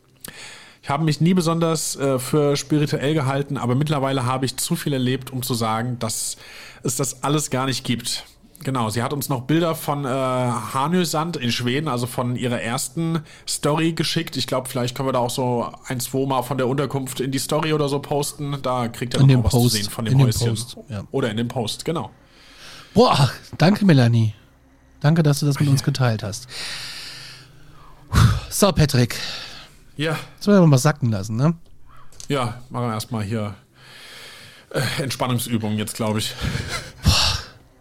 Ich 0.83 0.91
habe 0.91 1.05
mich 1.05 1.21
nie 1.21 1.33
besonders 1.33 1.97
äh, 1.97 2.19
für 2.19 2.57
spirituell 2.57 3.15
gehalten, 3.15 3.57
aber 3.57 3.75
mittlerweile 3.75 4.27
habe 4.27 4.45
ich 4.45 4.59
zu 4.59 4.77
viel 4.77 4.93
erlebt, 4.93 5.33
um 5.33 5.43
zu 5.43 5.55
sagen, 5.55 5.99
dass 5.99 6.37
es 6.83 6.97
das 6.97 7.23
alles 7.23 7.49
gar 7.49 7.65
nicht 7.65 7.85
gibt. 7.85 8.27
Genau, 8.65 8.89
sie 8.89 9.03
hat 9.03 9.12
uns 9.12 9.29
noch 9.29 9.43
Bilder 9.43 9.75
von 9.75 10.05
äh, 10.05 10.09
Hanösand 10.09 11.37
in 11.37 11.53
Schweden, 11.53 11.87
also 11.87 12.07
von 12.07 12.35
ihrer 12.35 12.61
ersten 12.61 13.21
Story 13.47 13.93
geschickt. 13.93 14.37
Ich 14.37 14.47
glaube, 14.47 14.69
vielleicht 14.69 14.97
können 14.97 15.07
wir 15.07 15.12
da 15.12 15.19
auch 15.21 15.31
so 15.31 15.71
ein, 15.87 16.01
zwei 16.01 16.27
Mal 16.27 16.43
von 16.43 16.57
der 16.59 16.67
Unterkunft 16.67 17.21
in 17.21 17.31
die 17.31 17.39
Story 17.39 17.73
oder 17.75 17.89
so 17.89 17.99
posten. 18.01 18.57
Da 18.62 18.89
kriegt 18.89 19.15
ihr 19.15 19.21
In 19.21 19.27
noch 19.27 19.35
dem 19.35 19.45
was 19.45 19.53
Post, 19.53 19.71
zu 19.71 19.77
sehen 19.77 19.91
von 19.91 20.05
dem 20.07 20.12
in 20.12 20.19
dem 20.19 20.27
Häuschen. 20.29 20.49
Post, 20.49 20.77
ja. 20.89 21.05
Oder 21.11 21.31
in 21.31 21.37
dem 21.37 21.47
Post, 21.49 21.85
genau. 21.85 22.11
boah, 22.95 23.31
danke, 23.59 23.85
Melanie. 23.85 24.35
Danke, 25.01 25.23
dass 25.23 25.41
du 25.41 25.47
das 25.47 25.61
mit 25.61 25.69
uns 25.69 25.83
geteilt 25.83 26.23
hast. 26.23 26.49
So, 28.49 28.73
Patrick, 28.73 29.17
Ja, 29.97 30.17
jetzt 30.37 30.47
wollen 30.47 30.61
wir 30.62 30.67
mal 30.67 30.79
sacken 30.79 31.11
lassen, 31.11 31.37
ne? 31.37 31.55
ja, 32.29 32.62
machen 32.71 32.87
wir 32.87 32.95
erstmal 32.95 33.23
hier 33.25 33.55
äh, 34.71 35.03
Entspannungsübungen 35.03 35.77
jetzt, 35.77 35.95
glaube 35.97 36.21
ich. 36.21 36.33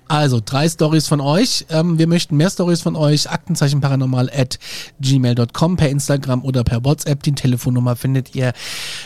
Also 0.08 0.42
drei 0.44 0.68
Stories 0.68 1.08
von 1.08 1.22
euch. 1.22 1.66
Ähm, 1.70 1.98
wir 1.98 2.08
möchten 2.08 2.36
mehr 2.38 2.50
Stories 2.50 2.82
von 2.82 2.96
euch. 2.96 3.30
Aktenzeichen 3.30 3.82
paranormal 3.82 4.30
at 4.30 4.60
gmail.com 5.00 5.78
per 5.78 5.90
Instagram 5.90 6.44
oder 6.44 6.64
per 6.64 6.84
WhatsApp. 6.84 7.24
Die 7.24 7.34
Telefonnummer 7.34 7.96
findet 7.96 8.36
ihr 8.36 8.54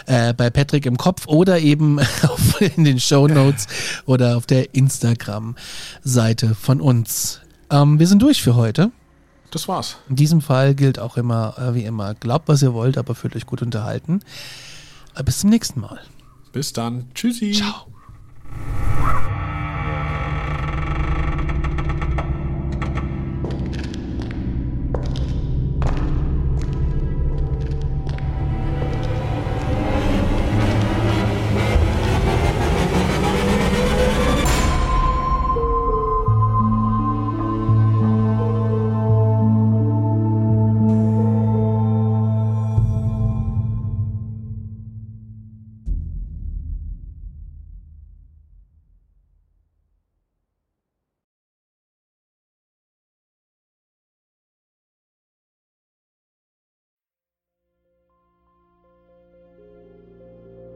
äh, 0.06 0.34
bei 0.34 0.50
Patrick 0.50 0.86
im 0.86 0.98
Kopf 0.98 1.28
oder 1.28 1.60
eben 1.60 2.00
auf, 2.24 2.62
in 2.62 2.84
den 2.84 3.00
Show 3.00 3.28
Notes 3.28 3.68
oder 4.06 4.38
auf 4.38 4.46
der 4.46 4.74
Instagram-Seite 4.74 6.56
von 6.56 6.82
uns. 6.82 7.42
Ähm, 7.70 8.00
wir 8.00 8.08
sind 8.08 8.22
durch 8.22 8.42
für 8.42 8.56
heute. 8.56 8.92
Das 9.52 9.68
war's. 9.68 9.98
In 10.10 10.16
diesem 10.16 10.42
Fall 10.42 10.76
gilt 10.76 11.00
auch 11.00 11.18
immer, 11.18 11.56
äh, 11.58 11.74
wie 11.74 11.84
immer, 11.84 12.16
glaubt, 12.16 12.48
was 12.48 12.62
ihr 12.62 12.74
wollt, 12.74 12.98
aber 12.98 13.16
fühlt 13.16 13.36
euch 13.36 13.46
gut 13.46 13.62
unterhalten. 13.62 14.22
Äh, 15.16 15.24
bis 15.24 15.40
zum 15.40 15.50
nächsten 15.50 15.80
Mal. 15.80 16.00
Bis 16.52 16.74
dann. 16.74 17.08
Tschüssi. 17.14 17.54
Ciao. 17.54 17.88